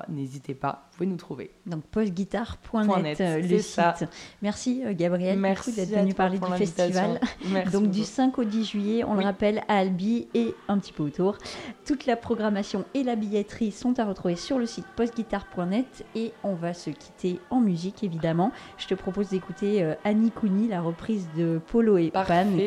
n'hésitez 0.09 0.53
pas, 0.53 0.89
vous 0.91 0.97
pouvez 0.97 1.07
nous 1.07 1.16
trouver. 1.16 1.53
Donc 1.64 1.85
postguitare.net, 1.85 3.21
le 3.21 3.59
site. 3.61 4.09
Merci 4.43 4.83
Gabriel 4.91 5.39
Merci 5.39 5.73
d'être 5.73 5.91
venu 5.91 6.12
parler 6.12 6.41
du 6.41 6.53
festival. 6.55 7.21
Donc 7.73 7.89
du 7.89 8.03
5 8.03 8.37
au 8.39 8.43
10 8.43 8.64
juillet, 8.64 9.05
on 9.05 9.14
le 9.14 9.23
rappelle, 9.23 9.62
à 9.68 9.79
Albi 9.79 10.27
et 10.35 10.57
un 10.66 10.77
petit 10.79 10.93
peu 10.93 11.05
autour. 11.05 11.39
Toute 11.87 12.05
la 12.05 12.16
programmation 12.16 12.85
et 12.95 13.05
la 13.05 13.14
billetterie 13.14 13.71
sont 13.71 14.01
à 14.01 14.05
retrouver 14.05 14.35
sur 14.35 14.59
le 14.59 14.66
site 14.66 14.87
postguitare.net 14.97 16.05
et 16.16 16.33
on 16.43 16.55
va 16.55 16.75
se 16.75 16.91
quitter 16.91 17.39
en 17.49 17.61
musique 17.61 18.03
évidemment. 18.03 18.51
Je 18.77 18.89
te 18.89 18.95
propose 18.95 19.29
d'écouter 19.29 19.89
Annie 20.03 20.33
Couni, 20.33 20.66
la 20.66 20.81
reprise 20.81 21.29
de 21.37 21.61
Polo 21.68 21.97
et 21.97 22.11
Pan 22.11 22.25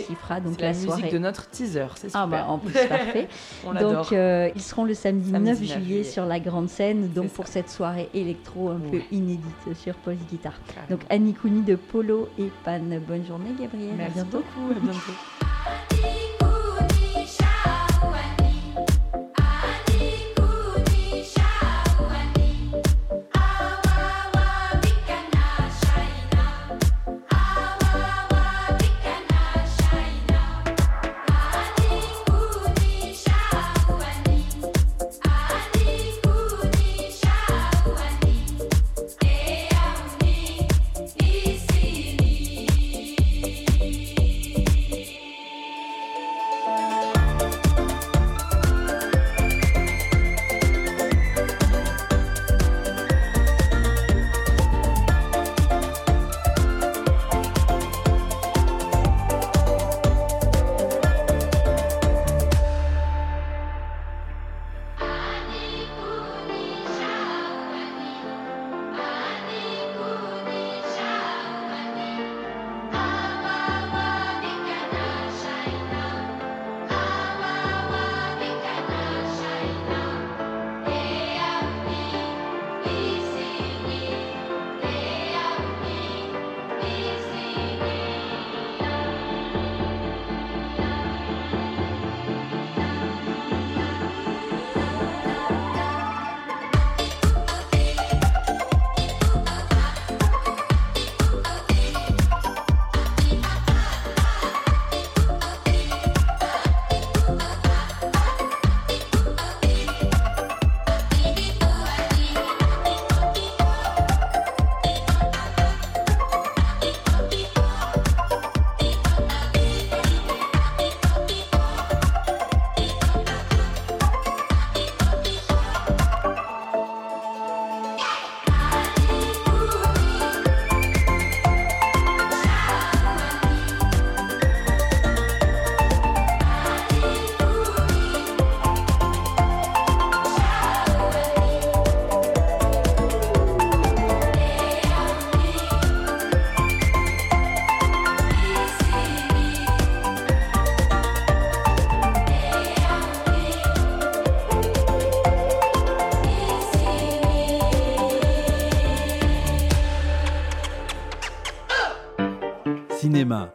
qui 0.08 0.16
fera 0.16 0.40
donc 0.40 0.62
la, 0.62 0.72
la 0.72 0.78
musique 0.78 1.12
de 1.12 1.18
notre 1.18 1.50
teaser, 1.50 1.88
c'est 1.96 2.08
super. 2.08 2.22
Ah 2.22 2.28
bah, 2.28 2.46
en 2.48 2.60
plus, 2.60 2.74
parfait. 2.98 3.28
donc, 3.80 4.14
euh, 4.14 4.50
ils 4.56 4.62
seront 4.62 4.86
le 4.86 4.94
samedi, 4.94 5.32
9, 5.32 5.64
juillet, 5.64 6.04
sur 6.04 6.26
la 6.26 6.40
grande 6.40 6.70
scène, 6.70 7.10
donc 7.10 7.30
pour 7.30 7.48
cette 7.48 7.70
soirée 7.70 8.10
électro 8.14 8.70
un 8.70 8.80
peu 8.80 9.00
inédite 9.12 9.76
sur 9.76 9.96
Post 9.96 10.20
Guitar. 10.30 10.54
Donc 10.90 11.02
Annie 11.10 11.34
Kouni 11.34 11.62
de 11.62 11.76
Polo 11.76 12.30
et 12.38 12.50
Pan. 12.64 12.80
Bonne 13.08 13.26
journée, 13.26 13.52
Gabriel. 13.60 13.96
Merci 13.98 14.20
à 14.20 14.24
bientôt. 14.24 14.44
beaucoup. 14.56 14.72
À 14.72 14.80
bientôt. 14.80 15.00